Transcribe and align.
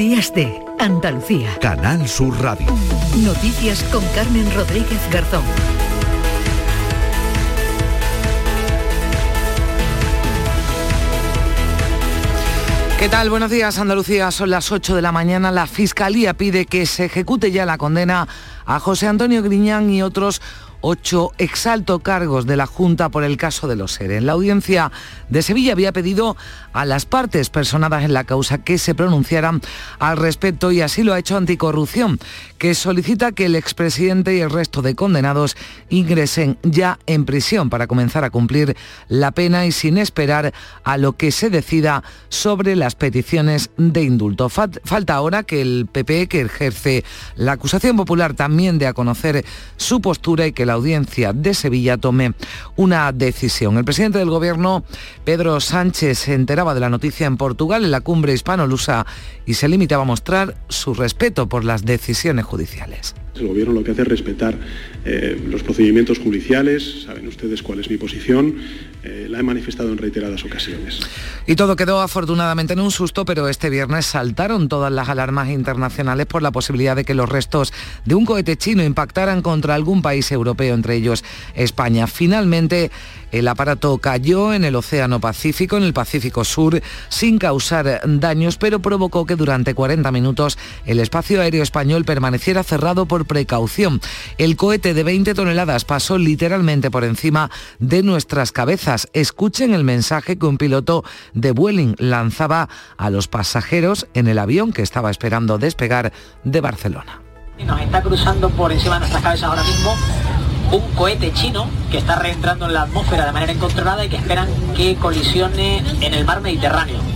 Días 0.00 0.32
de 0.32 0.64
Andalucía. 0.78 1.58
Canal 1.60 2.08
Sur 2.08 2.34
Radio. 2.40 2.66
Noticias 3.18 3.82
con 3.92 4.02
Carmen 4.14 4.50
Rodríguez 4.54 4.98
Garzón. 5.12 5.44
¿Qué 12.98 13.10
tal? 13.10 13.28
Buenos 13.28 13.50
días, 13.50 13.78
Andalucía. 13.78 14.30
Son 14.30 14.48
las 14.48 14.72
8 14.72 14.96
de 14.96 15.02
la 15.02 15.12
mañana. 15.12 15.50
La 15.50 15.66
Fiscalía 15.66 16.32
pide 16.32 16.64
que 16.64 16.86
se 16.86 17.04
ejecute 17.04 17.52
ya 17.52 17.66
la 17.66 17.76
condena 17.76 18.26
a 18.64 18.80
José 18.80 19.06
Antonio 19.06 19.42
Griñán 19.42 19.90
y 19.90 20.00
otros 20.00 20.40
ocho 20.80 21.32
exalto 21.38 22.00
cargos 22.00 22.46
de 22.46 22.56
la 22.56 22.66
Junta 22.66 23.08
por 23.08 23.24
el 23.24 23.36
caso 23.36 23.68
de 23.68 23.76
los 23.76 23.92
seres. 23.92 24.22
La 24.22 24.32
audiencia 24.32 24.90
de 25.28 25.42
Sevilla 25.42 25.72
había 25.72 25.92
pedido 25.92 26.36
a 26.72 26.84
las 26.84 27.06
partes 27.06 27.50
personadas 27.50 28.04
en 28.04 28.12
la 28.12 28.24
causa 28.24 28.58
que 28.58 28.78
se 28.78 28.94
pronunciaran 28.94 29.60
al 29.98 30.16
respecto 30.16 30.72
y 30.72 30.80
así 30.80 31.02
lo 31.02 31.12
ha 31.12 31.18
hecho 31.18 31.36
Anticorrupción, 31.36 32.18
que 32.58 32.74
solicita 32.74 33.32
que 33.32 33.46
el 33.46 33.56
expresidente 33.56 34.36
y 34.36 34.40
el 34.40 34.50
resto 34.50 34.82
de 34.82 34.94
condenados 34.94 35.56
ingresen 35.88 36.58
ya 36.62 36.98
en 37.06 37.24
prisión 37.24 37.70
para 37.70 37.86
comenzar 37.86 38.24
a 38.24 38.30
cumplir 38.30 38.76
la 39.08 39.32
pena 39.32 39.66
y 39.66 39.72
sin 39.72 39.98
esperar 39.98 40.52
a 40.84 40.96
lo 40.96 41.14
que 41.14 41.32
se 41.32 41.50
decida 41.50 42.02
sobre 42.28 42.76
las 42.76 42.94
peticiones 42.94 43.70
de 43.76 44.02
indulto. 44.02 44.48
Falta 44.48 45.14
ahora 45.14 45.42
que 45.42 45.60
el 45.60 45.88
PP, 45.90 46.28
que 46.28 46.42
ejerce 46.42 47.04
la 47.36 47.52
acusación 47.52 47.96
popular, 47.96 48.34
también 48.34 48.78
de 48.78 48.86
a 48.86 48.94
conocer 48.94 49.44
su 49.76 50.00
postura 50.00 50.46
y 50.46 50.52
que 50.52 50.66
la 50.70 50.74
audiencia 50.74 51.32
de 51.32 51.52
Sevilla 51.52 51.96
tome 51.96 52.32
una 52.76 53.10
decisión. 53.10 53.76
El 53.76 53.84
presidente 53.84 54.18
del 54.20 54.30
Gobierno, 54.30 54.84
Pedro 55.24 55.58
Sánchez, 55.58 56.16
se 56.16 56.34
enteraba 56.34 56.74
de 56.74 56.80
la 56.80 56.88
noticia 56.88 57.26
en 57.26 57.36
Portugal 57.36 57.84
en 57.84 57.90
la 57.90 58.02
cumbre 58.02 58.32
hispano-lusa 58.32 59.04
y 59.46 59.54
se 59.54 59.68
limitaba 59.68 60.04
a 60.04 60.06
mostrar 60.06 60.54
su 60.68 60.94
respeto 60.94 61.48
por 61.48 61.64
las 61.64 61.84
decisiones 61.84 62.44
judiciales. 62.44 63.16
El 63.34 63.48
Gobierno 63.48 63.72
lo 63.74 63.82
que 63.82 63.90
hace 63.90 64.02
es 64.02 64.08
respetar 64.08 64.56
eh, 65.04 65.42
los 65.48 65.64
procedimientos 65.64 66.20
judiciales, 66.20 67.02
saben 67.06 67.26
ustedes 67.26 67.64
cuál 67.64 67.80
es 67.80 67.90
mi 67.90 67.96
posición, 67.96 68.54
eh, 69.02 69.26
la 69.30 69.40
he 69.40 69.42
manifestado 69.42 69.90
en 69.90 69.98
reiteradas 69.98 70.44
ocasiones. 70.44 71.00
Y 71.46 71.56
todo 71.56 71.74
quedó 71.76 72.00
afortunadamente 72.00 72.74
en 72.74 72.80
un 72.80 72.90
susto, 72.90 73.24
pero 73.24 73.48
este 73.48 73.70
viernes 73.70 74.06
saltaron 74.06 74.68
todas 74.68 74.92
las 74.92 75.08
alarmas 75.08 75.48
internacionales 75.48 76.26
por 76.26 76.42
la 76.42 76.50
posibilidad 76.50 76.94
de 76.94 77.04
que 77.04 77.14
los 77.14 77.28
restos 77.28 77.72
de 78.04 78.14
un 78.14 78.26
cohete 78.26 78.56
chino 78.56 78.84
impactaran 78.84 79.42
contra 79.42 79.74
algún 79.74 80.02
país 80.02 80.30
europeo, 80.32 80.74
entre 80.74 80.96
ellos 80.96 81.24
España. 81.54 82.06
Finalmente, 82.06 82.90
el 83.32 83.46
aparato 83.48 83.96
cayó 83.98 84.52
en 84.52 84.64
el 84.64 84.76
Océano 84.76 85.20
Pacífico, 85.20 85.76
en 85.76 85.84
el 85.84 85.92
Pacífico 85.92 86.44
Sur, 86.44 86.82
sin 87.08 87.38
causar 87.38 88.02
daños, 88.04 88.56
pero 88.56 88.80
provocó 88.80 89.24
que 89.24 89.36
durante 89.36 89.74
40 89.74 90.10
minutos 90.10 90.58
el 90.84 90.98
espacio 90.98 91.40
aéreo 91.40 91.62
español 91.62 92.04
permaneciera 92.04 92.64
cerrado 92.64 93.06
por 93.06 93.26
precaución. 93.26 94.00
El 94.36 94.56
cohete 94.56 94.94
de 94.94 95.04
20 95.04 95.34
toneladas 95.34 95.84
pasó 95.84 96.18
literalmente 96.18 96.90
por 96.90 97.04
encima 97.04 97.50
de 97.78 98.02
nuestras 98.02 98.52
cabezas. 98.52 98.89
Escuchen 99.12 99.72
el 99.72 99.84
mensaje 99.84 100.36
que 100.36 100.46
un 100.46 100.58
piloto 100.58 101.04
de 101.32 101.52
Vueling 101.52 101.94
lanzaba 101.98 102.68
a 102.96 103.10
los 103.10 103.28
pasajeros 103.28 104.08
en 104.14 104.26
el 104.26 104.38
avión 104.38 104.72
que 104.72 104.82
estaba 104.82 105.10
esperando 105.10 105.58
despegar 105.58 106.12
de 106.42 106.60
Barcelona. 106.60 107.20
Nos 107.64 107.80
está 107.80 108.02
cruzando 108.02 108.50
por 108.50 108.72
encima 108.72 108.94
de 108.94 109.00
nuestras 109.00 109.22
cabezas 109.22 109.48
ahora 109.48 109.62
mismo 109.62 109.94
un 110.72 110.94
cohete 110.94 111.32
chino 111.32 111.68
que 111.90 111.98
está 111.98 112.16
reentrando 112.16 112.66
en 112.66 112.74
la 112.74 112.82
atmósfera 112.82 113.26
de 113.26 113.32
manera 113.32 113.52
incontrolada 113.52 114.04
y 114.04 114.08
que 114.08 114.16
esperan 114.16 114.48
que 114.76 114.96
colisione 114.96 115.84
en 116.00 116.14
el 116.14 116.24
mar 116.24 116.40
Mediterráneo. 116.40 117.09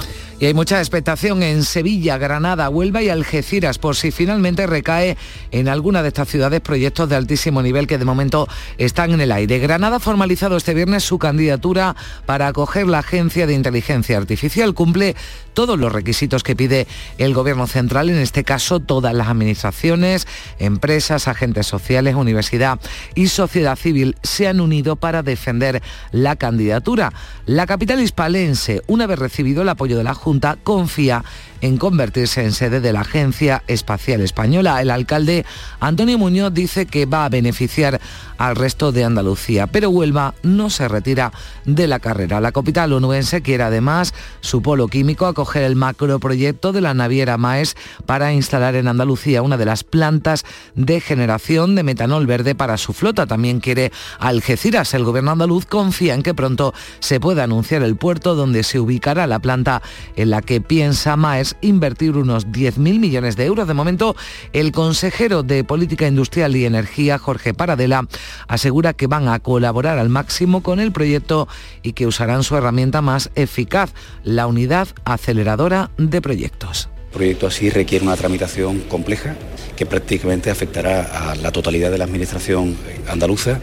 Y 0.44 0.46
hay 0.46 0.52
mucha 0.52 0.78
expectación 0.78 1.42
en 1.42 1.62
Sevilla, 1.62 2.18
Granada, 2.18 2.68
Huelva 2.68 3.00
y 3.00 3.08
Algeciras 3.08 3.78
por 3.78 3.96
si 3.96 4.10
finalmente 4.10 4.66
recae 4.66 5.16
en 5.52 5.68
alguna 5.68 6.02
de 6.02 6.08
estas 6.08 6.28
ciudades 6.28 6.60
proyectos 6.60 7.08
de 7.08 7.16
altísimo 7.16 7.62
nivel 7.62 7.86
que 7.86 7.96
de 7.96 8.04
momento 8.04 8.46
están 8.76 9.12
en 9.12 9.22
el 9.22 9.32
aire. 9.32 9.58
Granada 9.58 9.96
ha 9.96 10.00
formalizado 10.00 10.58
este 10.58 10.74
viernes 10.74 11.02
su 11.02 11.18
candidatura 11.18 11.96
para 12.26 12.46
acoger 12.46 12.86
la 12.86 12.98
Agencia 12.98 13.46
de 13.46 13.54
Inteligencia 13.54 14.18
Artificial. 14.18 14.74
Cumple 14.74 15.16
todos 15.54 15.78
los 15.78 15.90
requisitos 15.90 16.42
que 16.42 16.54
pide 16.54 16.86
el 17.16 17.32
Gobierno 17.32 17.66
Central, 17.66 18.10
en 18.10 18.18
este 18.18 18.44
caso 18.44 18.80
todas 18.80 19.14
las 19.14 19.28
administraciones, 19.28 20.26
empresas, 20.58 21.26
agentes 21.26 21.66
sociales, 21.66 22.16
universidad 22.16 22.80
y 23.14 23.28
sociedad 23.28 23.76
civil 23.76 24.16
se 24.22 24.46
han 24.46 24.60
unido 24.60 24.96
para 24.96 25.22
defender 25.22 25.82
la 26.12 26.36
candidatura. 26.36 27.14
La 27.46 27.66
capital 27.66 28.02
hispalense, 28.02 28.82
una 28.88 29.06
vez 29.06 29.18
recibido 29.18 29.62
el 29.62 29.70
apoyo 29.70 29.96
de 29.96 30.04
la 30.04 30.12
Junta 30.12 30.33
confía 30.62 31.22
en 31.64 31.78
convertirse 31.78 32.44
en 32.44 32.52
sede 32.52 32.82
de 32.82 32.92
la 32.92 33.00
Agencia 33.00 33.62
Espacial 33.68 34.20
Española. 34.20 34.82
El 34.82 34.90
alcalde 34.90 35.46
Antonio 35.80 36.18
Muñoz 36.18 36.52
dice 36.52 36.84
que 36.84 37.06
va 37.06 37.24
a 37.24 37.30
beneficiar 37.30 38.02
al 38.36 38.54
resto 38.54 38.92
de 38.92 39.02
Andalucía, 39.02 39.66
pero 39.66 39.88
Huelva 39.88 40.34
no 40.42 40.68
se 40.68 40.88
retira 40.88 41.32
de 41.64 41.86
la 41.86 42.00
carrera. 42.00 42.42
La 42.42 42.52
capital 42.52 42.92
onubense 42.92 43.40
quiere 43.40 43.62
además 43.62 44.12
su 44.42 44.60
polo 44.60 44.88
químico 44.88 45.24
acoger 45.24 45.62
el 45.62 45.74
macroproyecto 45.74 46.72
de 46.72 46.82
la 46.82 46.92
naviera 46.92 47.38
Maes 47.38 47.76
para 48.04 48.34
instalar 48.34 48.74
en 48.74 48.86
Andalucía 48.86 49.40
una 49.40 49.56
de 49.56 49.64
las 49.64 49.84
plantas 49.84 50.44
de 50.74 51.00
generación 51.00 51.76
de 51.76 51.82
metanol 51.82 52.26
verde 52.26 52.54
para 52.54 52.76
su 52.76 52.92
flota. 52.92 53.26
También 53.26 53.60
quiere 53.60 53.90
Algeciras. 54.18 54.92
El 54.92 55.04
gobierno 55.04 55.30
andaluz 55.30 55.64
confía 55.64 56.12
en 56.12 56.22
que 56.22 56.34
pronto 56.34 56.74
se 57.00 57.20
pueda 57.20 57.44
anunciar 57.44 57.82
el 57.82 57.96
puerto 57.96 58.34
donde 58.34 58.64
se 58.64 58.78
ubicará 58.78 59.26
la 59.26 59.38
planta 59.38 59.80
en 60.16 60.28
la 60.28 60.42
que 60.42 60.60
piensa 60.60 61.16
Maes 61.16 61.53
invertir 61.60 62.16
unos 62.16 62.46
10.000 62.48 62.98
millones 62.98 63.36
de 63.36 63.44
euros. 63.44 63.68
De 63.68 63.74
momento, 63.74 64.16
el 64.52 64.72
consejero 64.72 65.42
de 65.42 65.64
Política 65.64 66.06
Industrial 66.06 66.54
y 66.56 66.64
Energía, 66.64 67.18
Jorge 67.18 67.54
Paradela, 67.54 68.06
asegura 68.48 68.92
que 68.92 69.06
van 69.06 69.28
a 69.28 69.38
colaborar 69.38 69.98
al 69.98 70.08
máximo 70.08 70.62
con 70.62 70.80
el 70.80 70.92
proyecto 70.92 71.48
y 71.82 71.92
que 71.92 72.06
usarán 72.06 72.42
su 72.42 72.56
herramienta 72.56 73.02
más 73.02 73.30
eficaz, 73.34 73.92
la 74.22 74.46
unidad 74.46 74.88
aceleradora 75.04 75.90
de 75.98 76.20
proyectos. 76.20 76.88
Proyecto 77.14 77.46
así 77.46 77.70
requiere 77.70 78.04
una 78.04 78.16
tramitación 78.16 78.80
compleja 78.80 79.36
que 79.76 79.86
prácticamente 79.86 80.50
afectará 80.50 81.30
a 81.30 81.36
la 81.36 81.52
totalidad 81.52 81.92
de 81.92 81.98
la 81.98 82.04
administración 82.04 82.76
andaluza. 83.08 83.60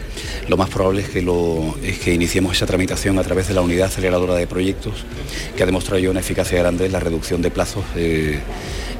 Lo 0.48 0.56
más 0.56 0.70
probable 0.70 1.02
es 1.02 1.10
que, 1.10 1.20
lo, 1.20 1.76
es 1.84 1.98
que 1.98 2.14
iniciemos 2.14 2.56
esa 2.56 2.64
tramitación 2.64 3.18
a 3.18 3.22
través 3.22 3.48
de 3.48 3.54
la 3.54 3.60
unidad 3.60 3.88
aceleradora 3.88 4.34
de 4.36 4.46
proyectos, 4.46 5.04
que 5.54 5.62
ha 5.62 5.66
demostrado 5.66 5.98
ya 5.98 6.08
una 6.08 6.20
eficacia 6.20 6.58
grande 6.58 6.86
en 6.86 6.92
la 6.92 7.00
reducción 7.00 7.42
de 7.42 7.50
plazos. 7.50 7.84
Eh, 7.94 8.40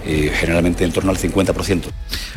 generalmente 0.05 0.85
en 0.85 0.93
torno 0.93 1.11
al 1.11 1.19
50%. 1.19 1.85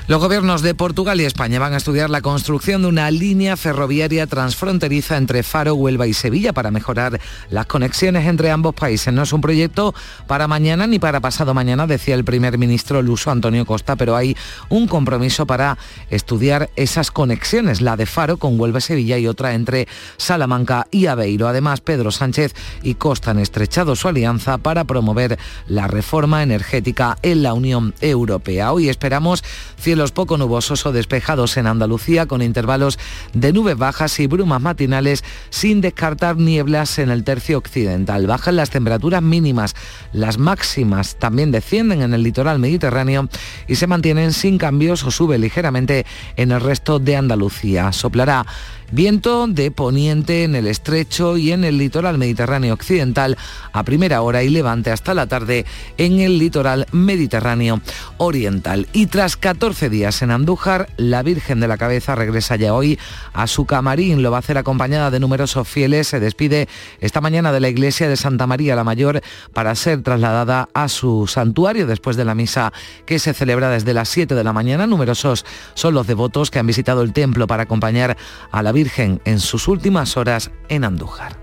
Los 0.08 0.22
gobiernos 0.22 0.62
de 0.62 0.76
Portugal 0.76 1.20
y 1.20 1.26
España 1.26 1.58
van 1.58 1.74
a 1.74 1.78
estudiar 1.78 2.12
la 2.12 2.22
construcción 2.22 2.84
de 2.84 2.90
una 2.90 3.10
línea 3.10 3.58
ferroviaria 3.58 4.28
transfronteriza 4.28 5.18
entre 5.18 5.42
Faro, 5.42 5.74
Huelva 5.74 6.06
y 6.06 6.14
Sevilla 6.14 6.54
para 6.54 6.70
mejorar 6.70 7.20
las 7.50 7.66
conexiones 7.66 8.28
entre 8.28 8.52
ambos 8.52 8.76
países. 8.76 9.12
No 9.12 9.24
es 9.24 9.34
un 9.34 9.42
proyecto 9.42 9.96
para 10.28 10.48
mañana 10.48 10.86
ni 10.86 11.00
para 11.00 11.22
pasado 11.22 11.56
mañana, 11.56 11.88
decía 11.88 12.14
el 12.14 12.24
primer 12.24 12.60
ministro 12.60 13.02
luso 13.02 13.32
Antonio 13.32 13.66
Costa, 13.66 13.96
pero 13.96 14.16
hay 14.16 14.38
un 14.70 14.88
compromiso 14.88 15.48
para 15.48 15.80
estudiar 16.12 16.70
esas 16.76 17.10
conexiones, 17.10 17.82
la 17.82 17.98
de 17.98 18.06
Faro 18.06 18.38
con 18.38 18.60
Huelva 18.60 18.78
y 18.78 18.82
Sevilla 18.82 19.18
y 19.18 19.26
otra 19.26 19.56
entre 19.56 19.88
Salamanca 20.18 20.86
y 20.92 21.08
Aveiro. 21.08 21.48
Además, 21.48 21.82
Pedro 21.82 22.12
Sánchez 22.12 22.54
y 22.84 22.94
Costa 22.94 23.32
han 23.32 23.40
estrechado 23.40 23.96
su 23.96 24.08
alianza 24.08 24.60
para 24.60 24.84
promover 24.84 25.40
la 25.68 25.88
reforma 25.88 26.44
energética 26.44 27.18
en 27.24 27.42
la 27.42 27.55
Unión 27.56 27.96
Europea. 28.02 28.72
Hoy 28.72 28.90
esperamos 28.90 29.44
cielos 29.78 30.12
poco 30.12 30.38
nubosos 30.38 30.86
o 30.86 30.92
despejados 30.92 31.58
en 31.58 31.68
Andalucía 31.68 32.28
con 32.28 32.42
intervalos 32.42 33.00
de 33.34 33.54
nubes 33.54 33.78
bajas 33.78 34.20
y 34.20 34.28
brumas 34.28 34.62
matinales 34.62 35.24
sin 35.50 35.82
descartar 35.82 36.38
nieblas 36.38 37.00
en 37.00 37.10
el 37.10 37.24
tercio 37.24 37.58
occidental. 37.58 38.28
Bajan 38.28 38.56
las 38.56 38.70
temperaturas 38.70 39.22
mínimas, 39.22 39.76
las 40.14 40.38
máximas 40.38 41.16
también 41.16 41.52
descienden 41.52 42.02
en 42.02 42.14
el 42.14 42.24
litoral 42.24 42.60
mediterráneo 42.60 43.30
y 43.68 43.76
se 43.76 43.88
mantienen 43.88 44.34
sin 44.34 44.58
cambios 44.58 45.04
o 45.04 45.12
sube 45.12 45.38
ligeramente 45.38 46.06
en 46.36 46.52
el 46.52 46.62
resto 46.62 47.00
de 47.00 47.16
Andalucía. 47.16 47.92
Soplará 47.92 48.46
Viento 48.92 49.48
de 49.48 49.72
poniente 49.72 50.44
en 50.44 50.56
el 50.56 50.68
estrecho 50.68 51.38
y 51.38 51.52
en 51.52 51.64
el 51.64 51.78
litoral 51.78 52.18
mediterráneo 52.18 52.74
occidental 52.74 53.38
a 53.74 53.84
primera 53.84 54.22
hora 54.22 54.44
y 54.44 54.50
levante 54.50 54.90
hasta 54.90 55.14
la 55.14 55.28
tarde 55.28 55.66
en 55.98 56.22
el 56.22 56.38
litoral 56.38 56.86
mediterráneo 56.92 57.82
oriental. 58.18 58.88
Y 58.94 59.08
tras 59.08 59.36
14 59.36 59.90
días 59.90 60.22
en 60.22 60.32
Andújar, 60.32 60.88
la 60.98 61.24
Virgen 61.24 61.60
de 61.60 61.68
la 61.68 61.78
Cabeza 61.78 62.16
regresa 62.16 62.56
ya 62.56 62.74
hoy 62.74 62.98
a 63.34 63.48
su 63.48 63.66
camarín. 63.66 64.22
Lo 64.22 64.32
va 64.32 64.38
a 64.38 64.40
hacer 64.40 64.58
acompañada 64.58 65.12
de 65.12 65.20
numerosos 65.20 65.68
fieles. 65.68 66.08
Se 66.08 66.22
despide 66.22 66.70
esta 67.02 67.20
mañana 67.20 67.52
de 67.52 67.60
la 67.60 67.68
iglesia 67.68 68.08
de 68.08 68.16
Santa 68.16 68.48
María 68.48 68.76
la 68.76 68.86
Mayor 68.86 69.22
para 69.54 69.76
ser 69.76 70.04
trasladada 70.04 70.70
a 70.74 70.88
su 70.88 71.28
santuario 71.28 71.86
después 71.86 72.16
de 72.16 72.26
la 72.26 72.34
misa 72.34 72.72
que 73.06 73.20
se 73.20 73.34
celebra 73.34 73.70
desde 73.70 73.94
las 73.94 74.08
7 74.08 74.36
de 74.36 74.44
la 74.44 74.54
mañana. 74.54 74.88
Numerosos 74.88 75.46
son 75.74 75.94
los 75.94 76.08
devotos 76.08 76.50
que 76.50 76.60
han 76.60 76.68
visitado 76.68 77.02
el 77.02 77.12
templo 77.12 77.46
para 77.46 77.64
acompañar 77.64 78.16
a 78.52 78.64
la 78.64 78.72
Virgen 78.72 78.85
en 78.98 79.40
sus 79.40 79.68
últimas 79.68 80.16
horas 80.16 80.52
en 80.70 80.84
Andújar. 80.84 81.36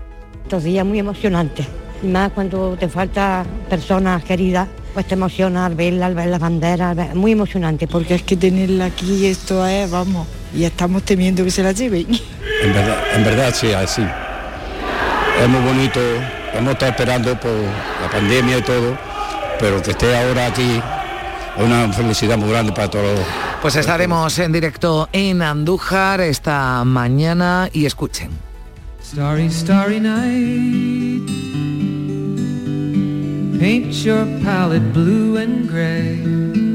Estos 0.43 0.63
días 0.63 0.85
muy 0.85 0.99
emocionantes, 0.99 1.67
más 2.03 2.31
cuando 2.31 2.77
te 2.77 2.87
falta 2.87 3.45
personas 3.69 4.23
queridas, 4.23 4.67
pues 4.93 5.07
te 5.07 5.15
emociona 5.15 5.65
al 5.65 5.75
verla, 5.75 6.05
al 6.05 6.15
ver 6.15 6.27
las 6.27 6.39
banderas, 6.39 7.15
muy 7.15 7.33
emocionante. 7.33 7.87
Porque 7.87 8.15
es 8.15 8.23
que 8.23 8.37
tenerla 8.37 8.85
aquí, 8.85 9.25
esto 9.25 9.65
es, 9.65 9.89
vamos, 9.91 10.27
y 10.55 10.63
estamos 10.63 11.03
temiendo 11.03 11.43
que 11.43 11.51
se 11.51 11.63
la 11.63 11.71
lleven. 11.71 12.07
En 12.61 12.73
verdad, 12.73 13.03
en 13.15 13.23
verdad 13.25 13.53
sí, 13.53 13.73
así. 13.73 14.03
Es 15.41 15.49
muy 15.49 15.61
bonito, 15.61 15.99
hemos 16.53 16.73
estado 16.73 16.91
esperando 16.91 17.39
por 17.39 17.51
la 17.51 18.09
pandemia 18.09 18.59
y 18.59 18.61
todo, 18.61 18.97
pero 19.59 19.81
que 19.81 19.91
esté 19.91 20.15
ahora 20.15 20.47
aquí 20.47 20.79
una 21.57 21.91
felicidad 21.93 22.37
muy 22.37 22.49
grande 22.49 22.71
para 22.71 22.89
todos. 22.89 23.19
Pues 23.61 23.75
estaremos 23.75 24.37
en 24.39 24.51
directo 24.51 25.09
en 25.11 25.41
Andújar 25.41 26.21
esta 26.21 26.83
mañana 26.83 27.69
y 27.71 27.85
escuchen. 27.85 28.29
Starry, 29.03 29.49
starry 29.49 29.99
night. 29.99 31.29
Paint 33.59 33.93
your 34.03 34.25
palette 34.43 34.91
blue 34.93 35.37
and 35.37 35.69
gray. 35.69 36.72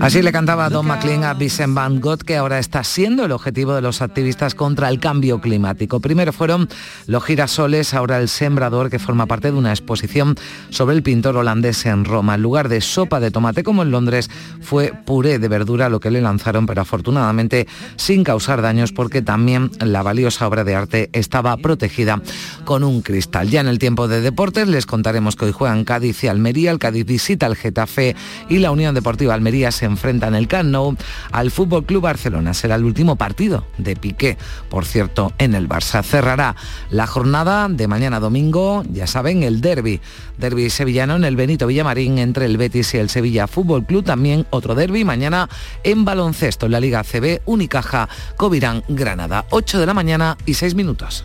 Así 0.00 0.22
le 0.22 0.32
cantaba 0.32 0.70
Don 0.70 0.86
McLean 0.86 1.24
a 1.24 1.34
Vincent 1.34 1.74
Van 1.74 2.00
Gogh, 2.00 2.24
que 2.24 2.38
ahora 2.38 2.58
está 2.58 2.82
siendo 2.84 3.26
el 3.26 3.32
objetivo 3.32 3.74
de 3.74 3.82
los 3.82 4.00
activistas 4.00 4.54
contra 4.54 4.88
el 4.88 4.98
cambio 4.98 5.42
climático. 5.42 6.00
Primero 6.00 6.32
fueron 6.32 6.70
los 7.06 7.22
girasoles, 7.22 7.92
ahora 7.92 8.18
el 8.18 8.30
sembrador, 8.30 8.88
que 8.88 8.98
forma 8.98 9.26
parte 9.26 9.52
de 9.52 9.58
una 9.58 9.72
exposición 9.72 10.36
sobre 10.70 10.96
el 10.96 11.02
pintor 11.02 11.36
holandés 11.36 11.84
en 11.84 12.06
Roma. 12.06 12.36
En 12.36 12.42
lugar 12.42 12.70
de 12.70 12.80
sopa 12.80 13.20
de 13.20 13.30
tomate 13.30 13.62
como 13.62 13.82
en 13.82 13.90
Londres, 13.90 14.30
fue 14.62 14.94
puré 15.04 15.38
de 15.38 15.48
verdura 15.48 15.90
lo 15.90 16.00
que 16.00 16.10
le 16.10 16.22
lanzaron, 16.22 16.64
pero 16.64 16.80
afortunadamente 16.80 17.68
sin 17.96 18.24
causar 18.24 18.62
daños 18.62 18.92
porque 18.92 19.20
también 19.20 19.70
la 19.80 20.02
valiosa 20.02 20.48
obra 20.48 20.64
de 20.64 20.76
arte 20.76 21.10
estaba 21.12 21.54
protegida 21.58 22.22
con 22.64 22.84
un 22.84 23.02
cristal. 23.02 23.50
Ya 23.50 23.60
en 23.60 23.68
el 23.68 23.78
tiempo 23.78 24.08
de 24.08 24.22
deportes 24.22 24.66
les 24.66 24.86
contaremos 24.86 25.36
que 25.36 25.44
hoy 25.44 25.52
juegan 25.52 25.84
Cádiz 25.84 26.24
y 26.24 26.28
Almería. 26.28 26.70
El 26.70 26.78
Cádiz 26.78 27.04
visita 27.04 27.46
el 27.46 27.54
Getafe 27.54 28.16
y 28.48 28.60
la 28.60 28.70
Unión 28.70 28.94
Deportiva 28.94 29.34
Almería 29.34 29.70
se 29.70 29.89
enfrentan 29.90 30.34
el 30.34 30.48
Camp 30.48 30.60
al 31.32 31.50
Fútbol 31.50 31.84
Club 31.84 32.02
Barcelona. 32.02 32.54
Será 32.54 32.76
el 32.76 32.84
último 32.84 33.16
partido 33.16 33.64
de 33.78 33.96
Piqué, 33.96 34.36
por 34.68 34.84
cierto, 34.84 35.32
en 35.38 35.54
el 35.54 35.68
Barça. 35.68 36.02
Cerrará 36.02 36.54
la 36.90 37.06
jornada 37.06 37.68
de 37.68 37.88
mañana 37.88 38.20
domingo, 38.20 38.82
ya 38.92 39.06
saben, 39.06 39.42
el 39.42 39.60
derby. 39.60 40.00
Derby 40.38 40.70
sevillano 40.70 41.16
en 41.16 41.24
el 41.24 41.36
Benito 41.36 41.66
Villamarín 41.66 42.18
entre 42.18 42.46
el 42.46 42.56
Betis 42.56 42.94
y 42.94 42.98
el 42.98 43.10
Sevilla 43.10 43.46
Fútbol 43.46 43.84
Club. 43.84 44.04
También 44.04 44.46
otro 44.50 44.74
derby 44.74 45.04
mañana 45.04 45.48
en 45.84 46.04
baloncesto 46.04 46.66
en 46.66 46.72
la 46.72 46.80
Liga 46.80 47.04
CB, 47.04 47.42
Unicaja, 47.46 48.08
Covirán, 48.36 48.82
Granada. 48.88 49.46
8 49.50 49.80
de 49.80 49.86
la 49.86 49.94
mañana 49.94 50.36
y 50.46 50.54
6 50.54 50.74
minutos. 50.74 51.24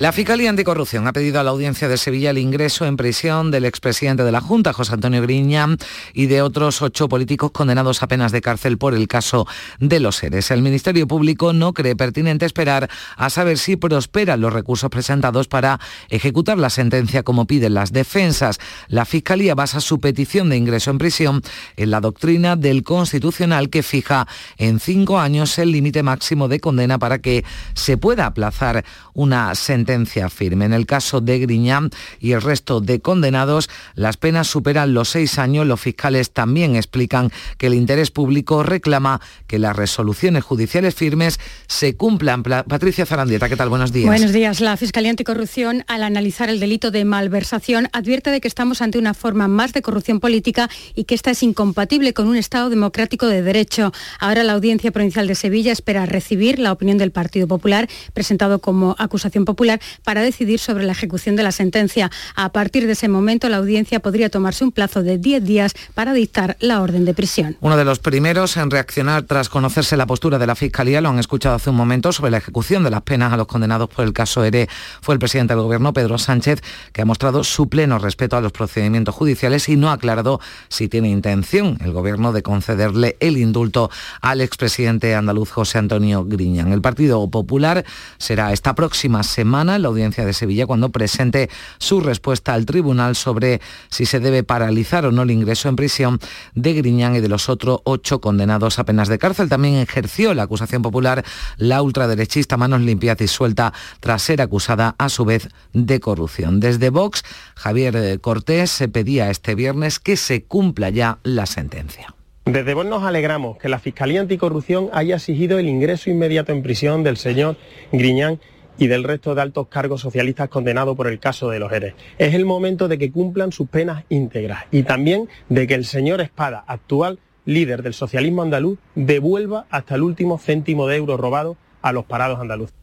La 0.00 0.12
Fiscalía 0.12 0.48
Anticorrupción 0.48 1.06
ha 1.06 1.12
pedido 1.12 1.40
a 1.40 1.44
la 1.44 1.50
Audiencia 1.50 1.86
de 1.86 1.98
Sevilla 1.98 2.30
el 2.30 2.38
ingreso 2.38 2.86
en 2.86 2.96
prisión 2.96 3.50
del 3.50 3.66
expresidente 3.66 4.24
de 4.24 4.32
la 4.32 4.40
Junta, 4.40 4.72
José 4.72 4.94
Antonio 4.94 5.20
Griñán, 5.20 5.76
y 6.14 6.24
de 6.24 6.40
otros 6.40 6.80
ocho 6.80 7.06
políticos 7.06 7.50
condenados 7.50 8.02
a 8.02 8.08
penas 8.08 8.32
de 8.32 8.40
cárcel 8.40 8.78
por 8.78 8.94
el 8.94 9.08
caso 9.08 9.46
de 9.78 10.00
los 10.00 10.16
seres. 10.16 10.50
El 10.50 10.62
Ministerio 10.62 11.06
Público 11.06 11.52
no 11.52 11.74
cree 11.74 11.96
pertinente 11.96 12.46
esperar 12.46 12.88
a 13.14 13.28
saber 13.28 13.58
si 13.58 13.76
prosperan 13.76 14.40
los 14.40 14.54
recursos 14.54 14.88
presentados 14.88 15.48
para 15.48 15.78
ejecutar 16.08 16.56
la 16.56 16.70
sentencia 16.70 17.22
como 17.22 17.46
piden 17.46 17.74
las 17.74 17.92
defensas. 17.92 18.58
La 18.88 19.04
Fiscalía 19.04 19.54
basa 19.54 19.82
su 19.82 20.00
petición 20.00 20.48
de 20.48 20.56
ingreso 20.56 20.90
en 20.90 20.96
prisión 20.96 21.42
en 21.76 21.90
la 21.90 22.00
doctrina 22.00 22.56
del 22.56 22.84
Constitucional 22.84 23.68
que 23.68 23.82
fija 23.82 24.26
en 24.56 24.80
cinco 24.80 25.20
años 25.20 25.58
el 25.58 25.72
límite 25.72 26.02
máximo 26.02 26.48
de 26.48 26.58
condena 26.58 26.98
para 26.98 27.18
que 27.18 27.44
se 27.74 27.98
pueda 27.98 28.24
aplazar 28.24 28.82
una 29.12 29.54
sentencia 29.54 29.89
firme. 30.30 30.64
En 30.64 30.72
el 30.72 30.86
caso 30.86 31.20
de 31.20 31.38
Griñán 31.38 31.90
y 32.20 32.32
el 32.32 32.42
resto 32.42 32.80
de 32.80 33.00
condenados, 33.00 33.68
las 33.94 34.16
penas 34.16 34.46
superan 34.46 34.94
los 34.94 35.08
seis 35.08 35.38
años. 35.38 35.66
Los 35.66 35.80
fiscales 35.80 36.30
también 36.30 36.76
explican 36.76 37.30
que 37.58 37.66
el 37.66 37.74
interés 37.74 38.10
público 38.10 38.62
reclama 38.62 39.20
que 39.46 39.58
las 39.58 39.74
resoluciones 39.74 40.44
judiciales 40.44 40.94
firmes 40.94 41.40
se 41.66 41.96
cumplan. 41.96 42.42
Patricia 42.42 43.04
Zarandieta, 43.06 43.48
¿qué 43.48 43.56
tal? 43.56 43.68
Buenos 43.68 43.92
días. 43.92 44.06
Buenos 44.06 44.32
días. 44.32 44.60
La 44.60 44.76
Fiscalía 44.76 45.10
Anticorrupción, 45.10 45.84
al 45.88 46.02
analizar 46.02 46.48
el 46.48 46.60
delito 46.60 46.90
de 46.90 47.04
malversación, 47.04 47.88
advierte 47.92 48.30
de 48.30 48.40
que 48.40 48.48
estamos 48.48 48.82
ante 48.82 48.98
una 48.98 49.14
forma 49.14 49.48
más 49.48 49.72
de 49.72 49.82
corrupción 49.82 50.20
política 50.20 50.70
y 50.94 51.04
que 51.04 51.14
esta 51.14 51.32
es 51.32 51.42
incompatible 51.42 52.14
con 52.14 52.28
un 52.28 52.36
Estado 52.36 52.70
democrático 52.70 53.26
de 53.26 53.42
derecho. 53.42 53.92
Ahora 54.18 54.44
la 54.44 54.52
Audiencia 54.52 54.92
Provincial 54.92 55.26
de 55.26 55.34
Sevilla 55.34 55.72
espera 55.72 56.06
recibir 56.06 56.58
la 56.58 56.72
opinión 56.72 56.98
del 56.98 57.10
Partido 57.10 57.48
Popular, 57.48 57.88
presentado 58.14 58.60
como 58.60 58.94
acusación 58.98 59.44
popular, 59.44 59.79
para 60.04 60.22
decidir 60.22 60.58
sobre 60.58 60.84
la 60.84 60.92
ejecución 60.92 61.36
de 61.36 61.42
la 61.42 61.52
sentencia. 61.52 62.10
A 62.34 62.52
partir 62.52 62.86
de 62.86 62.92
ese 62.92 63.08
momento, 63.08 63.48
la 63.48 63.58
audiencia 63.58 64.00
podría 64.00 64.30
tomarse 64.30 64.64
un 64.64 64.72
plazo 64.72 65.02
de 65.02 65.18
10 65.18 65.44
días 65.44 65.74
para 65.94 66.12
dictar 66.12 66.56
la 66.60 66.80
orden 66.80 67.04
de 67.04 67.14
prisión. 67.14 67.56
Uno 67.60 67.76
de 67.76 67.84
los 67.84 67.98
primeros 67.98 68.56
en 68.56 68.70
reaccionar 68.70 69.22
tras 69.24 69.48
conocerse 69.48 69.96
la 69.96 70.06
postura 70.06 70.38
de 70.38 70.46
la 70.46 70.54
Fiscalía, 70.54 71.00
lo 71.00 71.08
han 71.08 71.18
escuchado 71.18 71.54
hace 71.54 71.70
un 71.70 71.76
momento, 71.76 72.12
sobre 72.12 72.30
la 72.30 72.38
ejecución 72.38 72.84
de 72.84 72.90
las 72.90 73.02
penas 73.02 73.32
a 73.32 73.36
los 73.36 73.46
condenados 73.46 73.88
por 73.88 74.04
el 74.04 74.12
caso 74.12 74.44
ERE, 74.44 74.68
fue 75.00 75.14
el 75.14 75.18
presidente 75.18 75.54
del 75.54 75.62
Gobierno, 75.62 75.92
Pedro 75.92 76.18
Sánchez, 76.18 76.62
que 76.92 77.02
ha 77.02 77.04
mostrado 77.04 77.44
su 77.44 77.68
pleno 77.68 77.98
respeto 77.98 78.36
a 78.36 78.40
los 78.40 78.52
procedimientos 78.52 79.14
judiciales 79.14 79.68
y 79.68 79.76
no 79.76 79.90
ha 79.90 79.94
aclarado 79.94 80.40
si 80.68 80.88
tiene 80.88 81.08
intención 81.08 81.78
el 81.84 81.92
Gobierno 81.92 82.32
de 82.32 82.42
concederle 82.42 83.16
el 83.20 83.36
indulto 83.36 83.90
al 84.20 84.40
expresidente 84.40 85.14
andaluz 85.14 85.50
José 85.50 85.78
Antonio 85.78 86.24
Griñán. 86.24 86.72
El 86.72 86.80
Partido 86.80 87.28
Popular 87.30 87.84
será 88.18 88.52
esta 88.52 88.74
próxima 88.74 89.22
semana 89.22 89.69
en 89.76 89.82
la 89.82 89.88
audiencia 89.88 90.24
de 90.24 90.32
Sevilla 90.32 90.66
cuando 90.66 90.90
presente 90.90 91.50
su 91.78 92.00
respuesta 92.00 92.54
al 92.54 92.66
tribunal 92.66 93.16
sobre 93.16 93.60
si 93.88 94.06
se 94.06 94.20
debe 94.20 94.42
paralizar 94.42 95.06
o 95.06 95.12
no 95.12 95.22
el 95.22 95.30
ingreso 95.30 95.68
en 95.68 95.76
prisión 95.76 96.18
de 96.54 96.74
Griñán 96.74 97.16
y 97.16 97.20
de 97.20 97.28
los 97.28 97.48
otros 97.48 97.80
ocho 97.84 98.20
condenados 98.20 98.78
a 98.78 98.84
penas 98.84 99.08
de 99.08 99.18
cárcel. 99.18 99.48
También 99.48 99.76
ejerció 99.76 100.34
la 100.34 100.44
acusación 100.44 100.82
popular 100.82 101.24
la 101.56 101.82
ultraderechista 101.82 102.56
Manos 102.56 102.80
Limpias 102.80 103.20
y 103.20 103.28
Suelta 103.28 103.72
tras 104.00 104.22
ser 104.22 104.40
acusada 104.40 104.94
a 104.98 105.08
su 105.08 105.24
vez 105.24 105.48
de 105.72 106.00
corrupción. 106.00 106.60
Desde 106.60 106.90
Vox, 106.90 107.22
Javier 107.54 108.20
Cortés 108.20 108.70
se 108.70 108.88
pedía 108.88 109.30
este 109.30 109.54
viernes 109.54 109.98
que 109.98 110.16
se 110.16 110.44
cumpla 110.44 110.90
ya 110.90 111.18
la 111.22 111.46
sentencia. 111.46 112.14
Desde 112.46 112.74
Vox 112.74 112.88
nos 112.88 113.04
alegramos 113.04 113.58
que 113.58 113.68
la 113.68 113.78
Fiscalía 113.78 114.20
Anticorrupción 114.20 114.88
haya 114.92 115.16
exigido 115.16 115.58
el 115.58 115.68
ingreso 115.68 116.10
inmediato 116.10 116.52
en 116.52 116.62
prisión 116.62 117.02
del 117.02 117.16
señor 117.16 117.56
Griñán 117.92 118.40
y 118.80 118.88
del 118.88 119.04
resto 119.04 119.36
de 119.36 119.42
altos 119.42 119.68
cargos 119.68 120.00
socialistas 120.00 120.48
condenados 120.48 120.96
por 120.96 121.06
el 121.06 121.20
caso 121.20 121.50
de 121.50 121.60
los 121.60 121.70
ERES. 121.70 121.94
Es 122.18 122.34
el 122.34 122.46
momento 122.46 122.88
de 122.88 122.98
que 122.98 123.12
cumplan 123.12 123.52
sus 123.52 123.68
penas 123.68 124.04
íntegras 124.08 124.64
y 124.72 124.82
también 124.82 125.28
de 125.50 125.66
que 125.66 125.74
el 125.74 125.84
señor 125.84 126.20
Espada, 126.22 126.64
actual 126.66 127.20
líder 127.44 127.82
del 127.82 127.94
socialismo 127.94 128.42
andaluz, 128.42 128.78
devuelva 128.94 129.66
hasta 129.70 129.96
el 129.96 130.02
último 130.02 130.38
céntimo 130.38 130.86
de 130.86 130.96
euro 130.96 131.18
robado 131.18 131.56
a 131.82 131.92
los 131.92 132.06
parados 132.06 132.40
andaluces. 132.40 132.74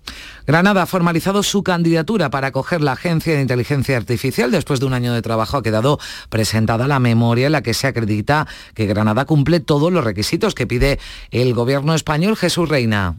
Granada 0.46 0.84
ha 0.84 0.86
formalizado 0.86 1.44
su 1.44 1.63
candidatura 1.63 2.30
para 2.30 2.48
acoger 2.48 2.82
la 2.82 2.94
Agencia 2.94 3.34
de 3.34 3.42
Inteligencia 3.42 3.98
Artificial. 3.98 4.51
Después 4.51 4.80
de 4.80 4.86
un 4.86 4.94
año 4.94 5.13
de 5.13 5.22
trabajo 5.22 5.58
ha 5.58 5.63
quedado 5.63 6.00
presentada 6.30 6.88
la 6.88 7.00
memoria 7.00 7.48
en 7.48 7.51
la 7.51 7.63
que 7.63 7.74
se 7.74 7.88
acredita 7.88 8.48
que 8.74 8.86
Granada 8.86 9.25
cumple 9.25 9.60
todos 9.60 9.92
los 9.92 10.04
requisitos 10.04 10.54
que 10.56 10.68
pide 10.68 11.00
el 11.32 11.54
gobierno 11.54 11.96
español. 11.96 12.38
Jesús 12.38 12.70
Reina. 12.70 13.18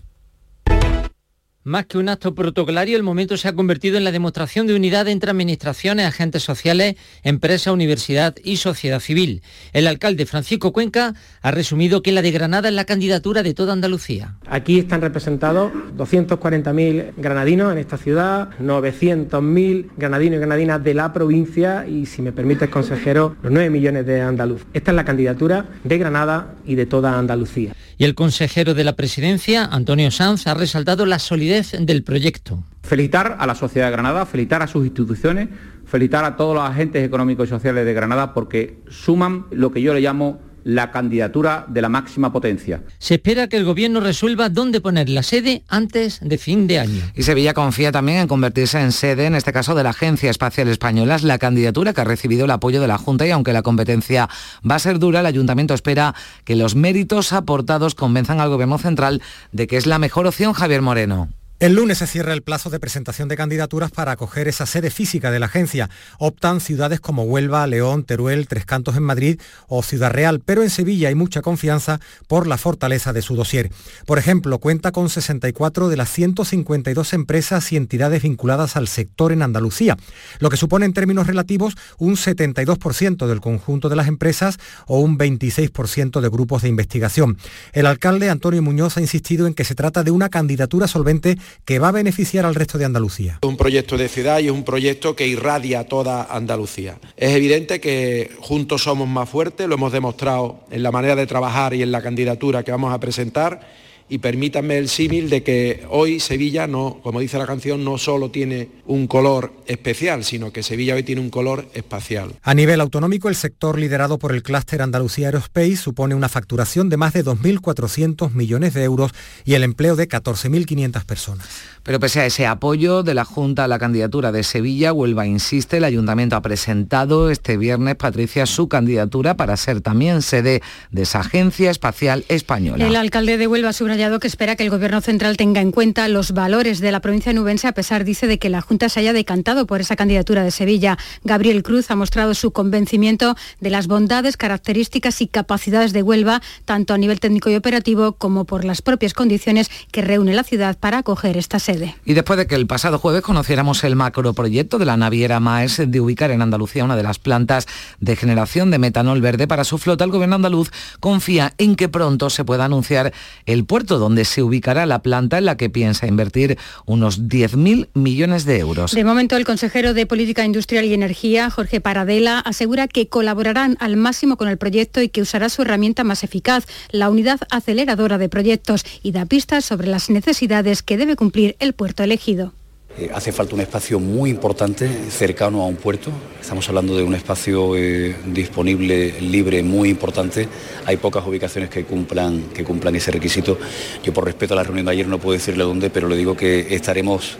Más 1.69 1.85
que 1.85 1.99
un 1.99 2.09
acto 2.09 2.35
protocolario, 2.35 2.97
el 2.97 3.03
momento 3.03 3.37
se 3.37 3.47
ha 3.47 3.53
convertido 3.53 3.99
en 3.99 4.05
la 4.05 4.11
demostración 4.11 4.67
de 4.67 4.75
unidad 4.75 5.07
entre 5.07 5.31
administraciones, 5.31 6.07
agentes 6.07 6.43
sociales, 6.43 6.97
empresa, 7.23 7.73
universidad 7.73 8.35
y 8.43 8.57
sociedad 8.57 9.01
civil. 9.01 9.43
El 9.75 9.87
alcalde 9.87 10.25
Francisco 10.25 10.73
Cuenca 10.73 11.13
ha 11.43 11.51
resumido 11.51 12.01
que 12.01 12.11
la 12.11 12.23
de 12.23 12.31
Granada 12.31 12.71
es 12.71 12.75
la 12.75 12.87
candidatura 12.87 13.43
de 13.43 13.53
toda 13.53 13.75
Andalucía. 13.75 14.39
Aquí 14.47 14.79
están 14.79 15.03
representados 15.03 15.71
240.000 15.95 17.13
granadinos 17.19 17.71
en 17.71 17.77
esta 17.77 17.99
ciudad, 17.99 18.49
900.000 18.63 19.91
granadinos 19.95 20.37
y 20.37 20.39
granadinas 20.39 20.83
de 20.83 20.95
la 20.95 21.13
provincia 21.13 21.87
y, 21.87 22.07
si 22.07 22.23
me 22.23 22.33
permite, 22.33 22.71
consejero, 22.71 23.37
los 23.43 23.53
9 23.53 23.69
millones 23.69 24.07
de 24.07 24.23
andaluz. 24.23 24.65
Esta 24.73 24.93
es 24.93 24.97
la 24.97 25.05
candidatura 25.05 25.67
de 25.85 25.99
Granada 25.99 26.55
y 26.65 26.77
de 26.77 26.87
toda 26.87 27.19
Andalucía. 27.19 27.75
Y 28.01 28.05
el 28.05 28.15
consejero 28.15 28.75
de 28.75 28.85
la 28.85 28.95
presidencia, 28.95 29.65
Antonio 29.65 30.13
Sanz, 30.13 30.47
ha 30.47 30.55
resaltado 30.55 31.05
la 31.05 31.19
solidez 31.19 31.73
del 31.81 32.05
proyecto. 32.05 32.63
Felicitar 32.85 33.37
a 33.41 33.47
la 33.47 33.57
sociedad 33.57 33.89
de 33.89 33.93
Granada, 33.93 34.25
felicitar 34.25 34.63
a 34.63 34.69
sus 34.69 34.87
instituciones, 34.87 35.49
felicitar 35.85 36.25
a 36.25 36.37
todos 36.37 36.55
los 36.55 36.63
agentes 36.63 37.05
económicos 37.05 37.49
y 37.49 37.51
sociales 37.51 37.85
de 37.85 37.93
Granada 37.93 38.35
porque 38.35 38.79
suman 38.89 39.47
lo 39.51 39.73
que 39.73 39.83
yo 39.83 39.95
le 39.95 40.01
llamo 40.01 40.39
la 40.65 40.91
candidatura 40.91 41.65
de 41.69 41.83
la 41.83 41.89
máxima 41.89 42.33
potencia. 42.33 42.83
Se 42.99 43.15
espera 43.15 43.49
que 43.49 43.57
el 43.57 43.65
Gobierno 43.65 44.01
resuelva 44.01 44.49
dónde 44.49 44.81
poner 44.81 45.09
la 45.09 45.23
sede 45.23 45.63
antes 45.69 46.21
de 46.21 46.39
fin 46.39 46.67
de 46.67 46.79
año. 46.79 47.03
Y 47.15 47.23
Sevilla 47.23 47.55
confía 47.55 47.93
también 47.93 48.19
en 48.19 48.29
convertirse 48.29 48.81
en 48.81 48.93
sede, 48.93 49.27
en 49.27 49.35
este 49.35 49.53
caso 49.53 49.75
de 49.75 49.83
la 49.83 49.91
Agencia 49.91 50.31
Espacial 50.31 50.69
Española. 50.69 51.17
Es 51.17 51.23
la 51.23 51.39
candidatura 51.39 51.93
que 51.93 52.01
ha 52.01 52.05
recibido 52.05 52.45
el 52.45 52.51
apoyo 52.51 52.81
de 52.81 52.89
la 52.89 52.99
Junta 52.99 53.27
y 53.27 53.31
aunque 53.31 53.53
la 53.53 53.63
competencia 53.63 54.29
va 54.69 54.77
a 54.77 54.79
ser 54.79 54.99
dura, 54.99 55.21
el 55.21 55.27
Ayuntamiento 55.27 55.75
espera 55.75 56.15
que 56.45 56.57
los 56.57 56.75
méritos 56.75 57.33
aportados 57.33 57.95
convenzan 57.95 58.41
al 58.41 58.51
Gobierno 58.51 58.79
Central 58.79 59.23
de 59.53 59.67
que 59.67 59.77
es 59.77 59.87
la 59.87 59.99
mejor 59.99 60.27
opción 60.27 60.53
Javier 60.53 60.83
Moreno. 60.83 61.29
El 61.61 61.75
lunes 61.75 61.99
se 61.99 62.07
cierra 62.07 62.35
el 62.35 62.43
plazo 62.43 62.71
de 62.71 62.79
presentación 62.79 63.27
de 63.27 63.37
candidaturas 63.37 63.91
para 63.91 64.13
acoger 64.13 64.47
esa 64.47 64.65
sede 64.65 64.93
física 64.93 65.33
de 65.33 65.41
la 65.41 65.47
agencia. 65.47 65.91
Optan 66.21 66.61
ciudades 66.61 67.01
como 67.01 67.25
Huelva, 67.25 67.67
León, 67.67 68.05
Teruel, 68.05 68.47
Tres 68.47 68.65
Cantos 68.65 68.97
en 68.97 69.03
Madrid 69.03 69.41
o 69.67 69.83
Ciudad 69.83 70.13
Real, 70.13 70.39
pero 70.39 70.63
en 70.63 70.71
Sevilla 70.71 71.09
hay 71.09 71.17
mucha 71.17 71.43
confianza 71.43 71.99
por 72.29 72.47
la 72.47 72.59
fortaleza 72.59 73.13
de 73.13 73.23
su 73.23 73.35
dossier. 73.35 73.73
Por 74.07 74.21
ejemplo, 74.21 74.61
cuenta 74.61 74.93
con 74.93 75.09
64 75.09 75.89
de 75.89 75.97
las 75.97 76.09
152 76.13 77.13
empresas 77.13 77.73
y 77.73 77.77
entidades 77.77 78.23
vinculadas 78.23 78.77
al 78.77 78.87
sector 78.87 79.33
en 79.33 79.43
Andalucía, 79.43 79.97
lo 80.39 80.51
que 80.51 80.57
supone 80.57 80.87
en 80.87 80.93
términos 80.93 81.27
relativos 81.27 81.75
un 81.99 82.15
72% 82.15 83.27
del 83.27 83.41
conjunto 83.41 83.89
de 83.89 83.97
las 83.97 84.07
empresas 84.07 84.59
o 84.87 85.01
un 85.01 85.19
26% 85.19 86.21
de 86.21 86.29
grupos 86.29 86.63
de 86.63 86.69
investigación. 86.69 87.37
El 87.73 87.87
alcalde 87.87 88.31
Antonio 88.31 88.63
Muñoz 88.63 88.97
ha 88.97 89.01
insistido 89.01 89.49
en 89.49 89.55
que 89.55 89.65
se 89.65 89.75
trata 89.75 90.05
de 90.05 90.13
una 90.13 90.29
candidatura 90.29 90.87
solvente 90.87 91.37
que 91.65 91.79
va 91.79 91.89
a 91.89 91.93
beneficiar 91.93 92.47
al 92.47 92.55
resto 92.55 92.79
de 92.79 92.85
Andalucía. 92.85 93.39
Un 93.43 93.57
proyecto 93.57 93.97
de 93.97 94.09
ciudad 94.09 94.39
y 94.41 94.47
es 94.47 94.53
un 94.53 94.65
proyecto 94.65 95.15
que 95.15 95.27
irradia 95.27 95.81
a 95.81 95.85
toda 95.85 96.25
Andalucía. 96.25 96.99
Es 97.17 97.33
evidente 97.33 97.81
que 97.81 98.31
juntos 98.41 98.83
somos 98.83 99.09
más 99.09 99.29
fuertes, 99.29 99.69
lo 99.69 99.75
hemos 99.75 99.93
demostrado 99.93 100.61
en 100.71 100.83
la 100.83 100.93
manera 100.93 101.17
de 101.17 101.27
trabajar 101.27 101.75
y 101.75 101.83
en 101.83 101.93
la 101.93 102.03
candidatura 102.03 102.63
que 102.63 102.71
vamos 102.71 102.93
a 102.93 103.01
presentar 103.01 103.88
y 104.09 104.19
permítanme 104.19 104.79
el 104.79 104.89
símil 104.89 105.29
de 105.31 105.43
que 105.43 105.87
hoy 105.91 106.21
Sevilla 106.21 106.67
no, 106.67 107.01
como 107.03 107.21
dice 107.21 107.39
la 107.39 107.47
canción, 107.47 107.85
no 107.85 107.99
solo 107.99 108.31
tiene 108.31 108.69
un 108.87 109.07
color 109.07 109.53
especial, 109.67 110.25
sino 110.25 110.53
que 110.53 110.63
Sevilla 110.63 110.95
hoy 110.95 111.03
tiene 111.03 111.21
un 111.21 111.31
color 111.31 111.69
espacial. 111.75 112.35
A 112.43 112.55
nivel 112.55 112.81
autonómico, 112.81 113.29
el 113.29 113.35
sector 113.35 113.79
liderado 113.79 114.19
por 114.19 114.33
el 114.33 114.43
clúster 114.43 114.83
Andalucía 114.83 115.29
Aerospace 115.29 115.77
supone 115.77 116.15
una 116.15 116.29
facturación 116.29 116.89
de 116.89 116.97
más 116.97 117.13
de 117.13 117.25
2.400 117.25 118.33
millones 118.33 118.75
de 118.75 118.85
euros 118.85 119.13
y 119.45 119.55
el 119.55 119.63
empleo 119.63 119.97
de 119.97 120.09
14.500 120.09 121.05
personas. 121.05 121.47
Pero 121.83 122.01
pese 122.01 122.21
a 122.21 122.27
ese 122.27 122.47
apoyo 122.47 123.03
de 123.03 123.15
la 123.15 123.25
Junta 123.25 123.65
a 123.65 123.69
la 123.69 123.79
candidatura 123.79 124.33
de 124.33 124.43
Sevilla, 124.43 124.93
Huelva 124.93 125.27
insiste, 125.27 125.79
el 125.79 125.85
Ayuntamiento 125.85 126.37
ha 126.37 126.43
presentado 126.43 127.31
este 127.31 127.57
viernes, 127.57 127.97
Patricia, 127.97 128.47
su 128.47 128.69
candidatura 128.69 129.37
para 129.37 129.57
ser 129.57 129.81
también 129.81 130.23
sede 130.23 130.63
de 130.91 131.03
esa 131.03 131.21
Agencia 131.21 131.71
Espacial 131.71 132.25
Española. 132.29 132.87
El 132.87 132.97
alcalde 132.97 133.39
de 133.39 133.47
Huelva 133.47 133.71
ha 133.71 133.73
subrayado 133.99 134.21
que 134.21 134.29
espera 134.29 134.55
que 134.55 134.63
el 134.63 134.71
Gobierno 134.71 135.01
Central 135.01 135.37
tenga 135.37 135.61
en 135.61 135.73
cuenta 135.73 136.07
los 136.07 136.31
valores 136.31 136.79
de 136.79 136.93
la 136.93 137.01
provincia 137.01 137.33
nubense, 137.33 137.67
a 137.67 137.73
pesar, 137.73 138.05
dice, 138.05 138.29
de 138.29 138.39
que 138.39 138.49
la 138.49 138.61
Junta 138.61 138.89
se 138.89 139.01
haya 139.01 139.13
decantado 139.13 139.67
por 139.67 139.81
esa 139.81 139.97
candidatura 139.97 140.45
de 140.45 140.53
Sevilla. 140.53 140.97
Gabriel 141.25 141.65
Cruz 141.65 141.91
ha 141.91 141.97
mostrado 141.97 142.35
su 142.35 142.53
convencimiento 142.53 143.35
de 143.59 143.71
las 143.71 143.89
bondades, 143.89 144.37
características 144.37 145.21
y 145.21 145.27
capacidades 145.27 145.93
de 145.93 146.05
Huelva, 146.05 146.43
tanto 146.65 146.95
a 146.95 146.99
nivel 146.99 147.19
técnico 147.19 147.51
y 147.51 147.57
operativo 147.57 148.13
como 148.13 148.45
por 148.45 148.65
las 148.65 148.83
propias 148.83 149.15
condiciones 149.15 149.69
que 149.91 150.01
reúne 150.01 150.33
la 150.33 150.45
ciudad 150.45 150.79
para 150.79 150.99
acoger 150.99 151.37
esta 151.37 151.59
sede. 151.59 151.97
Y 152.05 152.15
después 152.15 152.39
de 152.39 152.47
que 152.47 152.55
el 152.55 152.69
pasado 152.69 153.01
jueves 153.01 153.23
conociéramos 153.23 153.83
el 153.83 153.97
macroproyecto 153.97 154.79
de 154.79 154.87
la 154.87 154.97
naviera 154.97 155.41
Maes 155.41 155.83
de 155.85 156.01
ubicar 156.01 156.31
en 156.31 156.41
Andalucía 156.41 156.85
una 156.85 156.95
de 156.95 157.03
las 157.03 157.19
plantas 157.19 157.67
de 157.99 158.15
generación 158.15 158.71
de 158.71 158.79
metanol 158.79 159.21
verde 159.21 159.49
para 159.49 159.65
su 159.65 159.77
flota, 159.77 160.05
el 160.05 160.13
gobierno 160.13 160.37
andaluz 160.37 160.71
confía 161.01 161.55
en 161.59 161.75
que 161.75 161.89
pronto 161.89 162.31
se 162.31 162.45
pueda 162.45 162.65
anunciar 162.65 163.13
el 163.45 163.65
puerto 163.65 163.88
donde 163.97 164.27
se 164.27 164.43
ubicará 164.43 164.85
la 164.85 165.01
planta 165.01 165.39
en 165.39 165.47
la 165.47 165.57
que 165.57 165.71
piensa 165.71 166.07
invertir 166.07 166.59
unos 166.85 167.23
10.000 167.23 167.89
millones 167.95 168.45
de 168.45 168.59
euros. 168.59 168.93
De 168.93 169.05
momento, 169.05 169.37
el 169.37 169.47
consejero 169.47 169.95
de 169.95 170.05
Política 170.05 170.45
Industrial 170.45 170.85
y 170.85 170.93
Energía, 170.93 171.49
Jorge 171.49 171.81
Paradela, 171.81 172.41
asegura 172.41 172.89
que 172.89 173.09
colaborarán 173.09 173.79
al 173.81 173.97
máximo 173.97 174.37
con 174.37 174.49
el 174.49 174.59
proyecto 174.59 175.01
y 175.01 175.09
que 175.09 175.23
usará 175.23 175.49
su 175.49 175.63
herramienta 175.63 176.05
más 176.05 176.25
eficaz, 176.25 176.67
la 176.91 177.09
unidad 177.09 177.41
aceleradora 177.51 178.19
de 178.19 178.29
proyectos, 178.29 178.85
y 179.03 179.13
da 179.13 179.25
pistas 179.25 179.65
sobre 179.65 179.89
las 179.89 180.11
necesidades 180.11 180.83
que 180.83 180.99
debe 180.99 181.17
cumplir 181.17 181.57
el 181.61 181.73
puerto 181.73 182.03
elegido. 182.03 182.53
Eh, 182.99 183.11
hace 183.15 183.31
falta 183.31 183.55
un 183.55 183.61
espacio 183.61 184.01
muy 184.01 184.31
importante 184.31 184.89
cercano 185.11 185.63
a 185.63 185.67
un 185.67 185.77
puerto. 185.77 186.11
Estamos 186.41 186.69
hablando 186.69 186.97
de 186.97 187.05
un 187.05 187.15
espacio 187.15 187.77
eh, 187.77 188.17
disponible, 188.27 189.21
libre, 189.21 189.63
muy 189.63 189.89
importante. 189.89 190.49
Hay 190.85 190.97
pocas 190.97 191.25
ubicaciones 191.25 191.71
que 191.71 191.85
cumplan, 191.85 192.45
que 192.53 192.65
cumplan 192.65 192.97
ese 192.97 193.13
requisito. 193.13 193.57
Yo 194.03 194.13
por 194.13 194.25
respeto 194.25 194.55
a 194.55 194.57
la 194.57 194.65
reunión 194.65 194.87
de 194.87 194.93
ayer 194.93 195.07
no 195.07 195.21
puedo 195.21 195.39
decirle 195.39 195.63
dónde, 195.63 195.91
pero 195.91 196.09
le 196.09 196.17
digo 196.17 196.37
que 196.37 196.75
estaremos, 196.75 197.37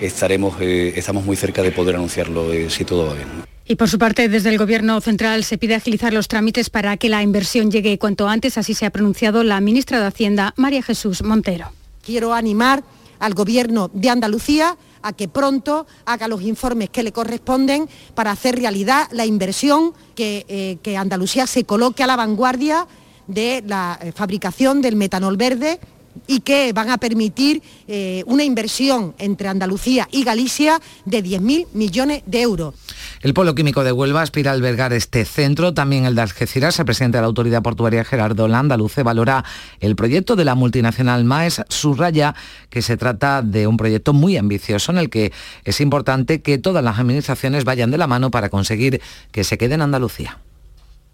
estaremos, 0.00 0.54
eh, 0.60 0.92
estamos 0.94 1.24
muy 1.24 1.34
cerca 1.36 1.60
de 1.62 1.72
poder 1.72 1.96
anunciarlo 1.96 2.46
si 2.68 2.84
todo 2.84 3.08
va 3.08 3.14
bien. 3.14 3.28
Y 3.66 3.74
por 3.74 3.88
su 3.88 3.98
parte, 3.98 4.28
desde 4.28 4.50
el 4.50 4.58
Gobierno 4.58 5.00
Central 5.00 5.42
se 5.42 5.58
pide 5.58 5.74
agilizar 5.74 6.12
los 6.12 6.28
trámites 6.28 6.70
para 6.70 6.96
que 6.96 7.08
la 7.08 7.22
inversión 7.22 7.70
llegue 7.70 7.98
cuanto 7.98 8.28
antes, 8.28 8.58
así 8.58 8.74
se 8.74 8.86
ha 8.86 8.90
pronunciado 8.90 9.42
la 9.42 9.60
ministra 9.60 10.00
de 10.00 10.06
Hacienda, 10.06 10.54
María 10.56 10.82
Jesús 10.82 11.22
Montero. 11.22 11.72
Quiero 12.04 12.32
animar 12.32 12.82
al 13.20 13.34
Gobierno 13.34 13.90
de 13.92 14.10
Andalucía 14.10 14.76
a 15.02 15.12
que 15.12 15.28
pronto 15.28 15.86
haga 16.04 16.28
los 16.28 16.42
informes 16.42 16.90
que 16.90 17.02
le 17.02 17.12
corresponden 17.12 17.88
para 18.14 18.32
hacer 18.32 18.56
realidad 18.56 19.08
la 19.12 19.24
inversión 19.24 19.92
que, 20.14 20.44
eh, 20.48 20.96
Andalucía 20.96 21.46
se 21.46 21.64
coloque 21.64 22.02
a 22.02 22.06
la 22.06 22.16
vanguardia 22.16 22.86
de 23.26 23.62
la 23.66 23.98
eh, 24.02 24.12
fabricación 24.12 24.82
del 24.82 24.96
metanol 24.96 25.36
verde 25.36 25.80
y 26.26 26.40
que 26.40 26.72
van 26.72 26.90
a 26.90 26.98
permitir 26.98 27.62
eh, 27.86 28.24
una 28.26 28.44
inversión 28.44 29.14
entre 29.18 29.48
Andalucía 29.48 30.08
y 30.10 30.24
Galicia 30.24 30.80
de 31.04 31.22
10.000 31.22 31.66
millones 31.72 32.22
de 32.26 32.42
euros. 32.42 32.74
El 33.22 33.34
Polo 33.34 33.54
Químico 33.54 33.84
de 33.84 33.92
Huelva 33.92 34.22
aspira 34.22 34.50
a 34.50 34.54
albergar 34.54 34.94
este 34.94 35.26
centro, 35.26 35.74
también 35.74 36.06
el 36.06 36.14
de 36.14 36.22
Algeciras. 36.22 36.78
El 36.78 36.86
presidente 36.86 37.18
de 37.18 37.20
la 37.20 37.26
Autoridad 37.26 37.62
Portuaria, 37.62 38.02
Gerardo 38.02 38.48
Landaluce, 38.48 39.02
valora 39.02 39.44
el 39.80 39.94
proyecto 39.94 40.36
de 40.36 40.46
la 40.46 40.54
multinacional 40.54 41.24
MAES, 41.24 41.60
subraya 41.68 42.34
que 42.70 42.80
se 42.80 42.96
trata 42.96 43.42
de 43.42 43.66
un 43.66 43.76
proyecto 43.76 44.14
muy 44.14 44.38
ambicioso 44.38 44.90
en 44.90 44.96
el 44.96 45.10
que 45.10 45.32
es 45.66 45.82
importante 45.82 46.40
que 46.40 46.56
todas 46.56 46.82
las 46.82 46.98
administraciones 46.98 47.64
vayan 47.64 47.90
de 47.90 47.98
la 47.98 48.06
mano 48.06 48.30
para 48.30 48.48
conseguir 48.48 49.02
que 49.32 49.44
se 49.44 49.58
quede 49.58 49.74
en 49.74 49.82
Andalucía. 49.82 50.38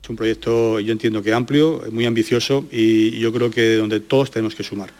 Es 0.01 0.09
un 0.09 0.15
proyecto, 0.15 0.79
yo 0.79 0.93
entiendo 0.93 1.25
que 1.25 1.33
amplio, 1.33 1.83
muy 1.91 2.07
ambicioso 2.07 2.67
y 2.71 3.19
yo 3.19 3.33
creo 3.33 3.51
que 3.51 3.75
donde 3.75 3.99
todos 3.99 4.31
tenemos 4.31 4.55
que 4.55 4.63
sumar. 4.63 4.91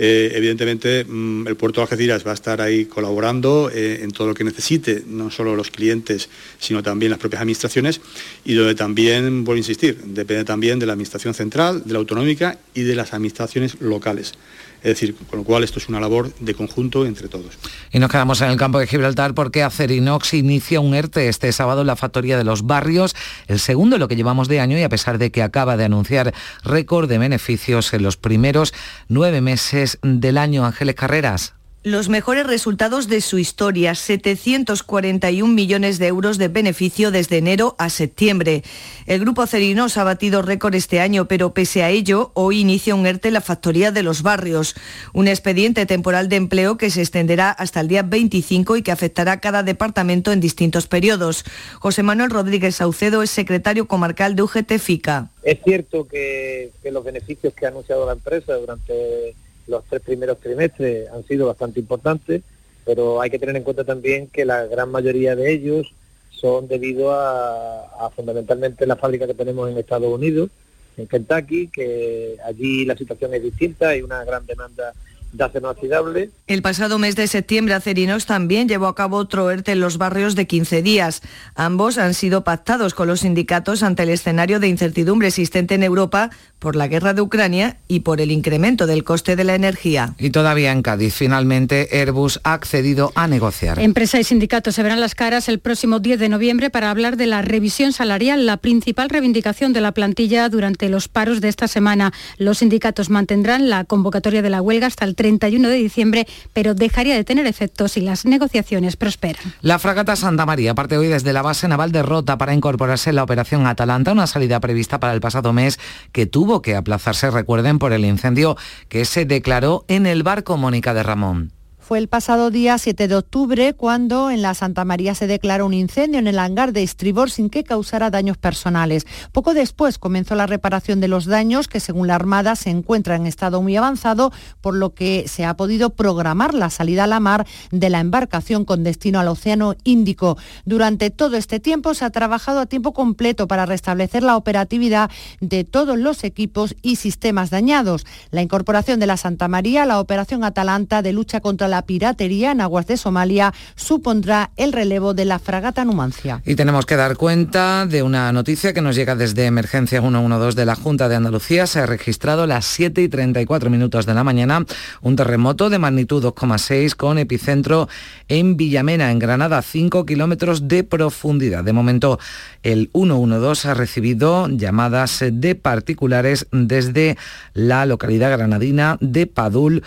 Eh, 0.00 0.30
evidentemente, 0.34 1.04
mm, 1.04 1.48
el 1.48 1.56
puerto 1.56 1.80
de 1.80 1.82
Algeciras 1.82 2.24
va 2.24 2.30
a 2.30 2.34
estar 2.34 2.60
ahí 2.60 2.84
colaborando 2.84 3.68
eh, 3.74 4.00
en 4.02 4.12
todo 4.12 4.28
lo 4.28 4.34
que 4.34 4.44
necesite, 4.44 5.02
no 5.08 5.28
solo 5.28 5.56
los 5.56 5.72
clientes, 5.72 6.28
sino 6.60 6.84
también 6.84 7.10
las 7.10 7.18
propias 7.18 7.42
administraciones, 7.42 8.00
y 8.44 8.54
donde 8.54 8.76
también, 8.76 9.44
vuelvo 9.44 9.56
a 9.56 9.58
insistir, 9.58 9.98
depende 10.04 10.44
también 10.44 10.78
de 10.78 10.86
la 10.86 10.92
administración 10.92 11.34
central, 11.34 11.82
de 11.84 11.92
la 11.92 11.98
autonómica 11.98 12.58
y 12.74 12.82
de 12.82 12.94
las 12.94 13.12
administraciones 13.12 13.80
locales. 13.80 14.34
Es 14.82 14.90
decir, 14.90 15.16
con 15.28 15.40
lo 15.40 15.44
cual 15.44 15.64
esto 15.64 15.78
es 15.78 15.88
una 15.88 16.00
labor 16.00 16.32
de 16.38 16.54
conjunto 16.54 17.04
entre 17.04 17.28
todos. 17.28 17.58
Y 17.92 17.98
nos 17.98 18.10
quedamos 18.10 18.40
en 18.40 18.50
el 18.50 18.56
campo 18.56 18.78
de 18.78 18.86
Gibraltar 18.86 19.34
porque 19.34 19.62
Acerinox 19.62 20.34
inicia 20.34 20.80
un 20.80 20.94
ERTE 20.94 21.28
este 21.28 21.50
sábado 21.52 21.80
en 21.80 21.88
la 21.88 21.96
factoría 21.96 22.38
de 22.38 22.44
los 22.44 22.66
barrios, 22.66 23.16
el 23.48 23.58
segundo 23.58 23.96
en 23.96 24.00
lo 24.00 24.08
que 24.08 24.16
llevamos 24.16 24.48
de 24.48 24.60
año 24.60 24.78
y 24.78 24.82
a 24.82 24.88
pesar 24.88 25.18
de 25.18 25.30
que 25.30 25.42
acaba 25.42 25.76
de 25.76 25.84
anunciar 25.84 26.32
récord 26.62 27.08
de 27.08 27.18
beneficios 27.18 27.92
en 27.92 28.02
los 28.02 28.16
primeros 28.16 28.72
nueve 29.08 29.40
meses 29.40 29.98
del 30.02 30.38
año. 30.38 30.64
Ángeles 30.64 30.94
Carreras 30.94 31.57
los 31.84 32.08
mejores 32.08 32.46
resultados 32.46 33.06
de 33.06 33.20
su 33.20 33.38
historia, 33.38 33.94
741 33.94 35.52
millones 35.52 35.98
de 35.98 36.08
euros 36.08 36.36
de 36.36 36.48
beneficio 36.48 37.12
desde 37.12 37.38
enero 37.38 37.76
a 37.78 37.88
septiembre. 37.88 38.64
El 39.06 39.20
grupo 39.20 39.46
Cerinos 39.46 39.96
ha 39.96 40.04
batido 40.04 40.42
récord 40.42 40.74
este 40.74 41.00
año, 41.00 41.28
pero 41.28 41.54
pese 41.54 41.84
a 41.84 41.90
ello, 41.90 42.32
hoy 42.34 42.60
inicia 42.60 42.96
un 42.96 43.06
ERTE 43.06 43.30
la 43.30 43.40
factoría 43.40 43.92
de 43.92 44.02
los 44.02 44.22
barrios, 44.22 44.74
un 45.12 45.28
expediente 45.28 45.86
temporal 45.86 46.28
de 46.28 46.36
empleo 46.36 46.76
que 46.76 46.90
se 46.90 47.00
extenderá 47.00 47.50
hasta 47.50 47.80
el 47.80 47.88
día 47.88 48.02
25 48.02 48.76
y 48.76 48.82
que 48.82 48.92
afectará 48.92 49.32
a 49.32 49.40
cada 49.40 49.62
departamento 49.62 50.32
en 50.32 50.40
distintos 50.40 50.88
periodos. 50.88 51.44
José 51.78 52.02
Manuel 52.02 52.30
Rodríguez 52.30 52.76
Saucedo 52.76 53.22
es 53.22 53.30
secretario 53.30 53.86
comarcal 53.86 54.34
de 54.34 54.42
UGT 54.42 54.78
FICA. 54.78 55.30
Es 55.44 55.60
cierto 55.64 56.08
que, 56.08 56.72
que 56.82 56.90
los 56.90 57.04
beneficios 57.04 57.54
que 57.54 57.66
ha 57.66 57.68
anunciado 57.68 58.04
la 58.04 58.12
empresa 58.12 58.54
durante 58.54 59.34
los 59.68 59.84
tres 59.84 60.02
primeros 60.02 60.38
trimestres 60.38 61.08
han 61.10 61.24
sido 61.24 61.46
bastante 61.46 61.80
importantes, 61.80 62.42
pero 62.84 63.20
hay 63.20 63.30
que 63.30 63.38
tener 63.38 63.56
en 63.56 63.62
cuenta 63.62 63.84
también 63.84 64.28
que 64.28 64.44
la 64.44 64.64
gran 64.66 64.90
mayoría 64.90 65.36
de 65.36 65.52
ellos 65.52 65.92
son 66.30 66.68
debido 66.68 67.12
a, 67.12 68.10
fundamentalmente 68.14 68.86
la 68.86 68.96
fábrica 68.96 69.26
que 69.26 69.34
tenemos 69.34 69.70
en 69.70 69.76
Estados 69.76 70.12
Unidos, 70.12 70.50
en 70.96 71.06
Kentucky, 71.06 71.68
que 71.68 72.36
allí 72.44 72.84
la 72.84 72.96
situación 72.96 73.34
es 73.34 73.42
distinta, 73.42 73.90
hay 73.90 74.02
una 74.02 74.24
gran 74.24 74.46
demanda 74.46 74.92
de 75.32 75.44
acero 75.44 75.70
inoxidable. 75.70 76.30
El 76.46 76.62
pasado 76.62 76.98
mes 76.98 77.16
de 77.16 77.26
septiembre 77.26 77.74
Acerinos 77.74 78.26
también 78.26 78.68
llevó 78.68 78.86
a 78.86 78.94
cabo 78.94 79.16
otro 79.16 79.50
ERTE 79.50 79.72
en 79.72 79.80
los 79.80 79.98
barrios 79.98 80.34
de 80.34 80.46
15 80.46 80.82
días. 80.82 81.22
Ambos 81.54 81.98
han 81.98 82.14
sido 82.14 82.44
pactados 82.44 82.94
con 82.94 83.08
los 83.08 83.20
sindicatos 83.20 83.82
ante 83.82 84.04
el 84.04 84.10
escenario 84.10 84.60
de 84.60 84.68
incertidumbre 84.68 85.28
existente 85.28 85.74
en 85.74 85.82
Europa 85.82 86.30
por 86.58 86.74
la 86.74 86.88
guerra 86.88 87.14
de 87.14 87.20
Ucrania 87.20 87.76
y 87.86 88.00
por 88.00 88.20
el 88.20 88.30
incremento 88.30 88.86
del 88.86 89.04
coste 89.04 89.36
de 89.36 89.44
la 89.44 89.54
energía. 89.54 90.14
Y 90.18 90.30
todavía 90.30 90.72
en 90.72 90.82
Cádiz, 90.82 91.14
finalmente 91.14 91.88
Airbus 91.92 92.40
ha 92.42 92.54
accedido 92.54 93.12
a 93.14 93.28
negociar. 93.28 93.78
Empresa 93.78 94.18
y 94.18 94.24
sindicatos 94.24 94.74
se 94.74 94.82
verán 94.82 95.00
las 95.00 95.14
caras 95.14 95.48
el 95.48 95.58
próximo 95.58 96.00
10 96.00 96.18
de 96.18 96.28
noviembre 96.28 96.70
para 96.70 96.90
hablar 96.90 97.16
de 97.16 97.26
la 97.26 97.42
revisión 97.42 97.92
salarial, 97.92 98.46
la 98.46 98.56
principal 98.56 99.08
reivindicación 99.08 99.72
de 99.72 99.80
la 99.80 99.92
plantilla 99.92 100.48
durante 100.48 100.88
los 100.88 101.08
paros 101.08 101.40
de 101.40 101.48
esta 101.48 101.68
semana. 101.68 102.12
Los 102.38 102.58
sindicatos 102.58 103.10
mantendrán 103.10 103.68
la 103.68 103.84
convocatoria 103.84 104.42
de 104.42 104.50
la 104.50 104.62
huelga 104.62 104.86
hasta 104.86 105.04
el 105.04 105.14
31 105.18 105.68
de 105.68 105.74
diciembre, 105.74 106.26
pero 106.54 106.74
dejaría 106.74 107.16
de 107.16 107.24
tener 107.24 107.46
efectos 107.46 107.92
si 107.92 108.00
las 108.00 108.24
negociaciones 108.24 108.96
prosperan. 108.96 109.52
La 109.60 109.78
fragata 109.78 110.16
Santa 110.16 110.46
María 110.46 110.74
parte 110.74 110.96
hoy 110.96 111.08
desde 111.08 111.32
la 111.32 111.42
base 111.42 111.68
naval 111.68 111.92
de 111.92 112.02
Rota 112.02 112.38
para 112.38 112.54
incorporarse 112.54 113.10
en 113.10 113.16
la 113.16 113.24
operación 113.24 113.66
Atalanta, 113.66 114.12
una 114.12 114.28
salida 114.28 114.60
prevista 114.60 115.00
para 115.00 115.12
el 115.12 115.20
pasado 115.20 115.52
mes 115.52 115.78
que 116.12 116.26
tuvo 116.26 116.62
que 116.62 116.76
aplazarse, 116.76 117.30
recuerden, 117.30 117.78
por 117.78 117.92
el 117.92 118.04
incendio 118.04 118.56
que 118.88 119.04
se 119.04 119.24
declaró 119.24 119.84
en 119.88 120.06
el 120.06 120.22
barco 120.22 120.56
Mónica 120.56 120.94
de 120.94 121.02
Ramón. 121.02 121.57
Fue 121.88 121.96
el 121.96 122.08
pasado 122.08 122.50
día 122.50 122.76
7 122.76 123.08
de 123.08 123.14
octubre 123.14 123.72
cuando 123.72 124.30
en 124.30 124.42
la 124.42 124.52
Santa 124.52 124.84
María 124.84 125.14
se 125.14 125.26
declaró 125.26 125.64
un 125.64 125.72
incendio 125.72 126.18
en 126.18 126.26
el 126.26 126.38
hangar 126.38 126.74
de 126.74 126.82
estribor 126.82 127.30
sin 127.30 127.48
que 127.48 127.64
causara 127.64 128.10
daños 128.10 128.36
personales. 128.36 129.06
Poco 129.32 129.54
después 129.54 129.96
comenzó 129.96 130.34
la 130.34 130.46
reparación 130.46 131.00
de 131.00 131.08
los 131.08 131.24
daños 131.24 131.66
que 131.66 131.80
según 131.80 132.08
la 132.08 132.14
Armada 132.14 132.56
se 132.56 132.68
encuentra 132.68 133.16
en 133.16 133.26
estado 133.26 133.62
muy 133.62 133.74
avanzado, 133.74 134.32
por 134.60 134.74
lo 134.74 134.92
que 134.92 135.24
se 135.28 135.46
ha 135.46 135.56
podido 135.56 135.88
programar 135.88 136.52
la 136.52 136.68
salida 136.68 137.04
a 137.04 137.06
la 137.06 137.20
mar 137.20 137.46
de 137.70 137.88
la 137.88 138.00
embarcación 138.00 138.66
con 138.66 138.84
destino 138.84 139.18
al 139.18 139.28
Océano 139.28 139.74
Índico. 139.84 140.36
Durante 140.66 141.08
todo 141.08 141.38
este 141.38 141.58
tiempo 141.58 141.94
se 141.94 142.04
ha 142.04 142.10
trabajado 142.10 142.60
a 142.60 142.66
tiempo 142.66 142.92
completo 142.92 143.48
para 143.48 143.64
restablecer 143.64 144.22
la 144.22 144.36
operatividad 144.36 145.10
de 145.40 145.64
todos 145.64 145.98
los 145.98 146.22
equipos 146.22 146.76
y 146.82 146.96
sistemas 146.96 147.48
dañados. 147.48 148.04
La 148.30 148.42
incorporación 148.42 149.00
de 149.00 149.06
la 149.06 149.16
Santa 149.16 149.48
María 149.48 149.84
a 149.84 149.86
la 149.86 150.00
operación 150.00 150.44
Atalanta 150.44 151.00
de 151.00 151.14
lucha 151.14 151.40
contra 151.40 151.66
la 151.66 151.77
la 151.78 151.86
piratería 151.86 152.50
en 152.50 152.60
aguas 152.60 152.88
de 152.88 152.96
Somalia 152.96 153.54
supondrá 153.76 154.50
el 154.56 154.72
relevo 154.72 155.14
de 155.14 155.24
la 155.24 155.38
fragata 155.38 155.84
Numancia. 155.84 156.42
Y 156.44 156.56
tenemos 156.56 156.86
que 156.86 156.96
dar 156.96 157.16
cuenta 157.16 157.86
de 157.86 158.02
una 158.02 158.32
noticia 158.32 158.72
que 158.72 158.80
nos 158.80 158.96
llega 158.96 159.14
desde 159.14 159.46
Emergencia 159.46 160.00
112 160.00 160.58
de 160.58 160.66
la 160.66 160.74
Junta 160.74 161.08
de 161.08 161.14
Andalucía. 161.14 161.68
Se 161.68 161.78
ha 161.78 161.86
registrado 161.86 162.42
a 162.42 162.46
las 162.48 162.64
7 162.64 163.00
y 163.00 163.08
34 163.08 163.70
minutos 163.70 164.06
de 164.06 164.14
la 164.14 164.24
mañana 164.24 164.66
un 165.02 165.14
terremoto 165.14 165.70
de 165.70 165.78
magnitud 165.78 166.24
2,6 166.24 166.96
con 166.96 167.16
epicentro 167.16 167.88
en 168.26 168.56
Villamena, 168.56 169.12
en 169.12 169.20
Granada, 169.20 169.62
5 169.62 170.04
kilómetros 170.04 170.66
de 170.66 170.82
profundidad. 170.82 171.62
De 171.62 171.72
momento, 171.72 172.18
el 172.64 172.90
112 172.92 173.68
ha 173.68 173.74
recibido 173.74 174.48
llamadas 174.48 175.24
de 175.30 175.54
particulares 175.54 176.48
desde 176.50 177.16
la 177.54 177.86
localidad 177.86 178.32
granadina 178.32 178.98
de 179.00 179.28
Padul 179.28 179.84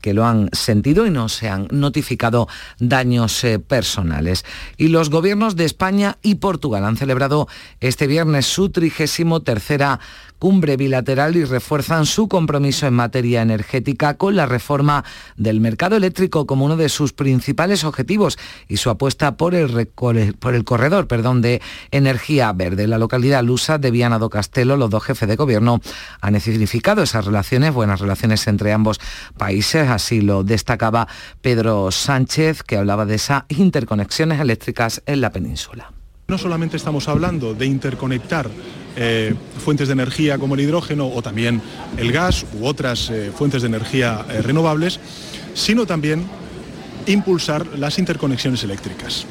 que 0.00 0.14
lo 0.14 0.24
han 0.24 0.48
sentido 0.52 1.06
y 1.06 1.10
no 1.10 1.25
se 1.28 1.48
han 1.48 1.68
notificado 1.70 2.48
daños 2.78 3.42
eh, 3.44 3.58
personales. 3.58 4.44
Y 4.76 4.88
los 4.88 5.10
gobiernos 5.10 5.56
de 5.56 5.64
España 5.64 6.18
y 6.22 6.36
Portugal 6.36 6.84
han 6.84 6.96
celebrado 6.96 7.48
este 7.80 8.06
viernes 8.06 8.46
su 8.46 8.70
trigésimo 8.70 9.40
tercera 9.40 10.00
cumbre 10.38 10.76
bilateral 10.76 11.36
y 11.36 11.44
refuerzan 11.44 12.06
su 12.06 12.28
compromiso 12.28 12.86
en 12.86 12.94
materia 12.94 13.42
energética 13.42 14.14
con 14.14 14.36
la 14.36 14.46
reforma 14.46 15.04
del 15.36 15.60
mercado 15.60 15.96
eléctrico 15.96 16.46
como 16.46 16.64
uno 16.64 16.76
de 16.76 16.88
sus 16.88 17.12
principales 17.12 17.84
objetivos 17.84 18.38
y 18.68 18.76
su 18.76 18.90
apuesta 18.90 19.36
por 19.36 19.54
el, 19.54 19.86
por 19.86 20.54
el 20.54 20.64
corredor 20.64 21.06
perdón, 21.06 21.40
de 21.40 21.62
energía 21.90 22.52
verde. 22.52 22.86
La 22.86 22.98
localidad 22.98 23.42
lusa 23.42 23.78
de 23.78 23.90
Viana 23.90 24.18
do 24.18 24.28
Castelo, 24.28 24.76
los 24.76 24.90
dos 24.90 25.04
jefes 25.04 25.28
de 25.28 25.36
gobierno 25.36 25.80
han 26.20 26.38
significado 26.40 27.02
esas 27.02 27.24
relaciones, 27.24 27.72
buenas 27.72 28.00
relaciones 28.00 28.46
entre 28.46 28.72
ambos 28.72 29.00
países, 29.36 29.88
así 29.88 30.20
lo 30.20 30.44
destacaba 30.44 31.08
Pedro 31.40 31.90
Sánchez, 31.90 32.62
que 32.62 32.76
hablaba 32.76 33.06
de 33.06 33.16
esas 33.16 33.44
interconexiones 33.48 34.40
eléctricas 34.40 35.02
en 35.06 35.20
la 35.20 35.30
península. 35.30 35.92
No 36.28 36.38
solamente 36.38 36.76
estamos 36.76 37.08
hablando 37.08 37.54
de 37.54 37.66
interconectar 37.66 38.48
eh, 38.96 39.34
fuentes 39.58 39.88
de 39.88 39.92
energía 39.92 40.38
como 40.38 40.54
el 40.54 40.62
hidrógeno 40.62 41.06
o 41.06 41.22
también 41.22 41.62
el 41.96 42.10
gas 42.10 42.44
u 42.58 42.66
otras 42.66 43.10
eh, 43.10 43.30
fuentes 43.32 43.62
de 43.62 43.68
energía 43.68 44.24
eh, 44.28 44.42
renovables, 44.42 44.98
sino 45.54 45.86
también 45.86 46.26
impulsar 47.06 47.66
las 47.78 47.98
interconexiones 47.98 48.64
eléctricas. 48.64 49.26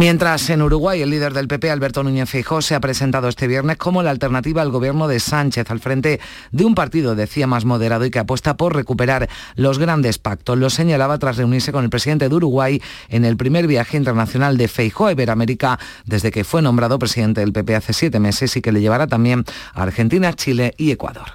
Mientras 0.00 0.48
en 0.48 0.62
Uruguay 0.62 1.02
el 1.02 1.10
líder 1.10 1.34
del 1.34 1.46
PP, 1.46 1.70
Alberto 1.70 2.02
Núñez 2.02 2.30
Feijóo, 2.30 2.62
se 2.62 2.74
ha 2.74 2.80
presentado 2.80 3.28
este 3.28 3.46
viernes 3.46 3.76
como 3.76 4.02
la 4.02 4.08
alternativa 4.08 4.62
al 4.62 4.70
gobierno 4.70 5.08
de 5.08 5.20
Sánchez 5.20 5.70
al 5.70 5.78
frente 5.78 6.20
de 6.52 6.64
un 6.64 6.74
partido, 6.74 7.14
decía, 7.14 7.46
más 7.46 7.66
moderado 7.66 8.06
y 8.06 8.10
que 8.10 8.18
apuesta 8.18 8.56
por 8.56 8.74
recuperar 8.74 9.28
los 9.56 9.78
grandes 9.78 10.16
pactos. 10.16 10.56
Lo 10.56 10.70
señalaba 10.70 11.18
tras 11.18 11.36
reunirse 11.36 11.70
con 11.70 11.84
el 11.84 11.90
presidente 11.90 12.30
de 12.30 12.34
Uruguay 12.34 12.80
en 13.10 13.26
el 13.26 13.36
primer 13.36 13.66
viaje 13.66 13.98
internacional 13.98 14.56
de 14.56 14.68
Feijóo 14.68 15.08
a 15.08 15.12
Iberoamérica 15.12 15.78
desde 16.06 16.30
que 16.30 16.44
fue 16.44 16.62
nombrado 16.62 16.98
presidente 16.98 17.42
del 17.42 17.52
PP 17.52 17.76
hace 17.76 17.92
siete 17.92 18.20
meses 18.20 18.56
y 18.56 18.62
que 18.62 18.72
le 18.72 18.80
llevará 18.80 19.06
también 19.06 19.44
a 19.74 19.82
Argentina, 19.82 20.32
Chile 20.32 20.72
y 20.78 20.92
Ecuador. 20.92 21.32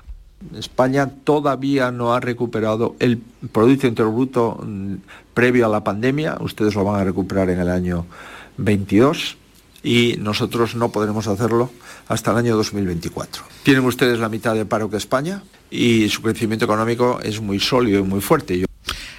España 0.58 1.12
todavía 1.24 1.92
no 1.92 2.16
ha 2.16 2.20
recuperado 2.20 2.96
el 2.98 3.20
Producto 3.52 3.86
Interior 3.86 4.66
mm, 4.66 4.96
previo 5.36 5.68
a 5.68 5.70
la 5.70 5.84
pandemia. 5.84 6.38
Ustedes 6.40 6.74
lo 6.74 6.84
van 6.84 7.02
a 7.02 7.04
recuperar 7.04 7.52
en 7.52 7.60
el 7.60 7.70
año 7.70 8.08
22 8.58 9.38
y 9.84 10.16
nosotros 10.20 10.76
no 10.76 10.92
podremos 10.92 11.28
hacerlo 11.28 11.72
hasta 12.08 12.32
el 12.32 12.38
año 12.38 12.56
2024. 12.58 13.44
Tienen 13.64 13.86
ustedes 13.86 14.20
la 14.20 14.30
mitad 14.30 14.56
de 14.56 14.66
paro 14.66 14.90
que 14.90 14.98
España 14.98 15.44
y 15.70 16.10
su 16.10 16.22
crecimiento 16.22 16.66
económico 16.66 17.20
es 17.22 17.40
muy 17.40 17.60
sólido 17.60 18.00
y 18.00 18.04
muy 18.04 18.22
fuerte. 18.22 18.66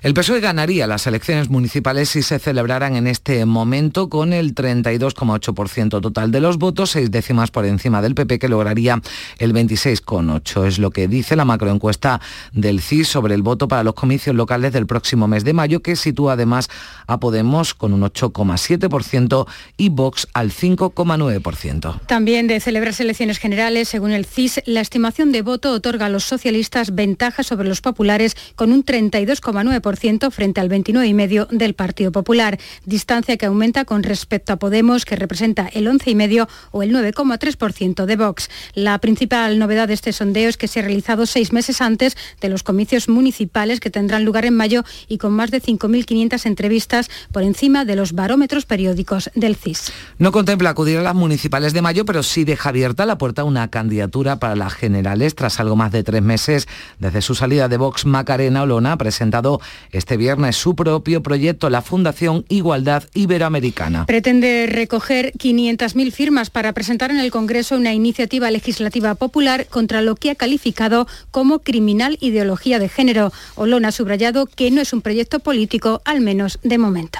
El 0.02 0.12
PSOE 0.12 0.40
ganaría 0.40 0.87
las 0.87 1.06
elecciones 1.06 1.48
municipales 1.48 2.11
si 2.11 2.22
se 2.22 2.38
celebraran 2.38 2.96
en 2.96 3.06
este 3.06 3.46
momento 3.46 4.11
con 4.11 4.35
el 4.35 4.54
32,8% 4.54 6.02
total 6.02 6.30
de 6.30 6.40
los 6.40 6.59
votos, 6.59 6.90
seis 6.90 7.11
décimas 7.11 7.50
por 7.50 7.64
encima 7.64 8.02
del 8.02 8.14
PP 8.14 8.38
que 8.38 8.48
lograría 8.48 9.00
el 9.38 9.54
26,8%. 9.54 10.66
Es 10.66 10.78
lo 10.78 10.90
que 10.90 11.09
dice 11.09 11.35
la 11.35 11.46
macroencuesta 11.46 12.20
del 12.52 12.82
CIS 12.82 13.09
sobre 13.09 13.35
el 13.35 13.40
voto 13.42 13.68
para 13.68 13.85
los 13.85 13.94
comicios 13.94 14.37
locales 14.37 14.74
del 14.74 14.87
próximo 14.87 15.28
mes 15.28 15.44
de 15.44 15.54
mayo, 15.54 15.80
que 15.80 15.96
sitúa 15.96 16.35
además 16.35 16.68
a 17.06 17.18
Podemos 17.18 17.72
con 17.72 17.94
un 17.94 18.02
8,7% 18.02 19.46
y 19.78 19.88
Vox 19.88 20.28
al 20.35 20.52
5,9%. 20.52 22.00
También 22.06 22.48
de 22.48 22.61
celebrarse 22.61 23.02
elecciones 23.02 23.38
generales, 23.38 23.88
según 23.88 24.12
el 24.12 24.26
CIS, 24.26 24.61
la 24.66 24.82
estimación 24.82 25.32
de 25.32 25.40
voto 25.40 25.72
otorga 25.72 26.06
a 26.06 26.11
los 26.11 26.24
socialistas 26.24 26.94
ventaja 26.94 27.42
sobre 27.42 27.66
los 27.66 27.80
populares 27.80 28.37
con 28.56 28.72
un 28.72 28.85
32,9% 28.85 29.86
frente 30.31 30.61
al 30.61 30.68
29,5% 30.68 31.49
del 31.49 31.75
Partido 31.75 32.11
Popular, 32.11 32.59
distancia 32.85 33.37
que 33.37 33.46
aumenta 33.46 33.85
con 33.85 34.03
respecto 34.03 34.53
a 34.53 34.57
Podemos, 34.57 35.05
que 35.05 35.14
representa 35.14 35.68
el 35.68 35.87
11,5% 35.87 36.49
o 36.72 36.83
el 36.83 36.92
9,3% 36.92 38.05
de 38.05 38.16
Vox. 38.16 38.51
La 38.75 38.99
principal 38.99 39.59
novedad 39.59 39.87
de 39.87 39.94
este 39.94 40.12
sondeo 40.12 40.49
es 40.49 40.57
que 40.57 40.66
se 40.66 40.81
ha 40.81 40.83
realizado 40.83 41.27
seis 41.27 41.53
meses 41.53 41.81
antes 41.81 42.16
de 42.40 42.49
los 42.49 42.64
comicios 42.64 43.09
municipales 43.09 43.79
que 43.79 43.90
tendrán 43.90 44.25
lugar 44.25 44.44
en 44.44 44.57
mayo 44.57 44.83
y 45.07 45.18
con 45.18 45.33
más 45.33 45.51
de 45.51 45.62
5.500 45.62 46.46
entrevistas 46.46 47.09
por 47.31 47.44
encima 47.44 47.85
de 47.85 47.94
los 47.94 48.12
barómetros 48.12 48.66
periódicos 48.66 49.31
del 49.35 49.55
CIS. 49.55 49.92
No 50.18 50.33
contempla 50.33 50.70
acudir 50.70 50.99
a 50.99 51.03
las 51.03 51.14
municipales 51.14 51.72
de 51.72 51.83
mayo, 51.83 52.05
pero 52.05 52.25
sí 52.25 52.44
deja 52.44 52.70
abierta 52.70 53.07
la 53.07 53.18
puerta 53.18 53.42
a 53.42 53.44
una 53.44 53.68
candidatura 53.68 54.40
para 54.40 54.57
las 54.57 54.75
generales 54.75 55.35
tras 55.35 55.61
algo 55.61 55.77
más 55.77 55.92
de 55.92 56.03
tres 56.03 56.22
meses 56.22 56.66
desde 56.99 57.22
su 57.22 57.35
salida 57.35 57.68
de 57.68 57.77
Vox. 57.77 58.05
Macarena 58.05 58.62
Olona 58.62 58.92
ha 58.92 58.96
presentado 58.96 59.61
este 59.92 60.16
viernes 60.16 60.56
su 60.56 60.74
propio 60.74 61.22
proyecto, 61.22 61.70
la 61.70 61.82
Fundación 61.82 62.44
Igualdad 62.48 63.04
Iberoamericana. 63.14 64.06
Pretende 64.06 64.66
recoger 64.66 65.32
500.000 65.32 66.12
firmas 66.12 66.50
para 66.50 66.72
presentar 66.72 67.10
en 67.10 67.18
el 67.18 67.30
Congreso 67.30 67.76
una 67.76 67.94
iniciativa 67.94 68.50
legislativa 68.50 69.14
popular 69.14 69.66
contra 69.66 70.02
lo 70.02 70.16
que 70.16 70.30
ha 70.30 70.34
calificado 70.34 71.06
como 71.30 71.60
criminal 71.60 72.18
ideología 72.20 72.78
de 72.78 72.88
género. 72.88 73.32
Olona 73.54 73.88
ha 73.88 73.92
subrayado 73.92 74.46
que 74.46 74.70
no 74.70 74.80
es 74.80 74.92
un 74.92 75.02
proyecto 75.02 75.40
político, 75.40 76.02
al 76.04 76.20
menos 76.20 76.58
de 76.62 76.78
momento. 76.78 77.18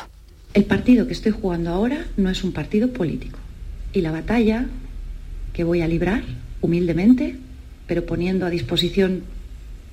El 0.55 0.65
partido 0.65 1.07
que 1.07 1.13
estoy 1.13 1.33
jugando 1.33 1.71
ahora 1.71 2.07
no 2.17 2.31
es 2.31 2.43
un 2.43 2.53
partido 2.53 2.91
político. 2.91 3.39
Y 3.93 4.01
la 4.01 4.11
batalla 4.11 4.67
que 5.53 5.65
voy 5.65 5.83
a 5.83 5.89
librar, 5.89 6.23
humildemente, 6.61 7.37
pero 7.87 8.05
poniendo 8.05 8.47
a 8.47 8.51
disposición 8.51 9.23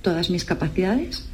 todas 0.02 0.30
mis 0.30 0.46
capacidades, 0.46 1.26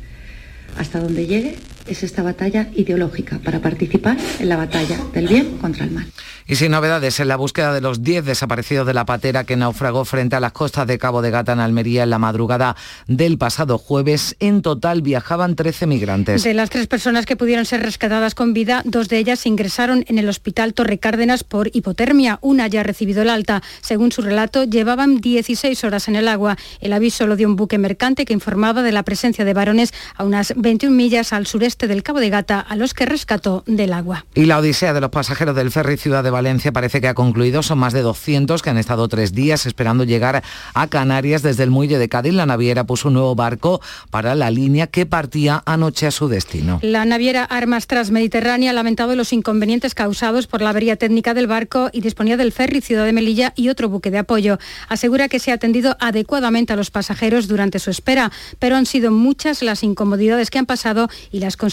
hasta 0.78 1.00
donde 1.00 1.26
llegue 1.26 1.58
es 1.90 2.04
esta 2.04 2.24
batalla 2.24 2.70
ideológica 2.76 3.40
para 3.44 3.60
participar 3.60 4.18
en 4.40 4.50
la 4.50 4.58
batalla 4.58 4.98
del 5.14 5.28
bien 5.28 5.58
contra 5.58 5.86
el 5.86 5.92
mal. 5.92 6.08
Y 6.48 6.56
sin 6.56 6.72
novedades 6.72 7.20
en 7.20 7.28
la 7.28 7.36
búsqueda 7.36 7.74
de 7.74 7.82
los 7.82 8.02
10 8.02 8.26
desaparecidos 8.26 8.88
de 8.88 8.94
la 8.94 9.06
patera 9.06 9.44
que 9.44 9.56
naufragó 9.56 10.06
frente 10.06 10.36
a 10.36 10.40
las 10.40 10.52
costas 10.52 10.88
de 10.88 10.98
Cabo 10.98 11.22
de 11.22 11.30
Gata 11.30 11.54
en 11.54 11.60
Almería 11.60 12.04
en 12.04 12.10
la 12.10 12.18
madrugada 12.18 12.76
del 13.08 13.38
pasado 13.38 13.78
jueves, 13.78 14.36
en 14.40 14.62
total 14.62 15.02
viajaban 15.02 15.56
13 15.56 15.86
migrantes. 15.86 16.44
De 16.44 16.54
las 16.54 16.70
tres 16.70 16.88
personas 16.88 17.26
que 17.26 17.36
pudieron 17.36 17.66
ser 17.66 17.82
rescatadas 17.82 18.36
con 18.36 18.54
vida, 18.54 18.82
dos 18.86 19.10
de 19.10 19.18
ellas 19.18 19.46
ingresaron 19.46 20.06
en 20.08 20.18
el 20.18 20.28
hospital 20.28 20.74
Torre 20.74 20.98
Cárdenas 20.98 21.44
por 21.44 21.70
hipotermia. 21.74 22.40
Una 22.42 22.68
ya 22.68 22.82
ha 22.82 22.84
recibido 22.84 23.22
el 23.22 23.30
alta. 23.30 23.62
Según 23.82 24.12
su 24.12 24.22
relato, 24.22 24.64
llevaban 24.64 25.22
16 25.22 25.84
horas 25.84 26.08
en 26.08 26.16
el 26.16 26.28
agua. 26.28 26.58
El 26.82 26.94
aviso 26.94 27.28
lo 27.28 27.36
dio 27.36 27.48
un 27.48 27.56
buque 27.56 27.78
mercante 27.78 28.26
que 28.26 28.34
informaba 28.34 28.82
de 28.82 28.92
la 28.92 29.04
presencia 29.04 29.46
de 29.46 29.54
varones 29.54 29.94
a 30.16 30.24
unas 30.24 30.54
21 30.56 30.96
millas 30.96 31.32
al 31.32 31.48
sureste 31.48 31.79
del 31.88 32.04
Cabo 32.04 32.20
de 32.20 32.30
Gata, 32.30 32.60
a 32.60 32.76
los 32.76 32.94
que 32.94 33.06
rescató 33.06 33.64
del 33.66 33.94
agua. 33.94 34.26
Y 34.36 34.46
la 34.46 34.58
odisea 34.58 34.94
de 34.94 35.02
los 35.02 35.10
pasajeros 35.10 35.56
del 35.56 35.72
ferry 35.72 35.98
Ciudad 35.98 36.24
de 36.24 36.30
Valencia 36.30 36.72
parece 36.72 37.02
que 37.02 37.08
ha 37.08 37.14
concluido. 37.14 37.64
Son 37.64 37.80
más 37.80 37.94
de 37.94 38.02
200 38.02 38.62
que 38.62 38.70
han 38.70 38.78
estado 38.78 39.08
tres 39.08 39.34
días 39.34 39.66
esperando 39.66 40.04
llegar 40.04 40.44
a 40.74 40.88
Canarias 40.88 41.42
desde 41.42 41.64
el 41.64 41.70
muelle 41.70 41.98
de 41.98 42.10
Cádiz. 42.10 42.34
La 42.34 42.46
naviera 42.46 42.84
puso 42.84 43.08
un 43.08 43.16
nuevo 43.16 43.36
barco 43.36 43.82
para 44.12 44.36
la 44.36 44.52
línea 44.52 44.88
que 44.88 45.06
partía 45.06 45.64
anoche 45.66 46.08
a 46.08 46.12
su 46.12 46.28
destino. 46.28 46.80
La 46.82 47.06
naviera 47.06 47.44
Armas 47.46 47.88
Transmediterránea 47.88 48.72
ha 48.72 48.74
lamentado 48.74 49.16
los 49.16 49.32
inconvenientes 49.34 49.96
causados 49.96 50.48
por 50.48 50.62
la 50.62 50.72
avería 50.72 50.98
técnica 50.98 51.34
del 51.34 51.48
barco 51.48 51.90
y 51.94 52.02
disponía 52.02 52.38
del 52.38 52.52
ferry 52.52 52.82
Ciudad 52.82 53.06
de 53.06 53.14
Melilla 53.14 53.54
y 53.56 53.70
otro 53.70 53.90
buque 53.90 54.12
de 54.12 54.18
apoyo. 54.18 54.60
Asegura 54.90 55.30
que 55.30 55.40
se 55.40 55.52
ha 55.52 55.56
atendido 55.56 55.96
adecuadamente 56.00 56.74
a 56.74 56.76
los 56.76 56.92
pasajeros 56.92 57.48
durante 57.48 57.80
su 57.80 57.90
espera, 57.90 58.32
pero 58.60 58.76
han 58.76 58.86
sido 58.86 59.12
muchas 59.12 59.62
las 59.62 59.84
incomodidades 59.84 60.50
que 60.50 60.60
han 60.60 60.66
pasado 60.66 61.10
y 61.32 61.40
las 61.40 61.56
consecuencias 61.56 61.69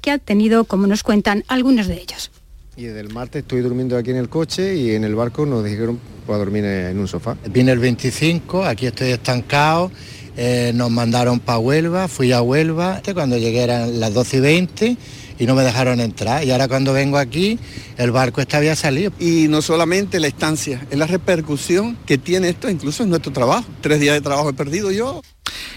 que 0.00 0.10
ha 0.10 0.18
tenido, 0.18 0.64
como 0.64 0.86
nos 0.86 1.02
cuentan 1.02 1.44
algunos 1.48 1.86
de 1.86 1.94
ellos. 1.94 2.30
Y 2.76 2.84
desde 2.84 3.00
el 3.00 3.12
martes 3.12 3.42
estoy 3.42 3.60
durmiendo 3.60 3.96
aquí 3.96 4.10
en 4.10 4.16
el 4.16 4.28
coche 4.28 4.74
y 4.74 4.92
en 4.92 5.04
el 5.04 5.14
barco 5.14 5.46
nos 5.46 5.64
dijeron 5.64 5.98
para 6.26 6.38
dormir 6.38 6.64
en 6.64 6.98
un 6.98 7.06
sofá. 7.06 7.36
Vine 7.48 7.72
el 7.72 7.78
25, 7.78 8.64
aquí 8.64 8.86
estoy 8.86 9.10
estancado, 9.10 9.92
eh, 10.36 10.72
nos 10.74 10.90
mandaron 10.90 11.38
para 11.38 11.58
Huelva, 11.58 12.08
fui 12.08 12.32
a 12.32 12.42
Huelva, 12.42 13.00
cuando 13.14 13.38
llegué 13.38 13.62
eran 13.62 14.00
las 14.00 14.12
12 14.12 14.38
y 14.38 14.40
20 14.40 14.96
y 15.38 15.46
no 15.46 15.54
me 15.54 15.62
dejaron 15.62 16.00
entrar. 16.00 16.44
Y 16.44 16.50
ahora 16.50 16.66
cuando 16.66 16.92
vengo 16.92 17.18
aquí, 17.18 17.58
el 17.96 18.10
barco 18.10 18.40
está 18.40 18.58
había 18.58 18.76
salido. 18.76 19.12
Y 19.18 19.46
no 19.48 19.62
solamente 19.62 20.18
la 20.20 20.26
estancia, 20.26 20.84
es 20.90 20.98
la 20.98 21.06
repercusión 21.06 21.96
que 22.06 22.18
tiene 22.18 22.48
esto 22.48 22.68
incluso 22.68 23.02
en 23.02 23.10
nuestro 23.10 23.32
trabajo. 23.32 23.66
Tres 23.80 24.00
días 24.00 24.14
de 24.14 24.20
trabajo 24.20 24.50
he 24.50 24.54
perdido 24.54 24.90
yo. 24.90 25.22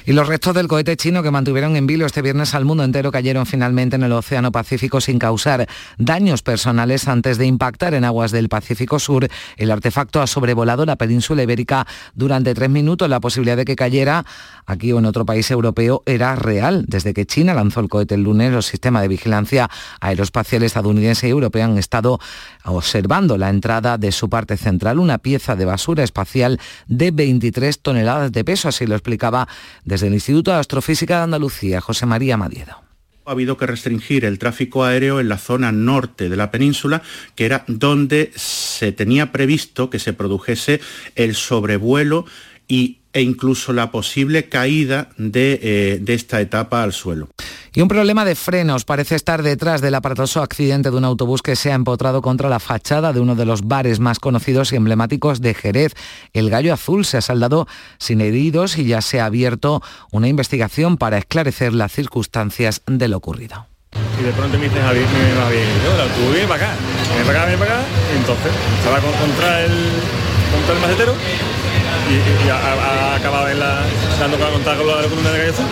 Y 0.06 0.14
los 0.14 0.28
restos 0.28 0.56
del 0.56 0.68
cohete 0.68 0.96
chino 0.96 1.22
que 1.22 1.32
mantuvieron 1.32 1.76
en 1.76 1.86
vilo 1.86 2.06
este 2.06 2.22
viernes 2.22 2.56
al 2.56 2.64
mundo 2.64 2.84
entero 2.84 3.12
cayeron 3.12 3.46
finalmente 3.46 3.98
en 3.98 4.04
el 4.04 4.12
Océano 4.14 4.54
Pacífico 4.54 5.02
sin 5.02 5.20
causar 5.20 5.68
daños 5.98 6.42
personales 6.42 7.08
antes 7.10 7.38
de 7.38 7.46
impactar 7.46 7.94
en 7.94 8.06
aguas 8.06 8.32
del 8.32 8.48
Pacífico 8.48 9.00
Sur. 9.00 9.28
El 9.58 9.70
artefacto 9.70 10.22
ha 10.22 10.28
sobrevolado 10.28 10.86
la 10.86 10.96
península 10.96 11.44
ibérica 11.44 11.86
durante 12.16 12.54
tres 12.54 12.70
minutos. 12.70 13.10
La 13.10 13.20
posibilidad 13.20 13.58
de 13.58 13.66
que 13.66 13.76
cayera 13.76 14.26
aquí 14.66 14.94
o 14.94 15.00
en 15.00 15.06
otro 15.06 15.26
país 15.26 15.52
europeo 15.52 16.04
era 16.06 16.36
real. 16.36 16.86
Desde 16.88 17.14
que 17.14 17.26
China 17.26 17.54
lanzó 17.54 17.82
el 17.82 17.90
cohete 17.90 18.16
el 18.16 18.24
lunes, 18.24 18.54
los 18.54 18.66
sistemas 18.66 19.02
de 19.02 19.10
vigilancia 19.10 19.70
aeroespacial 20.00 20.64
estadounidense 20.64 21.28
y 21.28 21.32
europeo 21.32 21.66
han 21.66 21.78
estado 21.78 22.20
observando 22.64 23.38
la 23.38 23.50
entrada 23.50 23.98
de 23.98 24.12
su 24.12 24.30
parte 24.30 24.56
central, 24.56 25.00
una 25.00 25.18
pieza 25.18 25.56
de 25.56 25.66
basura 25.66 26.04
espacial 26.04 26.60
de 26.88 27.12
23 27.12 27.80
toneladas 27.82 28.32
de 28.32 28.44
peso, 28.46 28.70
así 28.70 28.86
lo 28.86 28.96
explicaba 28.96 29.48
desde 29.86 30.08
el 30.08 30.14
Instituto 30.14 30.52
de 30.52 30.58
Astrofísica 30.58 31.18
de 31.18 31.24
Andalucía, 31.24 31.82
José 31.82 32.06
María 32.06 32.38
Madiedo. 32.38 32.84
Ha 33.26 33.32
habido 33.32 33.58
que 33.58 33.66
restringir 33.68 34.24
el 34.24 34.40
tráfico 34.40 34.86
aéreo 34.86 35.20
en 35.20 35.28
la 35.28 35.38
zona 35.38 35.72
norte 35.72 36.30
de 36.30 36.38
la 36.38 36.50
península, 36.50 37.02
que 37.36 37.46
era 37.46 37.66
donde 37.68 38.32
se 38.36 38.94
tenía 38.94 39.34
previsto 39.34 39.90
que 39.90 40.00
se 40.00 40.14
produjese 40.14 40.80
el 41.16 41.36
sobrevuelo 41.36 42.26
y 42.70 43.00
e 43.18 43.22
incluso 43.22 43.74
la 43.74 43.90
posible 43.90 44.48
caída 44.48 45.10
de, 45.18 45.60
eh, 45.64 45.98
de, 46.00 46.14
esta 46.14 46.40
etapa 46.40 46.84
al 46.84 46.94
suelo. 46.94 47.30
Y 47.74 47.82
un 47.82 47.88
problema 47.88 48.26
de 48.26 48.36
frenos 48.36 48.86
parece 48.86 49.16
estar 49.16 49.42
detrás 49.42 49.82
del 49.82 49.96
aparatoso 49.96 50.44
accidente 50.44 50.92
de 50.92 50.98
un 50.98 51.04
autobús 51.04 51.42
que 51.42 51.56
se 51.56 51.72
ha 51.72 51.74
empotrado 51.74 52.22
contra 52.22 52.48
la 52.48 52.60
fachada 52.60 53.14
de 53.14 53.20
uno 53.20 53.34
de 53.34 53.46
los 53.46 53.68
bares 53.68 54.00
más 54.00 54.20
conocidos 54.20 54.72
y 54.72 54.76
emblemáticos 54.76 55.42
de 55.42 55.56
Jerez. 55.56 55.94
El 56.32 56.52
Gallo 56.52 56.72
Azul 56.72 57.06
se 57.06 57.18
ha 57.18 57.22
saldado 57.22 57.68
sin 57.98 58.22
heridos 58.22 58.78
y 58.78 58.86
ya 58.86 59.02
se 59.02 59.20
ha 59.20 59.26
abierto 59.26 59.82
una 60.12 60.28
investigación 60.28 60.98
para 60.98 61.18
esclarecer 61.18 61.74
las 61.74 61.94
circunstancias 61.94 62.84
de 62.86 63.08
lo 63.08 63.18
ocurrido. 63.18 63.66
Y 64.22 64.24
de 64.26 64.32
pronto 64.32 64.60
me 64.60 64.66
dicen, 64.66 64.84
Javier, 64.84 65.08
me 65.08 65.42
va 65.42 65.50
bien. 65.50 65.66
Yo, 65.84 66.32
viene 66.32 66.48
para 66.48 66.66
acá, 66.66 66.76
viene 67.10 67.26
para 67.26 67.40
acá, 67.40 67.46
viene 67.48 67.66
para 67.66 67.80
acá. 67.80 67.88
Y 68.14 68.18
entonces 68.18 68.52
estaba 68.78 69.00
contra 69.00 69.66
el, 69.66 69.72
contra 70.54 70.76
el 70.76 70.82
macetero 70.82 71.16
y, 72.10 72.46
y 72.46 72.50
ha, 72.50 72.56
ha, 72.56 73.16
acabado 73.16 73.50
en 73.50 73.60
la, 73.60 73.82
dando 74.20 74.38
con 74.38 74.66
la 74.66 75.10
columna 75.10 75.32
de 75.32 75.40
cabeza. 75.40 75.64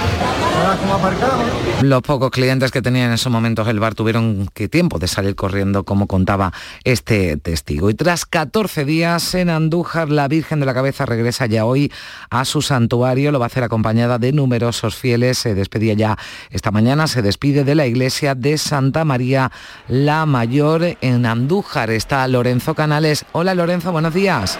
Los 1.81 2.01
pocos 2.01 2.31
clientes 2.31 2.71
que 2.71 2.81
tenían 2.81 3.07
en 3.07 3.13
esos 3.13 3.31
momentos 3.31 3.67
el 3.67 3.79
bar 3.79 3.95
tuvieron 3.95 4.49
que 4.53 4.67
tiempo 4.67 4.99
de 4.99 5.07
salir 5.07 5.35
corriendo, 5.35 5.83
como 5.83 6.07
contaba 6.07 6.51
este 6.83 7.37
testigo. 7.37 7.89
Y 7.89 7.93
tras 7.93 8.25
14 8.25 8.85
días 8.85 9.35
en 9.35 9.49
Andújar, 9.49 10.09
la 10.09 10.27
Virgen 10.27 10.59
de 10.59 10.65
la 10.65 10.73
Cabeza 10.73 11.05
regresa 11.05 11.45
ya 11.45 11.65
hoy 11.65 11.91
a 12.29 12.43
su 12.45 12.61
santuario. 12.61 13.31
Lo 13.31 13.39
va 13.39 13.45
a 13.45 13.47
hacer 13.47 13.63
acompañada 13.63 14.17
de 14.17 14.33
numerosos 14.33 14.95
fieles. 14.95 15.37
Se 15.37 15.55
despedía 15.55 15.93
ya 15.93 16.17
esta 16.49 16.71
mañana, 16.71 17.07
se 17.07 17.21
despide 17.21 17.63
de 17.63 17.75
la 17.75 17.85
iglesia 17.85 18.35
de 18.35 18.57
Santa 18.57 19.05
María 19.05 19.51
la 19.87 20.25
Mayor 20.25 20.97
en 21.01 21.25
Andújar. 21.25 21.91
Está 21.91 22.27
Lorenzo 22.27 22.73
Canales. 22.73 23.25
Hola 23.31 23.53
Lorenzo, 23.53 23.91
buenos 23.91 24.13
días. 24.13 24.59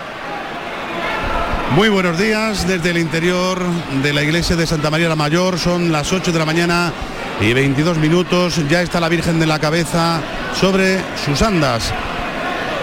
Muy 1.71 1.89
buenos 1.89 2.17
días 2.17 2.67
desde 2.67 2.91
el 2.91 2.97
interior 2.97 3.60
de 4.01 4.13
la 4.13 4.23
iglesia 4.23 4.56
de 4.56 4.67
Santa 4.67 4.89
María 4.89 5.10
la 5.10 5.15
Mayor. 5.15 5.60
Son 5.60 5.91
las 5.91 6.13
8 6.13 6.32
de 6.32 6.39
la 6.39 6.45
mañana 6.45 6.93
y 7.41 7.51
22 7.54 7.97
minutos. 7.97 8.62
Ya 8.69 8.82
está 8.82 8.99
la 8.99 9.10
Virgen 9.10 9.39
de 9.39 9.45
la 9.45 9.60
Cabeza 9.60 10.21
sobre 10.54 10.99
sus 11.25 11.41
andas, 11.41 11.91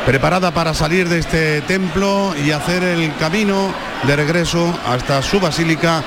preparada 0.05 0.51
para 0.51 0.75
salir 0.75 1.09
de 1.09 1.21
este 1.21 1.62
templo 1.62 2.35
y 2.45 2.51
hacer 2.51 2.83
el 2.83 3.14
camino 3.16 3.73
de 4.07 4.16
regreso 4.16 4.79
hasta 4.87 5.23
su 5.23 5.40
basílica 5.40 6.03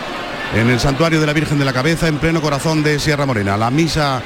en 0.53 0.69
el 0.69 0.79
santuario 0.79 1.19
de 1.19 1.25
la 1.25 1.33
Virgen 1.33 1.57
de 1.57 1.65
la 1.65 1.73
Cabeza 1.73 2.07
en 2.07 2.19
pleno 2.19 2.41
corazón 2.41 2.83
de 2.83 2.99
Sierra 2.99 3.25
Morena. 3.25 3.57
La 3.57 3.71
misa 3.71 4.21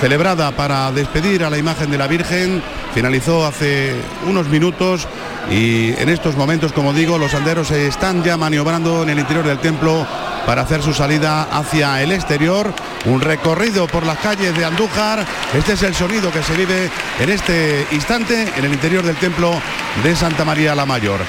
celebrada 0.00 0.52
para 0.52 0.90
despedir 0.92 1.44
a 1.44 1.50
la 1.50 1.58
imagen 1.58 1.90
de 1.90 1.98
la 1.98 2.06
Virgen 2.06 2.62
finalizó 2.94 3.44
hace 3.44 3.92
unos 4.26 4.48
minutos 4.48 5.08
y 5.50 5.88
en 6.00 6.08
estos 6.08 6.36
momentos, 6.36 6.72
como 6.72 6.92
digo, 6.92 7.18
los 7.18 7.34
anderos 7.34 7.68
se 7.68 7.88
están 7.88 8.22
ya 8.22 8.36
maniobrando 8.36 9.02
en 9.02 9.10
el 9.10 9.18
interior 9.18 9.44
del 9.44 9.58
templo 9.58 10.06
para 10.46 10.62
hacer 10.62 10.82
su 10.82 10.94
salida 10.94 11.42
hacia 11.50 12.02
el 12.02 12.12
exterior. 12.12 12.72
Un 13.06 13.20
recorrido 13.20 13.86
por 13.86 14.06
las 14.06 14.18
calles 14.18 14.56
de 14.56 14.64
Andújar. 14.64 15.24
Este 15.54 15.72
es 15.72 15.82
el 15.82 15.94
sonido 15.94 16.30
que 16.30 16.42
se 16.42 16.54
vive 16.54 16.90
en 17.18 17.30
este 17.30 17.86
instante 17.92 18.46
en 18.56 18.64
el 18.64 18.72
interior 18.72 19.04
del 19.04 19.16
templo 19.16 19.52
de 20.02 20.16
Santa 20.16 20.44
María 20.44 20.74
la 20.74 20.86
Mayor. 20.86 21.20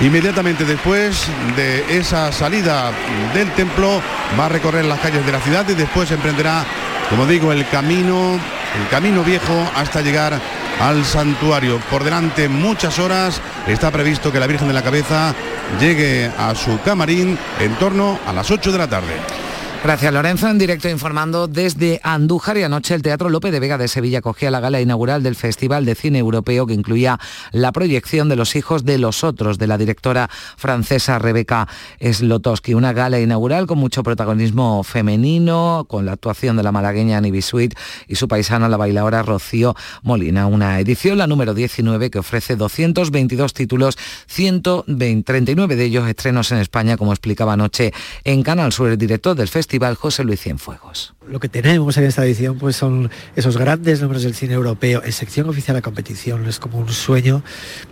Inmediatamente 0.00 0.64
después 0.64 1.26
de 1.56 1.98
esa 1.98 2.30
salida 2.30 2.92
del 3.34 3.50
templo 3.52 4.00
va 4.38 4.46
a 4.46 4.48
recorrer 4.48 4.84
las 4.84 5.00
calles 5.00 5.26
de 5.26 5.32
la 5.32 5.40
ciudad 5.40 5.68
y 5.68 5.74
después 5.74 6.10
emprenderá, 6.12 6.64
como 7.10 7.26
digo, 7.26 7.52
el 7.52 7.68
camino, 7.68 8.34
el 8.34 8.88
camino 8.90 9.24
viejo 9.24 9.68
hasta 9.74 10.00
llegar 10.00 10.40
al 10.80 11.04
santuario. 11.04 11.80
Por 11.90 12.04
delante 12.04 12.48
muchas 12.48 13.00
horas 13.00 13.40
está 13.66 13.90
previsto 13.90 14.30
que 14.30 14.38
la 14.38 14.46
Virgen 14.46 14.68
de 14.68 14.74
la 14.74 14.82
Cabeza 14.82 15.34
llegue 15.80 16.30
a 16.38 16.54
su 16.54 16.80
camarín 16.82 17.36
en 17.58 17.74
torno 17.74 18.20
a 18.24 18.32
las 18.32 18.52
8 18.52 18.70
de 18.70 18.78
la 18.78 18.86
tarde. 18.86 19.47
Gracias 19.84 20.12
Lorenzo, 20.12 20.48
en 20.48 20.58
directo 20.58 20.88
informando 20.88 21.46
desde 21.46 22.00
Andújar 22.02 22.58
y 22.58 22.64
anoche 22.64 22.94
el 22.94 23.00
Teatro 23.00 23.30
Lope 23.30 23.52
de 23.52 23.60
Vega 23.60 23.78
de 23.78 23.86
Sevilla 23.86 24.20
cogía 24.20 24.50
la 24.50 24.58
gala 24.58 24.80
inaugural 24.80 25.22
del 25.22 25.36
Festival 25.36 25.84
de 25.84 25.94
Cine 25.94 26.18
Europeo 26.18 26.66
que 26.66 26.74
incluía 26.74 27.18
la 27.52 27.70
proyección 27.70 28.28
de 28.28 28.34
Los 28.34 28.56
hijos 28.56 28.84
de 28.84 28.98
los 28.98 29.22
otros 29.22 29.56
de 29.56 29.68
la 29.68 29.78
directora 29.78 30.28
francesa 30.56 31.20
Rebeca 31.20 31.68
Slotowski, 32.00 32.74
una 32.74 32.92
gala 32.92 33.20
inaugural 33.20 33.66
con 33.68 33.78
mucho 33.78 34.02
protagonismo 34.02 34.82
femenino, 34.82 35.86
con 35.88 36.04
la 36.04 36.12
actuación 36.12 36.56
de 36.56 36.64
la 36.64 36.72
malagueña 36.72 37.20
Nibi 37.20 37.40
Sweet 37.40 37.78
y 38.08 38.16
su 38.16 38.26
paisana 38.26 38.68
la 38.68 38.76
bailadora 38.76 39.22
Rocío 39.22 39.76
Molina, 40.02 40.48
una 40.48 40.80
edición 40.80 41.18
la 41.18 41.28
número 41.28 41.54
19 41.54 42.10
que 42.10 42.18
ofrece 42.18 42.56
222 42.56 43.54
títulos, 43.54 43.96
139 44.26 45.76
de 45.76 45.84
ellos 45.84 46.08
estrenos 46.08 46.50
en 46.50 46.58
España, 46.58 46.96
como 46.96 47.12
explicaba 47.12 47.52
anoche 47.52 47.92
en 48.24 48.42
Canal 48.42 48.72
Sur 48.72 48.90
el 48.90 48.98
director 48.98 49.36
del 49.36 49.46
festival 49.48 49.67
Festival 49.68 49.96
José 49.96 50.24
Luis 50.24 50.40
Cienfuegos. 50.40 51.12
Lo 51.28 51.40
que 51.40 51.50
tenemos 51.50 51.94
en 51.98 52.04
esta 52.04 52.24
edición 52.24 52.56
pues 52.56 52.74
son 52.74 53.10
esos 53.36 53.58
grandes 53.58 54.00
nombres 54.00 54.22
del 54.22 54.34
cine 54.34 54.54
europeo 54.54 55.02
en 55.04 55.12
sección 55.12 55.46
oficial 55.46 55.76
de 55.76 55.82
competición, 55.82 56.46
es 56.46 56.58
como 56.58 56.78
un 56.78 56.88
sueño 56.88 57.42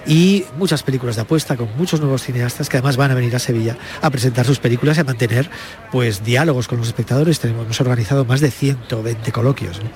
y 0.06 0.46
muchas 0.56 0.82
películas 0.82 1.16
de 1.16 1.22
apuesta 1.22 1.54
con 1.54 1.68
muchos 1.76 2.00
nuevos 2.00 2.22
cineastas 2.22 2.70
que 2.70 2.78
además 2.78 2.96
van 2.96 3.10
a 3.10 3.14
venir 3.14 3.36
a 3.36 3.38
Sevilla 3.38 3.76
a 4.00 4.08
presentar 4.08 4.46
sus 4.46 4.58
películas 4.58 4.96
y 4.96 5.00
a 5.00 5.04
mantener 5.04 5.50
pues 5.92 6.24
diálogos 6.24 6.66
con 6.66 6.78
los 6.78 6.86
espectadores. 6.86 7.40
Tenemos 7.40 7.66
hemos 7.66 7.80
organizado 7.82 8.24
más 8.24 8.40
de 8.40 8.50
120 8.50 9.30
coloquios. 9.32 9.82
¿no? 9.82 9.90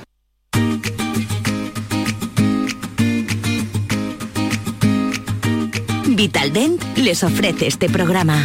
Vitaldent 6.15 6.99
les 6.99 7.25
ofrece 7.25 7.69
este 7.69 7.89
programa. 7.89 8.45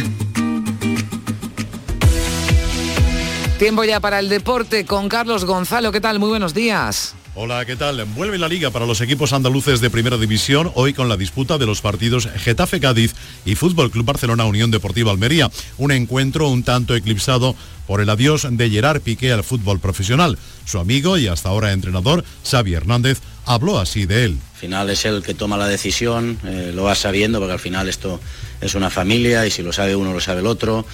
Tiempo 3.58 3.84
ya 3.84 4.00
para 4.00 4.18
el 4.18 4.28
deporte 4.28 4.84
con 4.84 5.08
Carlos 5.08 5.46
Gonzalo. 5.46 5.90
¿Qué 5.90 6.02
tal? 6.02 6.18
Muy 6.18 6.28
buenos 6.28 6.52
días. 6.52 7.14
Hola, 7.34 7.64
¿qué 7.64 7.74
tal? 7.74 8.04
Vuelve 8.04 8.36
la 8.36 8.48
liga 8.48 8.70
para 8.70 8.84
los 8.84 9.00
equipos 9.00 9.32
andaluces 9.32 9.80
de 9.80 9.88
primera 9.88 10.18
división, 10.18 10.70
hoy 10.74 10.92
con 10.92 11.08
la 11.08 11.16
disputa 11.16 11.56
de 11.56 11.64
los 11.64 11.80
partidos 11.80 12.28
Getafe 12.36 12.80
Cádiz 12.80 13.14
y 13.46 13.54
Fútbol 13.54 13.90
Club 13.90 14.04
Barcelona 14.04 14.44
Unión 14.44 14.70
Deportiva 14.70 15.10
Almería. 15.10 15.50
Un 15.78 15.90
encuentro 15.90 16.50
un 16.50 16.64
tanto 16.64 16.94
eclipsado 16.94 17.56
por 17.86 18.02
el 18.02 18.10
adiós 18.10 18.46
de 18.50 18.68
Gerard 18.68 19.00
Piqué 19.00 19.32
al 19.32 19.42
fútbol 19.42 19.80
profesional. 19.80 20.38
Su 20.66 20.78
amigo 20.78 21.16
y 21.16 21.26
hasta 21.26 21.48
ahora 21.48 21.72
entrenador, 21.72 22.24
Xavi 22.44 22.74
Hernández, 22.74 23.20
habló 23.46 23.78
así 23.78 24.04
de 24.04 24.24
él. 24.24 24.38
Al 24.54 24.60
final 24.60 24.90
es 24.90 25.04
él 25.06 25.22
que 25.22 25.32
toma 25.32 25.56
la 25.56 25.68
decisión, 25.68 26.38
eh, 26.44 26.72
lo 26.74 26.84
va 26.84 26.94
sabiendo 26.94 27.38
porque 27.38 27.54
al 27.54 27.58
final 27.58 27.88
esto 27.88 28.20
es 28.60 28.74
una 28.74 28.90
familia 28.90 29.46
y 29.46 29.50
si 29.50 29.62
lo 29.62 29.72
sabe 29.72 29.96
uno 29.96 30.12
lo 30.12 30.20
sabe 30.20 30.40
el 30.40 30.46
otro 30.46 30.84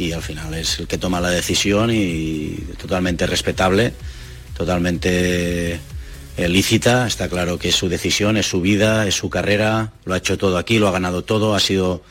y 0.00 0.12
al 0.12 0.22
final 0.22 0.54
es 0.54 0.78
el 0.78 0.86
que 0.86 0.98
toma 0.98 1.20
la 1.20 1.30
decisión 1.30 1.90
y 1.92 2.56
totalmente 2.80 3.26
respetable, 3.26 3.92
totalmente 4.56 5.78
eh, 6.36 6.48
lícita, 6.48 7.06
está 7.06 7.28
claro 7.28 7.58
que 7.58 7.68
es 7.68 7.76
su 7.76 7.88
decisión, 7.88 8.36
es 8.38 8.46
su 8.48 8.60
vida, 8.60 9.06
es 9.06 9.14
su 9.14 9.28
carrera, 9.28 9.92
lo 10.06 10.14
ha 10.14 10.16
hecho 10.16 10.38
todo 10.38 10.56
aquí, 10.56 10.78
lo 10.78 10.88
ha 10.88 10.92
ganado 10.92 11.22
todo, 11.22 11.54
ha 11.54 11.60
sido 11.60 12.02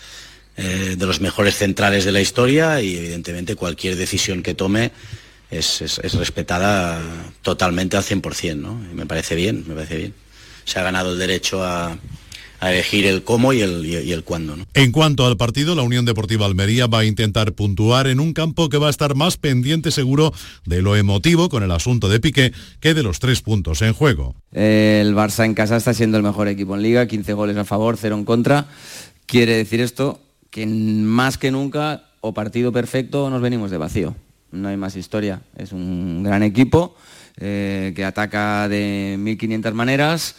eh, 0.55 0.95
de 0.97 1.05
los 1.07 1.19
mejores 1.19 1.55
centrales 1.55 2.05
de 2.05 2.11
la 2.11 2.21
historia 2.21 2.81
y 2.81 2.95
evidentemente 2.95 3.55
cualquier 3.55 3.95
decisión 3.95 4.43
que 4.43 4.53
tome 4.53 4.91
es, 5.49 5.81
es 5.81 6.13
respetada 6.13 7.01
totalmente 7.41 7.97
al 7.97 8.03
100%, 8.03 8.55
¿no? 8.55 8.75
Me 8.93 9.07
parece 9.07 9.33
bien, 9.33 9.63
me 9.67 9.73
parece 9.73 9.97
bien. 9.97 10.13
Se 10.63 10.77
ha 10.77 10.83
ganado 10.83 11.13
el 11.13 11.17
derecho 11.17 11.63
a, 11.63 11.97
a 12.59 12.71
elegir 12.71 13.05
el 13.05 13.23
cómo 13.23 13.53
y 13.53 13.61
el, 13.61 13.85
y 13.85 14.11
el 14.11 14.23
cuándo. 14.23 14.55
¿no? 14.55 14.65
En 14.73 14.91
cuanto 14.91 15.25
al 15.25 15.37
partido, 15.37 15.75
la 15.75 15.83
Unión 15.83 16.05
Deportiva 16.05 16.45
Almería 16.45 16.87
va 16.87 16.99
a 16.99 17.05
intentar 17.05 17.53
puntuar 17.53 18.07
en 18.07 18.19
un 18.19 18.33
campo 18.33 18.69
que 18.69 18.77
va 18.77 18.87
a 18.87 18.89
estar 18.89 19.15
más 19.15 19.37
pendiente 19.37 19.91
seguro 19.91 20.33
de 20.65 20.81
lo 20.81 20.95
emotivo 20.95 21.49
con 21.49 21.63
el 21.63 21.71
asunto 21.71 22.09
de 22.09 22.19
Piqué 22.19 22.51
que 22.79 22.93
de 22.93 23.03
los 23.03 23.19
tres 23.19 23.41
puntos 23.41 23.81
en 23.81 23.93
juego. 23.93 24.35
El 24.51 25.15
Barça 25.15 25.45
en 25.45 25.53
casa 25.53 25.77
está 25.77 25.93
siendo 25.93 26.17
el 26.17 26.23
mejor 26.23 26.47
equipo 26.47 26.75
en 26.75 26.81
liga, 26.81 27.07
15 27.07 27.33
goles 27.33 27.57
a 27.57 27.65
favor, 27.65 27.97
0 27.97 28.15
en 28.15 28.25
contra. 28.25 28.67
Quiere 29.25 29.55
decir 29.55 29.79
esto 29.81 30.19
que 30.49 30.65
más 30.65 31.37
que 31.37 31.51
nunca 31.51 32.03
o 32.21 32.33
partido 32.33 32.71
perfecto 32.71 33.29
nos 33.29 33.41
venimos 33.41 33.71
de 33.71 33.77
vacío. 33.77 34.15
No 34.51 34.67
hay 34.67 34.77
más 34.77 34.95
historia. 34.95 35.41
Es 35.55 35.71
un 35.71 36.23
gran 36.23 36.43
equipo 36.43 36.95
eh, 37.37 37.93
que 37.95 38.03
ataca 38.03 38.67
de 38.67 39.15
1.500 39.19 39.73
maneras 39.73 40.35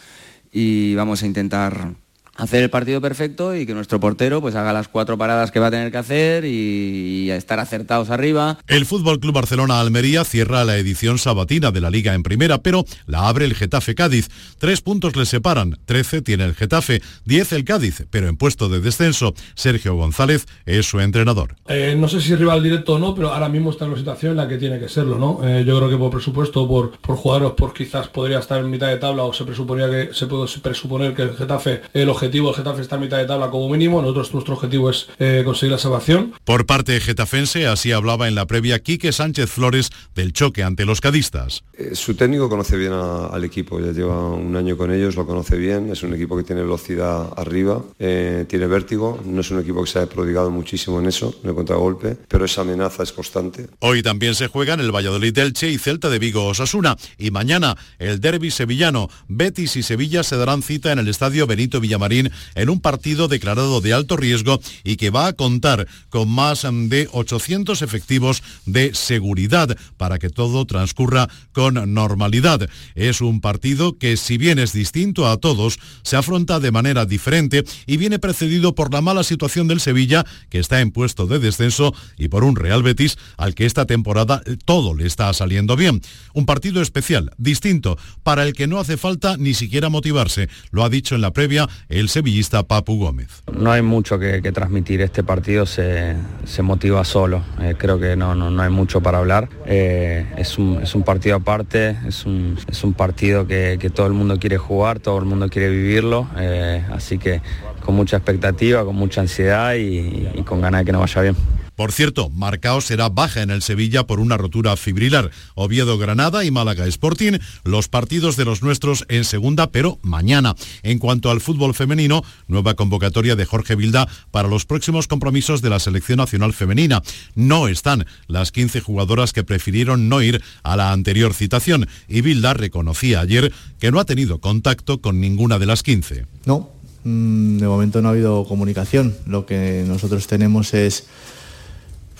y 0.52 0.94
vamos 0.94 1.22
a 1.22 1.26
intentar 1.26 1.94
hacer 2.40 2.62
el 2.62 2.70
partido 2.70 3.00
perfecto 3.00 3.55
y 3.55 3.66
que 3.66 3.74
nuestro 3.74 4.00
portero 4.00 4.40
pues 4.40 4.55
haga 4.55 4.72
las 4.72 4.88
cuatro 4.88 5.18
paradas 5.18 5.50
que 5.50 5.61
va 5.61 5.66
a 5.66 5.70
tener 5.70 5.92
que 5.92 5.98
hacer 5.98 6.44
y, 6.44 7.31
estar 7.31 7.61
acertados 7.61 8.11
arriba. 8.11 8.59
El 8.66 8.87
Fútbol 8.87 9.20
Club 9.20 9.35
Barcelona 9.35 9.81
Almería 9.81 10.24
cierra 10.24 10.64
la 10.64 10.79
edición 10.79 11.18
sabatina 11.18 11.70
de 11.70 11.81
la 11.81 11.90
Liga 11.90 12.14
en 12.14 12.24
primera, 12.24 12.59
pero 12.59 12.85
la 13.07 13.29
abre 13.29 13.44
el 13.44 13.55
Getafe 13.55 13.94
Cádiz. 13.94 14.29
Tres 14.59 14.81
puntos 14.81 15.14
le 15.14 15.26
separan, 15.26 15.79
13 15.85 16.22
tiene 16.22 16.44
el 16.44 16.55
Getafe, 16.55 17.03
10 17.26 17.53
el 17.53 17.64
Cádiz, 17.64 18.07
pero 18.11 18.29
en 18.29 18.37
puesto 18.37 18.68
de 18.68 18.81
descenso. 18.81 19.35
Sergio 19.55 19.94
González 19.94 20.46
es 20.66 20.87
su 20.87 20.98
entrenador. 20.98 21.55
Eh, 21.68 21.94
no 21.96 22.09
sé 22.09 22.20
si 22.20 22.35
rival 22.35 22.62
directo 22.62 22.94
o 22.94 22.98
no, 22.98 23.14
pero 23.14 23.33
ahora 23.33 23.48
mismo 23.48 23.70
está 23.70 23.85
en 23.85 23.92
una 23.92 23.98
situación 24.00 24.33
en 24.33 24.38
la 24.38 24.48
que 24.48 24.57
tiene 24.57 24.81
que 24.81 24.88
serlo, 24.88 25.18
¿no? 25.18 25.46
Eh, 25.46 25.64
yo 25.64 25.76
creo 25.76 25.88
que 25.88 25.96
por 25.96 26.11
presupuesto, 26.11 26.66
por, 26.66 26.98
por 26.98 27.16
jugadores, 27.16 27.53
por 27.57 27.72
quizás 27.72 28.09
podría 28.09 28.40
estar 28.40 28.59
en 28.59 28.70
mitad 28.70 28.88
de 28.88 28.96
tabla 28.96 29.22
o 29.22 29.33
se 29.33 29.44
presuponía 29.44 29.88
que 29.88 30.14
se 30.14 30.26
puede 30.26 30.48
presuponer 30.61 31.14
que 31.14 31.22
el 31.22 31.37
Getafe 31.37 31.83
el 31.92 32.09
objetivo 32.09 32.29
objetivo 32.30 32.46
del 32.48 32.56
Getafe 32.56 32.82
está 32.82 32.94
a 32.94 32.98
mitad 33.00 33.18
de 33.18 33.24
tabla 33.24 33.50
como 33.50 33.68
mínimo, 33.68 34.00
nosotros 34.00 34.32
nuestro 34.34 34.54
objetivo 34.54 34.88
es 34.90 35.08
eh, 35.18 35.42
conseguir 35.44 35.72
la 35.72 35.78
salvación. 35.78 36.32
Por 36.44 36.64
parte 36.64 37.00
getafense, 37.00 37.66
así 37.66 37.90
hablaba 37.90 38.28
en 38.28 38.36
la 38.36 38.46
previa 38.46 38.78
Quique 38.78 39.10
Sánchez 39.10 39.50
Flores 39.50 39.90
del 40.14 40.32
choque 40.32 40.62
ante 40.62 40.84
los 40.84 41.00
cadistas. 41.00 41.64
Eh, 41.76 41.94
su 41.94 42.14
técnico 42.14 42.48
conoce 42.48 42.76
bien 42.76 42.92
al 42.92 43.42
equipo, 43.42 43.80
ya 43.80 43.90
lleva 43.90 44.30
un 44.30 44.54
año 44.54 44.76
con 44.76 44.92
ellos, 44.92 45.16
lo 45.16 45.26
conoce 45.26 45.56
bien, 45.56 45.90
es 45.90 46.04
un 46.04 46.14
equipo 46.14 46.36
que 46.36 46.44
tiene 46.44 46.62
velocidad 46.62 47.32
arriba, 47.36 47.82
eh, 47.98 48.44
tiene 48.48 48.68
vértigo, 48.68 49.20
no 49.24 49.40
es 49.40 49.50
un 49.50 49.58
equipo 49.58 49.82
que 49.82 49.90
se 49.90 49.98
ha 49.98 50.06
prodigado 50.06 50.52
muchísimo 50.52 51.00
en 51.00 51.06
eso, 51.06 51.34
en 51.42 51.48
el 51.48 51.56
contragolpe, 51.56 52.16
pero 52.28 52.44
esa 52.44 52.60
amenaza 52.60 53.02
es 53.02 53.12
constante. 53.12 53.66
Hoy 53.80 54.04
también 54.04 54.36
se 54.36 54.46
juegan 54.46 54.78
el 54.78 54.94
Valladolid 54.94 55.36
Elche 55.36 55.68
y 55.68 55.78
Celta 55.78 56.08
de 56.08 56.20
Vigo 56.20 56.46
Osasuna 56.46 56.96
y 57.18 57.32
mañana 57.32 57.76
el 57.98 58.20
derby 58.20 58.52
sevillano. 58.52 59.08
Betis 59.26 59.74
y 59.74 59.82
Sevilla 59.82 60.22
se 60.22 60.36
darán 60.36 60.62
cita 60.62 60.92
en 60.92 61.00
el 61.00 61.08
estadio 61.08 61.48
Benito 61.48 61.80
Villamarín 61.80 62.19
en 62.54 62.70
un 62.70 62.80
partido 62.80 63.28
declarado 63.28 63.80
de 63.80 63.92
alto 63.92 64.16
riesgo 64.16 64.61
y 64.85 64.96
que 64.96 65.11
va 65.11 65.26
a 65.28 65.33
contar 65.33 65.87
con 66.09 66.28
más 66.28 66.66
de 66.70 67.09
800 67.12 67.83
efectivos 67.83 68.42
de 68.66 68.94
seguridad 68.94 69.76
para 69.96 70.18
que 70.18 70.30
todo 70.30 70.64
transcurra 70.66 71.28
con 71.52 71.94
normalidad. 71.94 72.68
Es 72.94 73.20
un 73.20 73.40
partido 73.40 73.96
que 73.98 74.16
si 74.16 74.37
bien 74.37 74.59
es 74.59 74.72
distinto 74.72 75.28
a 75.28 75.38
todos, 75.38 75.78
se 76.02 76.16
afronta 76.16 76.61
de 76.61 76.70
manera 76.70 77.06
diferente 77.06 77.64
y 77.87 77.96
viene 77.96 78.18
precedido 78.18 78.74
por 78.74 78.92
la 78.92 79.00
mala 79.00 79.24
situación 79.24 79.68
del 79.68 79.80
Sevilla, 79.80 80.26
que 80.48 80.59
está 80.59 80.80
en 80.80 80.90
puesto 80.90 81.26
de 81.26 81.38
descenso, 81.38 81.94
y 82.18 82.28
por 82.28 82.44
un 82.44 82.56
Real 82.56 82.83
Betis 82.83 83.16
al 83.37 83.54
que 83.54 83.66
esta 83.66 83.87
temporada 83.87 84.42
todo 84.64 84.94
le 84.94 85.06
está 85.06 85.33
saliendo 85.33 85.76
bien. 85.76 86.00
Un 86.35 86.46
partido 86.46 86.83
especial, 86.83 87.33
distinto, 87.38 87.98
para 88.22 88.44
el 88.44 88.52
que 88.52 88.66
no 88.66 88.78
hace 88.78 88.96
falta 88.96 89.37
ni 89.37 89.54
siquiera 89.54 89.88
motivarse. 89.88 90.48
Lo 90.70 90.85
ha 90.85 90.90
dicho 90.90 91.14
en 91.14 91.20
la 91.20 91.33
previa 91.33 91.68
el 91.88 92.09
sevillista 92.10 92.62
Papu 92.62 92.98
Gómez. 92.98 93.42
No 93.56 93.70
hay 93.70 93.82
mucho 93.82 94.18
que, 94.18 94.40
transmitir, 94.52 95.00
este 95.00 95.22
partido 95.22 95.64
se, 95.64 96.16
motiva 96.62 97.04
solo, 97.04 97.42
eh, 97.60 97.74
creo 97.78 97.98
que 97.98 98.16
no, 98.16 98.34
no, 98.34 98.62
hay 98.62 98.70
mucho 98.70 99.00
para 99.00 99.18
hablar, 99.18 99.48
eh, 99.64 100.26
es, 100.36 100.58
un, 100.58 100.80
es, 100.82 100.94
un, 100.94 101.02
partido 101.02 101.36
aparte, 101.36 101.96
es 102.06 102.26
un, 102.26 102.58
es 102.68 102.84
un 102.84 102.94
partido 102.94 103.46
que, 103.46 103.90
todo 103.94 104.06
el 104.06 104.12
mundo 104.12 104.38
quiere 104.38 104.58
jugar, 104.58 104.98
todo 104.98 105.18
el 105.18 105.24
mundo 105.24 105.48
quiere 105.48 105.70
vivirlo, 105.70 106.28
eh, 106.36 106.84
así 106.92 107.18
que 107.18 107.40
con 107.84 107.94
mucha 107.94 108.16
expectativa, 108.16 108.84
con 108.84 108.96
mucha 108.96 109.20
ansiedad 109.20 109.74
y, 109.74 110.28
y 110.34 110.42
con 110.42 110.60
ganas 110.60 110.80
de 110.80 110.84
que 110.86 110.92
nos 110.92 111.00
vaya 111.00 111.22
bien. 111.22 111.36
Por 111.80 111.92
cierto, 111.92 112.28
Marcao 112.28 112.82
será 112.82 113.08
baja 113.08 113.40
en 113.40 113.48
el 113.48 113.62
Sevilla 113.62 114.06
por 114.06 114.20
una 114.20 114.36
rotura 114.36 114.76
fibrilar. 114.76 115.30
Oviedo 115.54 115.96
Granada 115.96 116.44
y 116.44 116.50
Málaga 116.50 116.86
Sporting, 116.86 117.38
los 117.64 117.88
partidos 117.88 118.36
de 118.36 118.44
los 118.44 118.62
nuestros 118.62 119.06
en 119.08 119.24
segunda, 119.24 119.70
pero 119.70 119.98
mañana. 120.02 120.54
En 120.82 120.98
cuanto 120.98 121.30
al 121.30 121.40
fútbol 121.40 121.72
femenino, 121.72 122.22
nueva 122.48 122.74
convocatoria 122.74 123.34
de 123.34 123.46
Jorge 123.46 123.76
Vilda 123.76 124.06
para 124.30 124.46
los 124.46 124.66
próximos 124.66 125.08
compromisos 125.08 125.62
de 125.62 125.70
la 125.70 125.78
selección 125.78 126.18
nacional 126.18 126.52
femenina. 126.52 127.00
No 127.34 127.66
están 127.66 128.04
las 128.26 128.52
15 128.52 128.82
jugadoras 128.82 129.32
que 129.32 129.42
prefirieron 129.42 130.10
no 130.10 130.20
ir 130.20 130.42
a 130.62 130.76
la 130.76 130.92
anterior 130.92 131.32
citación 131.32 131.88
y 132.08 132.20
Vilda 132.20 132.52
reconocía 132.52 133.20
ayer 133.20 133.54
que 133.78 133.90
no 133.90 134.00
ha 134.00 134.04
tenido 134.04 134.38
contacto 134.38 135.00
con 135.00 135.18
ninguna 135.18 135.58
de 135.58 135.64
las 135.64 135.82
15. 135.82 136.26
No, 136.44 136.72
mm, 137.04 137.56
de 137.56 137.66
momento 137.66 138.02
no 138.02 138.08
ha 138.08 138.12
habido 138.12 138.44
comunicación. 138.44 139.16
Lo 139.24 139.46
que 139.46 139.82
nosotros 139.88 140.26
tenemos 140.26 140.74
es 140.74 141.06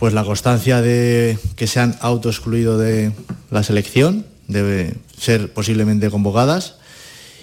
pues 0.01 0.15
la 0.15 0.25
constancia 0.25 0.81
de 0.81 1.39
que 1.57 1.67
se 1.67 1.79
han 1.79 1.95
autoexcluido 2.01 2.79
de 2.79 3.13
la 3.51 3.63
selección, 3.63 4.25
debe 4.49 4.95
ser 5.17 5.53
posiblemente 5.53 6.09
convocadas 6.09 6.80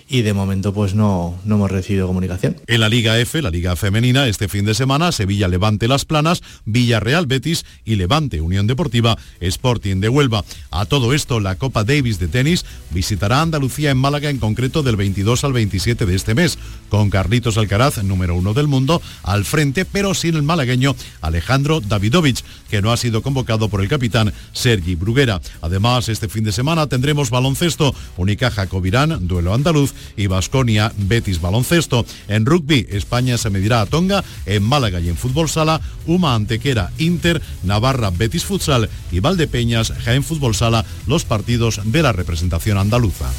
y 0.10 0.22
de 0.22 0.34
momento 0.34 0.74
pues 0.74 0.94
no, 0.94 1.38
no 1.44 1.56
hemos 1.56 1.72
recibido 1.72 2.08
comunicación. 2.08 2.56
En 2.68 2.80
la 2.80 2.90
Liga 2.90 3.20
F, 3.20 3.42
la 3.42 3.50
Liga 3.50 3.76
Femenina, 3.76 4.28
este 4.28 4.48
fin 4.48 4.66
de 4.66 4.74
semana, 4.74 5.12
Sevilla 5.12 5.48
Levante 5.48 5.88
Las 5.88 6.06
Planas, 6.06 6.42
Villarreal 6.66 7.26
Betis 7.26 7.66
y 7.84 7.96
Levante 7.96 8.42
Unión 8.42 8.68
Deportiva 8.68 9.18
Sporting 9.40 9.98
de 10.00 10.10
Huelva. 10.10 10.46
A 10.72 10.86
todo 10.86 11.14
esto, 11.14 11.40
la 11.40 11.56
Copa 11.56 11.84
Davis 11.84 12.20
de 12.20 12.28
tenis 12.28 12.66
visitará 12.92 13.42
Andalucía 13.42 13.92
en 13.92 13.98
Málaga 13.98 14.30
en 14.30 14.40
concreto 14.40 14.84
del 14.84 14.96
22 14.96 15.44
al 15.44 15.54
27 15.54 16.06
de 16.06 16.16
este 16.16 16.36
mes, 16.36 16.58
con 16.90 17.10
Carlitos 17.10 17.58
Alcaraz, 17.58 18.04
número 18.04 18.36
uno 18.36 18.54
del 18.54 18.68
mundo, 18.68 19.02
al 19.24 19.46
frente, 19.46 19.86
pero 19.86 20.14
sin 20.14 20.36
el 20.36 20.44
malagueño 20.44 20.96
Alejandro 21.22 21.82
Davidovich, 21.82 22.44
que 22.70 22.82
no 22.82 22.92
ha 22.92 22.98
sido 22.98 23.22
convocado 23.22 23.70
por 23.70 23.82
el 23.82 23.90
capitán 23.90 24.34
Sergi 24.54 24.96
Bruguera. 24.96 25.42
Además, 25.62 26.10
este 26.10 26.30
fin 26.30 26.44
de 26.44 26.52
semana 26.52 26.88
tendremos 26.88 27.30
baloncesto, 27.30 27.94
Unicaja 28.16 28.68
Covirán, 28.68 29.28
duelo 29.28 29.54
andaluz 29.54 29.94
y 30.16 30.28
Basconia 30.28 30.92
Betis 30.98 31.42
Baloncesto. 31.42 32.06
En 32.28 32.46
rugby, 32.46 32.88
España 32.92 33.38
se 33.38 33.50
medirá 33.50 33.82
a 33.82 33.86
Tonga, 33.86 34.24
en 34.46 34.64
Málaga 34.64 35.00
y 35.00 35.10
en 35.10 35.18
fútbol 35.18 35.50
sala, 35.50 35.82
Uma 36.06 36.36
Antequera 36.36 36.92
Inter, 36.98 37.42
Navarra 37.64 38.10
Betis 38.10 38.46
Futsal 38.46 38.90
y 39.12 39.20
Valdepeñas 39.20 39.94
Jaén 40.04 40.24
Fútbol 40.24 40.56
Sala, 40.56 40.86
los 41.06 41.26
partidos 41.26 41.82
de 41.84 42.02
la 42.02 42.12
representación 42.12 42.78
andaluza. 42.78 43.32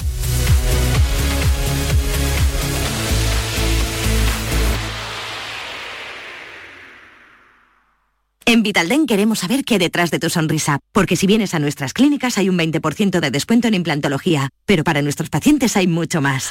En 8.48 8.62
Vitalden 8.62 9.04
queremos 9.04 9.40
saber 9.40 9.62
qué 9.62 9.78
detrás 9.78 10.10
de 10.10 10.18
tu 10.18 10.30
sonrisa, 10.30 10.78
porque 10.92 11.16
si 11.16 11.26
vienes 11.26 11.52
a 11.52 11.58
nuestras 11.58 11.92
clínicas 11.92 12.38
hay 12.38 12.48
un 12.48 12.56
20% 12.56 13.20
de 13.20 13.30
descuento 13.30 13.68
en 13.68 13.74
implantología, 13.74 14.48
pero 14.64 14.84
para 14.84 15.02
nuestros 15.02 15.28
pacientes 15.28 15.76
hay 15.76 15.86
mucho 15.86 16.22
más. 16.22 16.48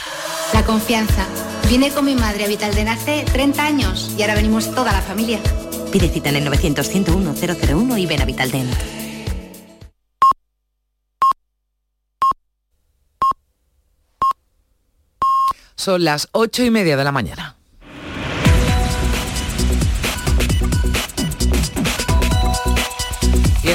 La 0.53 0.63
confianza 0.63 1.25
Vine 1.67 1.89
con 1.89 2.05
mi 2.05 2.13
madre 2.13 2.45
a 2.45 2.47
Vitalden 2.47 2.87
hace 2.87 3.25
30 3.33 3.65
años 3.65 4.13
y 4.15 4.21
ahora 4.21 4.35
venimos 4.35 4.75
toda 4.75 4.93
la 4.93 5.01
familia. 5.01 5.39
Pide 5.91 6.07
cita 6.07 6.29
en 6.29 6.35
el 6.35 6.47
900-101-001 6.47 7.99
y 7.99 8.05
ven 8.05 8.21
a 8.21 8.25
Vitaldent. 8.25 8.71
Son 15.73 16.03
las 16.03 16.29
ocho 16.31 16.63
y 16.63 16.69
media 16.69 16.95
de 16.95 17.03
la 17.03 17.11
mañana. 17.11 17.56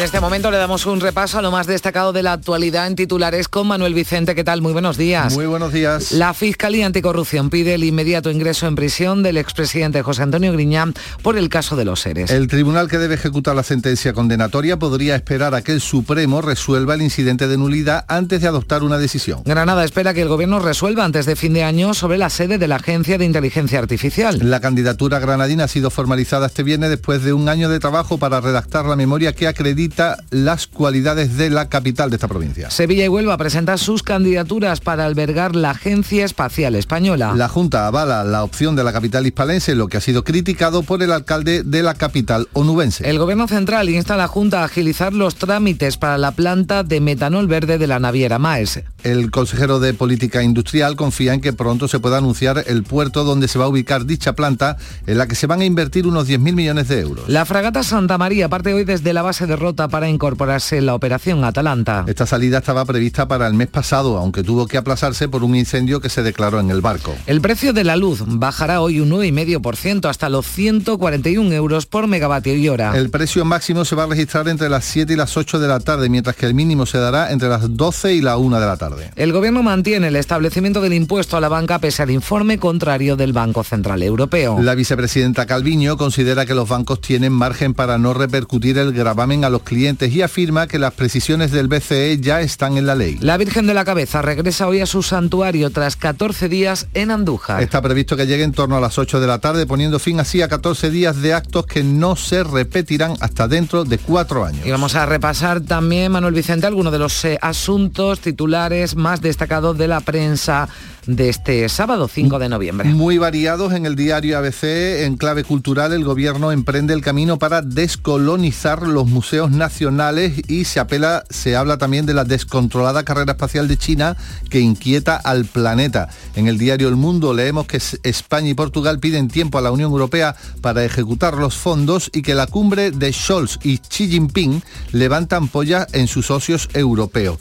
En 0.03 0.07
este 0.07 0.19
momento 0.19 0.51
le 0.51 0.57
damos 0.57 0.85
un 0.87 1.01
repaso 1.01 1.39
a 1.39 1.43
lo 1.43 1.53
más 1.53 1.69
destacado 1.69 2.13
de 2.13 2.25
la 2.25 2.33
actualidad 2.33 2.89
en 2.89 2.97
titulares 2.97 3.47
con 3.47 3.69
Manuel 3.69 3.95
Vicente. 3.95 4.35
¿Qué 4.35 4.43
tal? 4.43 4.61
Muy 4.61 4.73
buenos 4.73 4.97
días. 4.97 5.33
Muy 5.33 5.47
buenos 5.47 5.73
días. 5.73 6.11
La 6.11 6.35
Fiscalía 6.35 6.87
Anticorrupción 6.87 7.51
pide 7.51 7.75
el 7.75 7.85
inmediato 7.85 8.29
ingreso 8.29 8.67
en 8.67 8.75
prisión 8.75 9.23
del 9.23 9.37
expresidente 9.37 10.03
José 10.03 10.25
Antonio 10.25 10.53
Griñán 10.53 10.93
por 11.23 11.39
el 11.39 11.49
caso 11.49 11.77
de 11.77 11.85
los 11.85 12.01
seres. 12.01 12.33
El 12.33 12.49
tribunal 12.49 12.89
que 12.89 12.99
debe 12.99 13.15
ejecutar 13.15 13.55
la 13.55 13.63
sentencia 13.63 14.13
condenatoria 14.13 14.77
podría 14.77 15.15
esperar 15.15 15.55
a 15.55 15.63
que 15.63 15.71
el 15.71 15.81
Supremo 15.81 16.43
resuelva 16.43 16.95
el 16.95 17.03
incidente 17.03 17.47
de 17.47 17.57
nulidad 17.57 18.05
antes 18.09 18.41
de 18.41 18.49
adoptar 18.49 18.83
una 18.83 18.99
decisión. 18.99 19.43
Granada 19.45 19.85
espera 19.85 20.15
que 20.15 20.23
el 20.23 20.29
gobierno 20.29 20.59
resuelva 20.59 21.05
antes 21.05 21.27
de 21.27 21.37
fin 21.37 21.53
de 21.53 21.63
año 21.63 21.95
sobre 21.95 22.19
la 22.19 22.29
sede 22.29 22.59
de 22.59 22.67
la 22.67 22.77
Agencia 22.77 23.19
de 23.19 23.25
Inteligencia 23.25 23.79
Artificial. 23.79 24.41
La 24.43 24.59
candidatura 24.59 25.21
granadina 25.21 25.63
ha 25.63 25.69
sido 25.69 25.91
formalizada 25.91 26.49
este 26.49 26.65
viernes 26.65 26.91
después 26.91 27.23
de 27.23 27.33
un 27.33 27.49
año 27.49 27.69
de 27.69 27.79
trabajo 27.79 28.19
para 28.19 28.41
redactar 28.41 28.85
la 28.87 28.97
memoria 28.97 29.33
que 29.33 29.47
acredita 29.47 29.92
las 30.31 30.67
cualidades 30.67 31.37
de 31.37 31.51
la 31.51 31.69
capital 31.69 32.11
de 32.11 32.17
esta 32.17 32.29
provincia. 32.29 32.71
Sevilla 32.71 33.05
y 33.05 33.09
Huelva 33.09 33.37
presentan 33.37 33.79
sus 33.79 34.03
candidaturas 34.03 34.81
para 34.81 35.05
albergar 35.05 35.57
la 35.57 35.71
Agencia 35.71 36.25
Espacial 36.25 36.75
Española. 36.75 37.35
La 37.37 37.49
Junta 37.49 37.87
avala 37.87 38.25
la 38.25 38.45
opción 38.45 38.77
de 38.77 38.85
la 38.85 38.93
capital 38.93 39.27
hispalense, 39.27 39.75
lo 39.75 39.89
que 39.89 39.97
ha 39.97 40.01
sido 40.01 40.25
criticado 40.25 40.83
por 40.83 41.03
el 41.03 41.13
alcalde 41.13 41.63
de 41.63 41.83
la 41.83 41.95
capital 41.95 42.49
onubense. 42.53 43.09
El 43.09 43.19
Gobierno 43.19 43.49
Central 43.49 43.89
insta 43.89 44.15
a 44.15 44.17
la 44.17 44.29
Junta 44.29 44.63
a 44.63 44.65
agilizar 44.65 45.13
los 45.13 45.37
trámites 45.37 45.97
para 45.97 46.19
la 46.19 46.33
planta 46.33 46.83
de 46.83 47.01
metanol 47.01 47.47
verde 47.47 47.79
de 47.79 47.87
la 47.87 47.99
naviera 47.99 48.39
Maes. 48.39 48.83
El 49.03 49.31
consejero 49.31 49.81
de 49.81 49.95
Política 49.95 50.43
Industrial 50.43 50.95
confía 50.97 51.35
en 51.35 51.41
que 51.41 51.53
pronto 51.53 51.89
se 51.89 51.99
pueda 51.99 52.19
anunciar 52.19 52.65
el 52.67 52.85
puerto 52.85 53.25
donde 53.25 53.49
se 53.49 53.59
va 53.59 53.65
a 53.65 53.69
ubicar 53.69 54.07
dicha 54.07 54.35
planta, 54.35 54.77
en 55.07 55.19
la 55.19 55.27
que 55.27 55.35
se 55.35 55.47
van 55.47 55.61
a 55.61 55.65
invertir 55.65 56.07
unos 56.07 56.29
10.000 56.29 56.53
millones 56.53 56.89
de 56.89 57.01
euros. 57.01 57.29
La 57.29 57.45
fragata 57.45 57.83
Santa 57.83 58.17
María 58.17 58.49
parte 58.49 58.73
hoy 58.73 58.85
desde 58.85 59.13
la 59.13 59.23
base 59.23 59.47
de 59.47 59.57
Rota 59.57 59.82
para 59.89 60.09
incorporarse 60.09 60.79
en 60.79 60.87
la 60.87 60.95
operación 60.95 61.45
Atalanta. 61.45 62.05
Esta 62.07 62.27
salida 62.27 62.59
estaba 62.59 62.85
prevista 62.85 63.29
para 63.29 63.47
el 63.47 63.55
mes 63.55 63.69
pasado, 63.69 64.17
aunque 64.19 64.43
tuvo 64.43 64.67
que 64.67 64.77
aplazarse 64.77 65.29
por 65.29 65.45
un 65.45 65.55
incendio 65.55 66.01
que 66.01 66.09
se 66.09 66.23
declaró 66.23 66.61
en 66.61 66.71
el 66.71 66.81
barco. 66.81 67.15
El 67.27 67.41
precio 67.41 67.73
de 67.73 67.85
la 67.85 67.97
luz 67.97 68.23
bajará 68.27 68.81
hoy 68.81 69.01
un 69.01 69.11
9,5% 69.11 70.09
hasta 70.09 70.29
los 70.29 70.47
141 70.47 71.53
euros 71.53 71.87
por 71.87 72.07
megavatio 72.07 72.55
y 72.55 72.69
hora. 72.69 72.97
El 72.97 73.11
precio 73.11 73.45
máximo 73.45 73.85
se 73.85 73.97
va 73.97 74.05
a 74.05 74.07
registrar 74.07 74.49
entre 74.49 74.69
las 74.69 74.85
7 74.85 75.13
y 75.13 75.17
las 75.17 75.37
8 75.37 75.59
de 75.59 75.69
la 75.69 75.81
tarde, 75.81 76.09
mientras 76.09 76.37
que 76.37 76.47
el 76.47 76.55
mínimo 76.55 76.87
se 76.87 76.99
dará 76.99 77.33
entre 77.33 77.49
las 77.49 77.77
12 77.77 78.15
y 78.15 78.21
la 78.21 78.37
1 78.37 78.61
de 78.61 78.67
la 78.67 78.77
tarde. 78.77 79.11
El 79.17 79.33
gobierno 79.33 79.63
mantiene 79.63 80.09
el 80.09 80.17
establecimiento 80.17 80.81
del 80.81 80.93
impuesto 80.93 81.37
a 81.37 81.41
la 81.41 81.49
banca 81.49 81.79
pese 81.79 82.03
al 82.03 82.11
informe 82.11 82.59
contrario 82.59 83.17
del 83.17 83.33
Banco 83.33 83.65
Central 83.65 84.03
Europeo. 84.03 84.59
La 84.61 84.75
vicepresidenta 84.75 85.47
Calviño 85.47 85.97
considera 85.97 86.47
que 86.47 86.55
los 86.55 86.69
bancos 86.69 87.01
tienen 87.01 87.33
margen 87.33 87.75
para 87.75 87.99
no 87.99 88.15
repercutir 88.15 88.79
el 88.79 88.93
gravamen 88.93 89.45
a 89.45 89.51
los 89.51 89.63
clientes 89.63 89.72
y 89.73 90.23
afirma 90.23 90.67
que 90.67 90.79
las 90.79 90.93
precisiones 90.93 91.51
del 91.51 91.69
BCE 91.69 92.19
ya 92.21 92.41
están 92.41 92.77
en 92.77 92.87
la 92.87 92.95
ley. 92.95 93.19
La 93.21 93.37
Virgen 93.37 93.67
de 93.67 93.75
la 93.75 93.85
Cabeza 93.85 94.23
regresa 94.23 94.69
hoy 94.69 94.81
a 94.81 94.87
su 94.87 95.03
santuario 95.03 95.71
tras 95.71 95.97
14 95.97 96.49
días 96.49 96.89
en 96.95 97.11
Andújar. 97.11 97.63
Está 97.63 97.81
previsto 97.81 98.17
que 98.17 98.27
llegue 98.27 98.45
en 98.45 98.53
torno 98.53 98.77
a 98.77 98.81
las 98.81 98.99
8 98.99 99.21
de 99.21 99.27
la 99.27 99.39
tarde, 99.39 99.67
poniendo 99.67 99.99
fin 99.99 100.21
así 100.21 100.43
a 100.43 100.49
14 100.49 100.91
días 100.91 101.23
de 101.23 101.35
actos 101.35 101.67
que 101.67 101.83
no 101.83 102.17
se 102.17 102.45
repetirán 102.45 103.15
hasta 103.21 103.49
dentro 103.49 103.85
de 103.85 103.99
cuatro 103.99 104.45
años. 104.45 104.67
Y 104.67 104.71
vamos 104.71 104.95
a 104.95 105.07
repasar 105.07 105.61
también, 105.61 106.13
Manuel 106.13 106.35
Vicente, 106.35 106.67
algunos 106.67 106.93
de 106.93 106.99
los 106.99 107.25
eh, 107.25 107.39
asuntos 107.41 108.21
titulares 108.21 108.95
más 108.95 109.21
destacados 109.21 109.79
de 109.79 109.89
la 109.89 110.01
prensa 110.01 110.69
de 111.07 111.29
este 111.29 111.69
sábado 111.69 112.09
5 112.09 112.39
de 112.39 112.49
noviembre. 112.49 112.89
Muy 112.89 113.19
variados 113.19 113.73
en 113.73 113.87
el 113.87 113.97
diario 113.97 114.39
ABC, 114.39 115.05
en 115.05 115.17
clave 115.17 115.45
cultural, 115.45 115.93
el 115.93 116.05
gobierno 116.05 116.53
emprende 116.53 116.95
el 116.95 117.01
camino 117.01 117.39
para 117.39 117.63
descolonizar 117.63 118.87
los 118.87 119.07
museos 119.07 119.51
nacionales 119.51 120.43
y 120.49 120.65
se 120.65 120.81
apela, 120.81 121.25
se 121.29 121.57
habla 121.57 121.79
también 121.79 122.07
de 122.07 122.15
la 122.15 122.25
descontrolada 122.25 123.05
carrera 123.05 123.33
espacial 123.33 123.69
de 123.69 123.77
China 123.77 124.17
que 124.49 124.61
inquieta 124.61 125.17
al 125.17 125.45
planeta. 125.45 126.09
En 126.35 126.47
el 126.47 126.59
diario 126.59 126.89
El 126.89 126.97
Mundo 126.97 127.35
leemos 127.35 127.67
que 127.67 127.81
España 128.03 128.51
y 128.51 128.55
Portugal 128.55 128.99
piden 128.99 129.29
tiempo 129.29 129.59
a 129.59 129.63
la 129.63 129.73
Unión 129.73 129.91
Europea 129.91 130.37
para 130.61 130.85
ejecutar 130.85 131.35
los 131.35 131.57
fondos 131.57 132.11
y 132.13 132.23
que 132.23 132.35
la 132.35 132.47
cumbre 132.47 132.91
de 132.91 133.13
Scholz 133.13 133.59
y 133.63 133.79
Xi 133.79 134.09
Jinping 134.09 134.63
levantan 134.93 135.49
polla 135.49 135.87
en 135.93 136.07
sus 136.07 136.27
socios 136.27 136.69
europeos. 136.75 137.39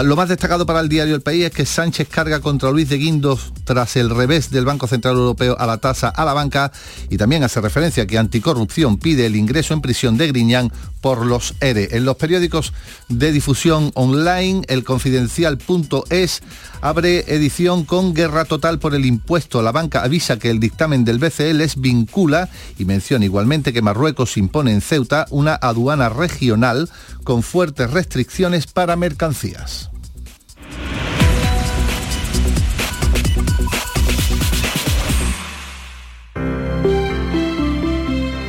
Lo 0.00 0.16
más 0.16 0.28
destacado 0.28 0.66
para 0.66 0.80
el 0.80 0.88
diario 0.88 1.14
El 1.14 1.20
País 1.20 1.44
es 1.44 1.50
que 1.52 1.64
Sánchez 1.64 2.08
carga 2.08 2.40
contra 2.40 2.70
Luis 2.72 2.88
de 2.88 2.96
Guindos 2.96 3.52
tras 3.64 3.94
el 3.96 4.10
revés 4.10 4.50
del 4.50 4.64
Banco 4.64 4.88
Central 4.88 5.14
Europeo 5.14 5.54
a 5.56 5.66
la 5.66 5.76
tasa 5.78 6.08
a 6.08 6.24
la 6.24 6.32
banca 6.32 6.72
y 7.08 7.18
también 7.18 7.44
hace 7.44 7.60
referencia 7.60 8.06
que 8.06 8.18
Anticorrupción 8.18 8.96
pide 8.98 9.26
el 9.26 9.36
ingreso 9.36 9.74
en 9.74 9.80
prisión 9.80 10.16
de 10.16 10.26
Griñán 10.26 10.72
por 11.02 11.26
los 11.26 11.54
ERE. 11.60 11.88
En 11.92 12.06
los 12.06 12.16
periódicos 12.16 12.72
de 13.08 13.32
difusión 13.32 13.90
online, 13.94 14.62
el 14.68 14.84
confidencial.es 14.84 16.42
abre 16.80 17.24
edición 17.26 17.84
con 17.84 18.14
guerra 18.14 18.46
total 18.46 18.78
por 18.78 18.94
el 18.94 19.04
impuesto. 19.04 19.60
La 19.60 19.72
banca 19.72 20.02
avisa 20.02 20.38
que 20.38 20.48
el 20.48 20.60
dictamen 20.60 21.04
del 21.04 21.18
BCE 21.18 21.52
les 21.52 21.78
vincula 21.78 22.48
y 22.78 22.86
menciona 22.86 23.26
igualmente 23.26 23.74
que 23.74 23.82
Marruecos 23.82 24.38
impone 24.38 24.72
en 24.72 24.80
Ceuta 24.80 25.26
una 25.28 25.56
aduana 25.56 26.08
regional 26.08 26.88
con 27.24 27.42
fuertes 27.42 27.90
restricciones 27.90 28.66
para 28.66 28.96
mercancías. 28.96 29.90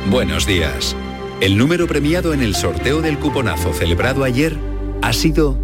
Buenos 0.08 0.46
días. 0.46 0.94
El 1.40 1.58
número 1.58 1.86
premiado 1.86 2.32
en 2.32 2.42
el 2.42 2.54
sorteo 2.54 3.02
del 3.02 3.18
cuponazo 3.18 3.72
celebrado 3.72 4.22
ayer 4.24 4.56
ha 5.02 5.12
sido 5.12 5.58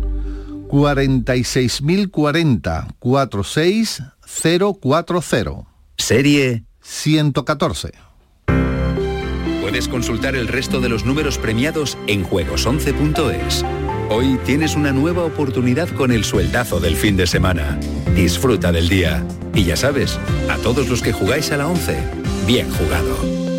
46.040 0.68 2.88
46040. 2.98 5.66
Serie 5.96 6.64
114. 6.82 7.92
Puedes 9.60 9.86
consultar 9.88 10.34
el 10.34 10.48
resto 10.48 10.80
de 10.80 10.88
los 10.88 11.04
números 11.04 11.38
premiados 11.38 11.96
en 12.08 12.26
juegos11.es. 12.26 13.64
Hoy 14.10 14.40
tienes 14.44 14.74
una 14.74 14.90
nueva 14.90 15.24
oportunidad 15.24 15.88
con 15.90 16.10
el 16.10 16.24
sueldazo 16.24 16.80
del 16.80 16.96
fin 16.96 17.16
de 17.16 17.28
semana. 17.28 17.78
Disfruta 18.16 18.72
del 18.72 18.88
día. 18.88 19.24
Y 19.54 19.62
ya 19.64 19.76
sabes, 19.76 20.18
a 20.48 20.56
todos 20.56 20.88
los 20.88 21.02
que 21.02 21.12
jugáis 21.12 21.52
a 21.52 21.58
la 21.58 21.68
11, 21.68 21.96
bien 22.46 22.68
jugado. 22.72 23.49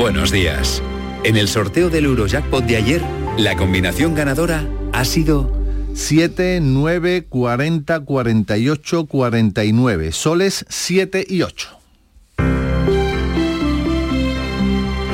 Buenos 0.00 0.30
días. 0.30 0.82
En 1.24 1.36
el 1.36 1.46
sorteo 1.46 1.90
del 1.90 2.06
Eurojackpot 2.06 2.64
de 2.64 2.76
ayer, 2.76 3.02
la 3.36 3.54
combinación 3.54 4.14
ganadora 4.14 4.66
ha 4.94 5.04
sido 5.04 5.52
7, 5.92 6.60
9, 6.62 7.26
40, 7.28 8.00
48, 8.00 9.04
49. 9.04 10.12
Soles 10.12 10.64
7 10.70 11.26
y 11.28 11.42
8. 11.42 11.68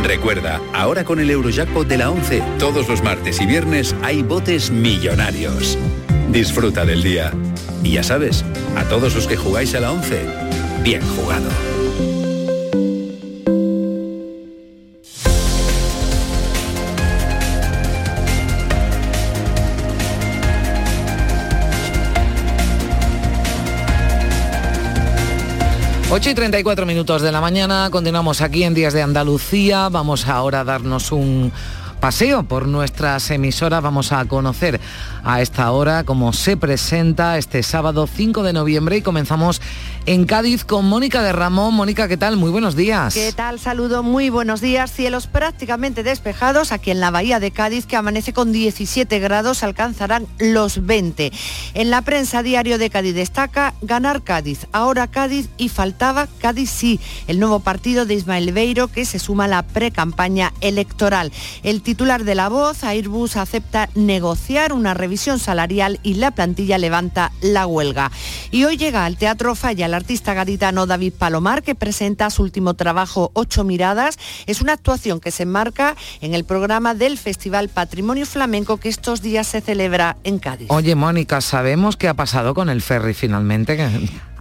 Recuerda, 0.05 0.61
ahora 0.73 1.03
con 1.03 1.19
el 1.19 1.31
Eurojackpot 1.31 1.89
de 1.89 1.99
la 1.99 2.13
11, 2.13 2.45
todos 2.61 2.89
los 2.89 3.03
martes 3.03 3.41
y 3.41 3.47
viernes 3.47 3.93
hay 4.05 4.23
botes 4.23 4.71
millonarios. 4.71 5.77
Disfruta 6.31 6.85
del 6.85 7.03
día. 7.03 7.33
Y 7.83 7.95
ya 7.95 8.05
sabes, 8.05 8.45
a 8.77 8.85
todos 8.85 9.17
los 9.17 9.27
que 9.27 9.37
jugáis 9.37 9.75
a 9.75 9.81
la 9.81 9.91
11, 9.91 10.27
bien 10.85 11.03
jugado. 11.17 11.76
Ocho 26.17 26.31
y 26.31 26.35
34 26.35 26.87
minutos 26.87 27.21
de 27.21 27.31
la 27.31 27.43
mañana, 27.43 27.91
continuamos 27.93 28.41
aquí 28.41 28.65
en 28.65 28.73
Días 28.73 28.95
de 28.95 29.03
Andalucía, 29.03 29.91
vamos 29.91 30.27
ahora 30.29 30.61
a 30.61 30.65
darnos 30.65 31.13
un 31.13 31.53
paseo 32.01 32.45
por 32.45 32.69
nuestras 32.69 33.31
emisoras. 33.31 33.83
Vamos 33.83 34.13
a 34.13 34.25
conocer 34.27 34.81
a 35.25 35.41
esta 35.43 35.71
hora 35.71 36.05
cómo 36.05 36.33
se 36.33 36.57
presenta 36.57 37.37
este 37.37 37.63
sábado 37.63 38.07
5 38.07 38.43
de 38.43 38.53
noviembre 38.53 38.97
y 38.97 39.03
comenzamos 39.03 39.61
en 40.07 40.25
Cádiz 40.25 40.65
con 40.65 40.89
Mónica 40.89 41.21
de 41.21 41.33
Ramón. 41.33 41.75
Mónica, 41.75 42.07
¿qué 42.07 42.17
tal? 42.17 42.37
Muy 42.37 42.51
buenos 42.51 42.77
días. 42.77 43.13
¿Qué 43.15 43.33
tal? 43.33 43.59
Saludo, 43.59 44.05
muy 44.05 44.31
buenos 44.31 44.61
días. 44.61 44.93
Cielos 44.93 45.27
prácticamente 45.27 46.05
despejados 46.05 46.71
aquí 46.71 46.93
en 46.93 47.01
la 47.01 47.11
bahía 47.11 47.41
de 47.41 47.51
Cádiz, 47.51 47.87
que 47.87 47.97
amanece 47.97 48.33
con 48.33 48.53
17 48.53 49.19
grados, 49.19 49.65
alcanzarán 49.65 50.29
los 50.39 50.87
20. 50.87 51.33
En 51.75 51.91
la 51.91 52.03
prensa 52.03 52.45
diario 52.45 52.79
de 52.79 52.89
Cádiz 52.89 53.15
destaca 53.15 53.75
ganar 53.83 54.23
Cádiz, 54.23 54.69
ahora 54.71 55.09
Cádiz 55.09 55.49
y 55.57 55.69
faltaba 55.69 56.29
Cádiz 56.39 56.71
sí, 56.71 57.01
el 57.27 57.41
nuevo 57.41 57.59
partido 57.61 58.07
de 58.07 58.15
Ismael 58.15 58.53
Beiro 58.53 58.87
que 58.89 59.05
se 59.05 59.19
suma 59.19 59.47
a 59.47 59.49
la 59.49 59.63
pre-campaña 59.63 60.53
electoral. 60.61 61.33
El 61.65 61.83
titular 61.83 62.23
de 62.23 62.37
la 62.37 62.49
voz, 62.49 62.85
Airbus, 62.85 63.37
acepta 63.37 63.89
negociar 63.97 64.73
una 64.73 64.95
revisión 64.95 65.41
salarial 65.41 65.99
y 66.05 66.15
la 66.15 66.31
plantilla 66.31 66.79
levanta 66.79 67.33
la 67.41 67.67
huelga. 67.67 68.13
Y 68.53 68.63
hoy 68.65 68.77
llega 68.77 69.05
al 69.05 69.17
Teatro 69.17 69.57
Falla 69.57 69.96
artista 69.97 70.35
gaditano 70.35 70.87
David 70.87 71.15
Palomar, 71.19 71.63
que 71.63 71.75
presenta 71.75 72.31
su 72.31 72.43
último 72.43 72.75
trabajo, 72.75 73.31
Ocho 73.35 73.65
Miradas. 73.65 74.19
Es 74.47 74.61
una 74.61 74.75
actuación 74.75 75.21
que 75.21 75.31
se 75.31 75.43
enmarca 75.43 75.97
en 76.21 76.35
el 76.35 76.45
programa 76.45 76.95
del 76.95 77.19
Festival 77.19 77.69
Patrimonio 77.69 78.27
Flamenco 78.27 78.77
que 78.77 78.89
estos 78.89 79.23
días 79.23 79.47
se 79.47 79.61
celebra 79.61 80.17
en 80.25 80.39
Cádiz. 80.39 80.69
Oye, 80.71 80.95
Mónica, 80.95 81.41
¿sabemos 81.41 81.97
qué 81.97 82.09
ha 82.09 82.15
pasado 82.15 82.55
con 82.55 82.69
el 82.69 82.83
ferry 82.83 83.15
finalmente? 83.15 83.77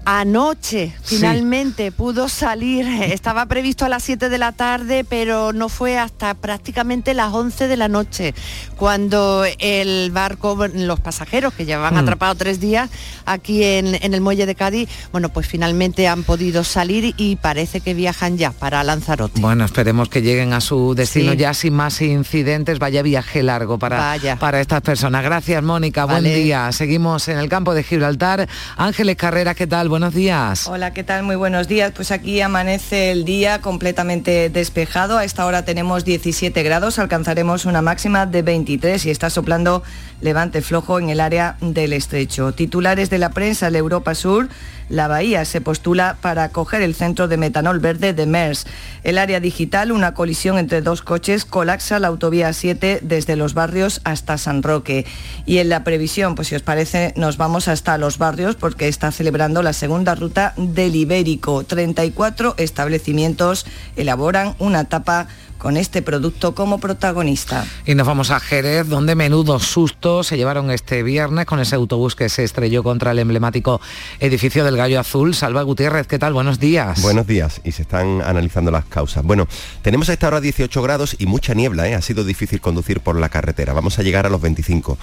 Anoche 0.08 0.94
finalmente 1.04 1.92
pudo 1.92 2.30
salir, 2.30 2.86
estaba 2.86 3.48
previsto 3.48 3.86
a 3.86 3.90
las 3.90 4.04
7 4.04 4.30
de 4.30 4.38
la 4.38 4.52
tarde, 4.52 5.04
pero 5.04 5.52
no 5.52 5.68
fue 5.68 5.98
hasta 5.98 6.36
prácticamente 6.36 7.16
las 7.16 7.34
11 7.34 7.68
de 7.68 7.76
la 7.76 7.88
noche, 7.88 8.36
cuando 8.76 9.46
el 9.58 10.12
barco, 10.12 10.68
los 10.76 11.00
pasajeros 11.00 11.56
que 11.56 11.66
llevaban 11.66 11.96
mm. 11.96 11.98
atrapados 11.98 12.38
tres 12.38 12.60
días 12.60 12.92
aquí 13.26 13.64
en, 13.64 13.96
el 13.96 14.22
muelle 14.22 14.46
de 14.46 14.54
Cádiz, 14.54 14.90
bueno, 15.12 15.30
pues 15.30 15.48
finalmente 15.48 16.08
han 16.08 16.22
podido 16.24 16.64
salir 16.64 17.16
y 17.18 17.38
parece 17.38 17.82
que 17.82 17.96
viajan 17.96 18.38
ya 18.38 18.52
para 18.52 18.84
Lanzarote. 18.84 19.42
Bueno, 19.42 19.66
esperemos 19.66 20.10
que 20.10 20.22
lleguen 20.22 20.54
a 20.54 20.62
su 20.62 20.94
destino 20.94 21.34
ya 21.34 21.56
sin 21.56 21.74
más 21.74 22.00
incidentes, 22.04 22.78
vaya 22.78 23.02
viaje 23.02 23.42
largo 23.42 23.80
para, 23.80 24.18
para 24.40 24.62
estas 24.62 24.82
personas. 24.82 25.24
Gracias, 25.24 25.64
Mónica, 25.64 26.06
buen 26.06 26.26
día. 26.26 26.72
Seguimos 26.72 27.28
en 27.28 27.40
el 27.40 27.50
campo 27.50 27.74
de 27.74 27.82
Gibraltar. 27.82 28.48
Ángeles 28.78 29.16
Carrera, 29.16 29.56
¿qué 29.56 29.66
tal? 29.66 29.90
Buenos 29.96 30.14
días. 30.14 30.68
Hola, 30.68 30.92
¿qué 30.92 31.06
tal? 31.06 31.24
Muy 31.24 31.38
buenos 31.38 31.70
días. 31.70 31.94
Pues 31.96 32.12
aquí 32.12 32.42
amanece 32.42 33.12
el 33.12 33.24
día 33.24 33.62
completamente 33.62 34.50
despejado. 34.50 35.18
A 35.18 35.24
esta 35.24 35.46
hora 35.46 35.64
tenemos 35.64 36.04
17 36.04 36.64
grados, 36.64 37.00
alcanzaremos 37.00 37.64
una 37.64 37.82
máxima 37.82 38.26
de 38.26 38.42
23 38.42 39.06
y 39.06 39.10
está 39.10 39.30
soplando 39.30 39.84
levante 40.20 40.62
flojo 40.62 41.00
en 41.00 41.10
el 41.10 41.22
área 41.22 41.56
del 41.62 41.94
estrecho. 41.94 42.52
Titulares 42.52 43.10
de 43.10 43.20
la 43.20 43.30
prensa 43.30 43.72
de 43.72 43.78
Europa 43.78 44.16
Sur 44.16 44.50
la 44.90 45.08
Bahía 45.08 45.46
se 45.46 45.62
postula 45.62 46.18
para 46.22 46.44
acoger 46.44 46.82
el 46.82 46.96
centro 46.96 47.28
de 47.28 47.38
metanol 47.38 47.80
verde 47.80 48.14
de 48.14 48.26
MERS. 48.26 48.66
El 49.04 49.18
área 49.18 49.40
digital, 49.40 49.92
una 49.92 50.14
colisión 50.14 50.58
entre 50.58 50.82
dos 50.82 51.02
coches, 51.02 51.46
colapsa 51.46 52.00
la 52.00 52.08
autovía 52.08 52.52
7 52.54 53.00
desde 53.02 53.36
los 53.36 53.54
barrios 53.54 54.02
hasta 54.04 54.38
San 54.38 54.64
Roque. 54.64 55.06
Y 55.46 55.58
en 55.60 55.70
la 55.70 55.84
previsión, 55.84 56.36
pues 56.36 56.48
si 56.50 56.56
os 56.56 56.62
parece, 56.62 57.14
nos 57.16 57.38
vamos 57.38 57.68
hasta 57.68 57.98
los 57.98 58.18
barrios 58.18 58.56
porque 58.56 58.88
está 58.88 59.12
celebrando 59.12 59.62
la 59.62 59.74
segunda 59.74 60.16
ruta 60.16 60.54
del 60.58 60.96
Ibérico. 60.96 61.64
34 61.64 62.56
establecimientos 62.58 63.66
elaboran 63.96 64.56
una 64.60 64.86
tapa 64.86 65.28
con 65.58 65.78
este 65.78 66.02
producto 66.02 66.56
como 66.56 66.80
protagonista. 66.80 67.66
Y 67.86 67.96
nos 67.96 68.08
vamos 68.08 68.32
a 68.32 68.40
Jerez, 68.40 68.88
donde 68.88 69.16
menudos 69.16 69.64
sustos 69.64 70.28
se 70.28 70.38
llevaron 70.38 70.72
este 70.72 71.04
viernes 71.04 71.46
con 71.46 71.60
ese 71.60 71.76
autobús 71.76 72.16
que 72.16 72.30
se 72.30 72.44
estrelló 72.44 72.84
contra 72.84 73.12
el 73.12 73.20
emblemático 73.20 73.82
edificio 74.20 74.64
del 74.64 74.78
Gallo 74.78 75.00
Azul. 75.00 75.36
Salva 75.36 75.62
Gutiérrez, 75.64 76.08
¿qué 76.08 76.20
tal? 76.20 76.34
Buenos 76.34 76.60
días. 76.60 77.02
Buenos 77.02 77.28
días, 77.28 77.62
y 77.64 77.72
se 77.72 77.84
están 77.84 78.22
analizando 78.22 78.72
las 78.72 78.86
causas. 78.86 79.24
Bueno, 79.24 79.48
tenemos 79.82 80.10
a 80.10 80.14
esta 80.14 80.28
hora 80.28 80.42
18 80.42 80.82
grados 80.82 81.16
y 81.20 81.26
mucha 81.26 81.54
niebla, 81.54 81.88
¿eh? 81.88 81.96
ha 81.96 82.02
sido 82.02 82.24
difícil 82.24 82.62
conducir 82.62 83.00
por 83.00 83.20
la 83.20 83.30
carretera. 83.30 83.74
Vamos 83.74 84.00
a 84.00 84.04
llegar 84.04 84.26
a 84.26 84.30
los 84.30 84.42
25 84.42 84.98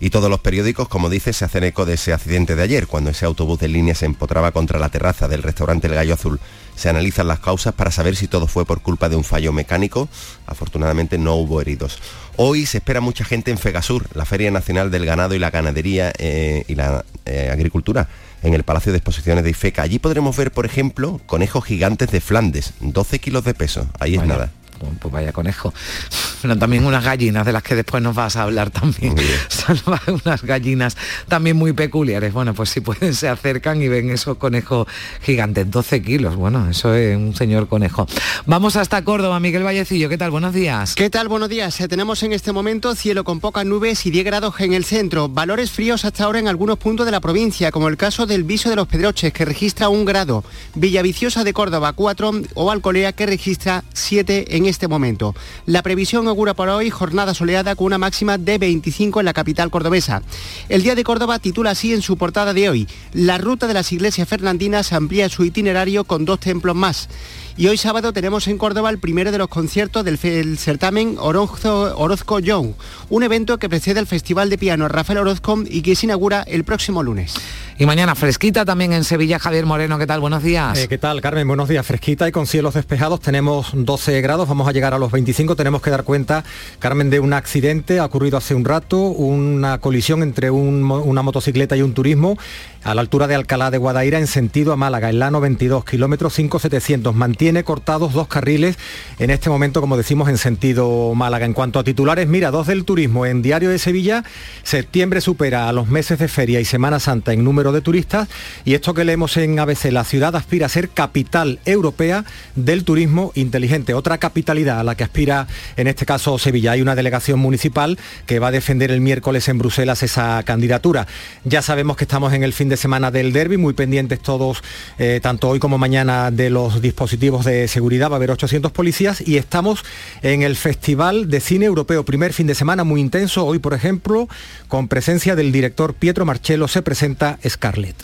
y 0.00 0.10
todos 0.10 0.30
los 0.30 0.40
periódicos, 0.40 0.88
como 0.88 1.08
dice, 1.08 1.32
se 1.32 1.44
hacen 1.44 1.64
eco 1.64 1.86
de 1.86 1.94
ese 1.94 2.12
accidente 2.12 2.56
de 2.56 2.62
ayer, 2.62 2.86
cuando 2.86 3.10
ese 3.10 3.26
autobús 3.26 3.58
de 3.58 3.68
línea 3.68 3.94
se 3.94 4.06
empotraba 4.06 4.52
contra 4.52 4.78
la 4.78 4.88
terraza 4.88 5.28
del 5.28 5.42
restaurante 5.42 5.86
El 5.86 5.94
Gallo 5.94 6.14
Azul. 6.14 6.40
Se 6.76 6.88
analizan 6.88 7.28
las 7.28 7.38
causas 7.38 7.72
para 7.74 7.90
saber 7.90 8.16
si 8.16 8.26
todo 8.26 8.46
fue 8.46 8.66
por 8.66 8.82
culpa 8.82 9.08
de 9.08 9.16
un 9.16 9.24
fallo 9.24 9.52
mecánico. 9.52 10.08
Afortunadamente 10.46 11.18
no 11.18 11.34
hubo 11.36 11.60
heridos. 11.60 11.98
Hoy 12.36 12.66
se 12.66 12.78
espera 12.78 13.00
mucha 13.00 13.24
gente 13.24 13.52
en 13.52 13.58
Fegasur, 13.58 14.06
la 14.14 14.24
Feria 14.24 14.50
Nacional 14.50 14.90
del 14.90 15.06
Ganado 15.06 15.34
y 15.34 15.38
la 15.38 15.50
Ganadería 15.50 16.12
eh, 16.18 16.64
y 16.66 16.74
la 16.74 17.04
eh, 17.26 17.50
Agricultura 17.52 18.08
en 18.42 18.54
el 18.54 18.64
Palacio 18.64 18.92
de 18.92 18.98
Exposiciones 18.98 19.44
de 19.44 19.50
Ifeca. 19.50 19.82
Allí 19.82 20.00
podremos 20.00 20.36
ver, 20.36 20.50
por 20.50 20.66
ejemplo, 20.66 21.20
conejos 21.26 21.64
gigantes 21.64 22.10
de 22.10 22.20
Flandes, 22.20 22.74
12 22.80 23.20
kilos 23.20 23.44
de 23.44 23.54
peso. 23.54 23.86
Ahí 24.00 24.16
es 24.16 24.26
nada 24.26 24.50
pues 25.00 25.12
vaya 25.12 25.32
conejo. 25.32 25.72
Pero 26.42 26.58
también 26.58 26.84
unas 26.84 27.02
gallinas 27.02 27.46
de 27.46 27.52
las 27.52 27.62
que 27.62 27.74
después 27.74 28.02
nos 28.02 28.14
vas 28.14 28.36
a 28.36 28.42
hablar 28.42 28.70
también. 28.70 29.14
Salva 29.48 30.00
unas 30.24 30.42
gallinas 30.42 30.96
también 31.26 31.56
muy 31.56 31.72
peculiares. 31.72 32.32
Bueno, 32.32 32.54
pues 32.54 32.70
si 32.70 32.80
pueden 32.80 33.14
se 33.14 33.28
acercan 33.28 33.80
y 33.80 33.88
ven 33.88 34.10
esos 34.10 34.36
conejos 34.36 34.86
gigantes, 35.22 35.70
12 35.70 36.02
kilos. 36.02 36.36
Bueno, 36.36 36.68
eso 36.68 36.94
es 36.94 37.16
un 37.16 37.34
señor 37.34 37.68
conejo. 37.68 38.06
Vamos 38.46 38.76
hasta 38.76 39.02
Córdoba, 39.04 39.40
Miguel 39.40 39.62
Vallecillo. 39.62 40.08
¿Qué 40.08 40.18
tal? 40.18 40.30
Buenos 40.30 40.52
días. 40.52 40.94
¿Qué 40.94 41.08
tal? 41.08 41.28
Buenos 41.28 41.48
días. 41.48 41.80
Eh, 41.80 41.88
tenemos 41.88 42.22
en 42.22 42.32
este 42.32 42.52
momento 42.52 42.94
cielo 42.94 43.24
con 43.24 43.40
pocas 43.40 43.64
nubes 43.64 44.04
y 44.06 44.10
10 44.10 44.24
grados 44.24 44.60
en 44.60 44.74
el 44.74 44.84
centro. 44.84 45.28
Valores 45.28 45.70
fríos 45.70 46.04
hasta 46.04 46.24
ahora 46.24 46.38
en 46.38 46.48
algunos 46.48 46.78
puntos 46.78 47.06
de 47.06 47.12
la 47.12 47.20
provincia, 47.20 47.70
como 47.70 47.88
el 47.88 47.96
caso 47.96 48.26
del 48.26 48.44
Viso 48.44 48.68
de 48.68 48.76
los 48.76 48.86
Pedroches, 48.86 49.32
que 49.32 49.44
registra 49.44 49.88
un 49.88 50.04
grado. 50.04 50.44
Villaviciosa 50.74 51.44
de 51.44 51.52
Córdoba 51.52 51.92
4 51.92 52.32
o 52.54 52.70
Alcolea, 52.70 53.12
que 53.12 53.26
registra 53.26 53.84
7 53.92 54.56
en 54.56 54.63
este 54.66 54.88
momento. 54.88 55.34
La 55.66 55.82
previsión 55.82 56.28
augura 56.28 56.54
para 56.54 56.76
hoy 56.76 56.90
jornada 56.90 57.34
soleada 57.34 57.74
con 57.74 57.86
una 57.86 57.98
máxima 57.98 58.38
de 58.38 58.58
25 58.58 59.20
en 59.20 59.26
la 59.26 59.32
capital 59.32 59.70
cordobesa. 59.70 60.22
El 60.68 60.82
Día 60.82 60.94
de 60.94 61.04
Córdoba 61.04 61.38
titula 61.38 61.70
así 61.70 61.92
en 61.92 62.02
su 62.02 62.16
portada 62.16 62.52
de 62.52 62.68
hoy, 62.68 62.88
La 63.12 63.38
ruta 63.38 63.66
de 63.66 63.74
las 63.74 63.92
iglesias 63.92 64.28
fernandinas 64.28 64.92
amplía 64.92 65.28
su 65.28 65.44
itinerario 65.44 66.04
con 66.04 66.24
dos 66.24 66.40
templos 66.40 66.76
más. 66.76 67.08
Y 67.56 67.68
hoy 67.68 67.76
sábado 67.76 68.12
tenemos 68.12 68.48
en 68.48 68.58
Córdoba 68.58 68.90
el 68.90 68.98
primero 68.98 69.30
de 69.30 69.38
los 69.38 69.46
conciertos 69.46 70.04
del, 70.04 70.18
certamen 70.58 71.14
Orozco, 71.20 71.94
Orozco 71.96 72.40
Young, 72.40 72.72
un 73.10 73.22
evento 73.22 73.58
que 73.58 73.68
precede 73.68 74.00
el 74.00 74.08
Festival 74.08 74.50
de 74.50 74.58
Piano 74.58 74.88
Rafael 74.88 75.20
Orozco 75.20 75.62
y 75.64 75.82
que 75.82 75.94
se 75.94 76.06
inaugura 76.06 76.42
el 76.48 76.64
próximo 76.64 77.04
lunes. 77.04 77.36
Y 77.76 77.86
mañana 77.86 78.14
fresquita 78.14 78.64
también 78.64 78.92
en 78.92 79.02
Sevilla, 79.02 79.38
Javier 79.38 79.66
Moreno, 79.66 79.98
¿qué 79.98 80.06
tal? 80.06 80.20
Buenos 80.20 80.42
días. 80.44 80.78
Eh, 80.78 80.88
¿Qué 80.88 80.98
tal, 80.98 81.20
Carmen? 81.20 81.46
Buenos 81.46 81.68
días, 81.68 81.84
fresquita 81.84 82.28
y 82.28 82.32
con 82.32 82.46
cielos 82.46 82.74
despejados. 82.74 83.20
Tenemos 83.20 83.70
12 83.72 84.20
grados, 84.20 84.48
vamos 84.48 84.68
a 84.68 84.72
llegar 84.72 84.94
a 84.94 84.98
los 84.98 85.10
25. 85.10 85.56
Tenemos 85.56 85.82
que 85.82 85.90
dar 85.90 86.04
cuenta, 86.04 86.44
Carmen, 86.78 87.10
de 87.10 87.18
un 87.18 87.32
accidente, 87.32 87.98
ha 87.98 88.04
ocurrido 88.04 88.36
hace 88.36 88.54
un 88.54 88.64
rato, 88.64 88.98
una 88.98 89.78
colisión 89.78 90.22
entre 90.22 90.50
una 90.50 91.22
motocicleta 91.22 91.76
y 91.76 91.82
un 91.82 91.94
turismo 91.94 92.36
a 92.84 92.94
la 92.94 93.00
altura 93.00 93.26
de 93.26 93.34
Alcalá 93.34 93.70
de 93.70 93.78
Guadaira 93.78 94.18
en 94.18 94.26
sentido 94.26 94.72
a 94.72 94.76
Málaga, 94.76 95.08
en 95.08 95.18
la 95.18 95.30
92, 95.30 95.84
kilómetros 95.84 96.34
5700. 96.34 97.14
Mantiene 97.14 97.64
cortados 97.64 98.12
dos 98.12 98.28
carriles 98.28 98.76
en 99.18 99.30
este 99.30 99.48
momento, 99.48 99.80
como 99.80 99.96
decimos, 99.96 100.28
en 100.28 100.36
sentido 100.36 101.14
Málaga. 101.14 101.46
En 101.46 101.54
cuanto 101.54 101.78
a 101.78 101.84
titulares, 101.84 102.28
mira, 102.28 102.50
dos 102.50 102.66
del 102.66 102.84
turismo. 102.84 103.24
En 103.24 103.40
Diario 103.40 103.70
de 103.70 103.78
Sevilla, 103.78 104.22
septiembre 104.62 105.22
supera 105.22 105.68
a 105.68 105.72
los 105.72 105.88
meses 105.88 106.18
de 106.18 106.28
feria 106.28 106.60
y 106.60 106.66
Semana 106.66 107.00
Santa 107.00 107.32
en 107.32 107.42
número 107.42 107.72
de 107.72 107.80
turistas. 107.80 108.28
Y 108.66 108.74
esto 108.74 108.92
que 108.92 109.04
leemos 109.04 109.36
en 109.38 109.58
ABC, 109.58 109.86
la 109.90 110.04
ciudad 110.04 110.36
aspira 110.36 110.66
a 110.66 110.68
ser 110.68 110.90
capital 110.90 111.60
europea 111.64 112.24
del 112.54 112.84
turismo 112.84 113.32
inteligente. 113.34 113.94
Otra 113.94 114.18
capitalidad 114.18 114.80
a 114.80 114.84
la 114.84 114.94
que 114.94 115.04
aspira, 115.04 115.46
en 115.76 115.86
este 115.86 116.04
caso, 116.04 116.38
Sevilla. 116.38 116.72
Hay 116.72 116.82
una 116.82 116.94
delegación 116.94 117.38
municipal 117.38 117.98
que 118.26 118.38
va 118.38 118.48
a 118.48 118.50
defender 118.52 118.90
el 118.90 119.00
miércoles 119.00 119.48
en 119.48 119.56
Bruselas 119.56 120.02
esa 120.02 120.42
candidatura. 120.42 121.06
Ya 121.44 121.62
sabemos 121.62 121.96
que 121.96 122.04
estamos 122.04 122.34
en 122.34 122.42
el 122.42 122.52
fin 122.52 122.68
de 122.68 122.73
semana 122.76 123.10
del 123.10 123.32
derby, 123.32 123.56
muy 123.56 123.74
pendientes 123.74 124.20
todos, 124.20 124.62
eh, 124.98 125.20
tanto 125.22 125.48
hoy 125.48 125.58
como 125.58 125.78
mañana, 125.78 126.30
de 126.30 126.50
los 126.50 126.80
dispositivos 126.80 127.44
de 127.44 127.68
seguridad. 127.68 128.10
Va 128.10 128.14
a 128.14 128.16
haber 128.16 128.30
800 128.30 128.72
policías 128.72 129.26
y 129.26 129.36
estamos 129.36 129.84
en 130.22 130.42
el 130.42 130.56
Festival 130.56 131.28
de 131.30 131.40
Cine 131.40 131.66
Europeo. 131.66 132.04
Primer 132.04 132.32
fin 132.32 132.46
de 132.46 132.54
semana 132.54 132.84
muy 132.84 133.00
intenso. 133.00 133.44
Hoy, 133.46 133.58
por 133.58 133.74
ejemplo, 133.74 134.28
con 134.68 134.88
presencia 134.88 135.36
del 135.36 135.52
director 135.52 135.94
Pietro 135.94 136.24
Marcello, 136.24 136.68
se 136.68 136.82
presenta 136.82 137.38
Scarlett. 137.48 137.96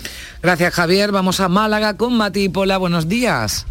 Gracias, 0.42 0.74
Javier. 0.74 1.12
Vamos 1.12 1.40
a 1.40 1.48
Málaga 1.48 1.96
con 1.96 2.16
Mati 2.16 2.48
Pola. 2.48 2.78
Buenos 2.78 3.08
días. 3.08 3.66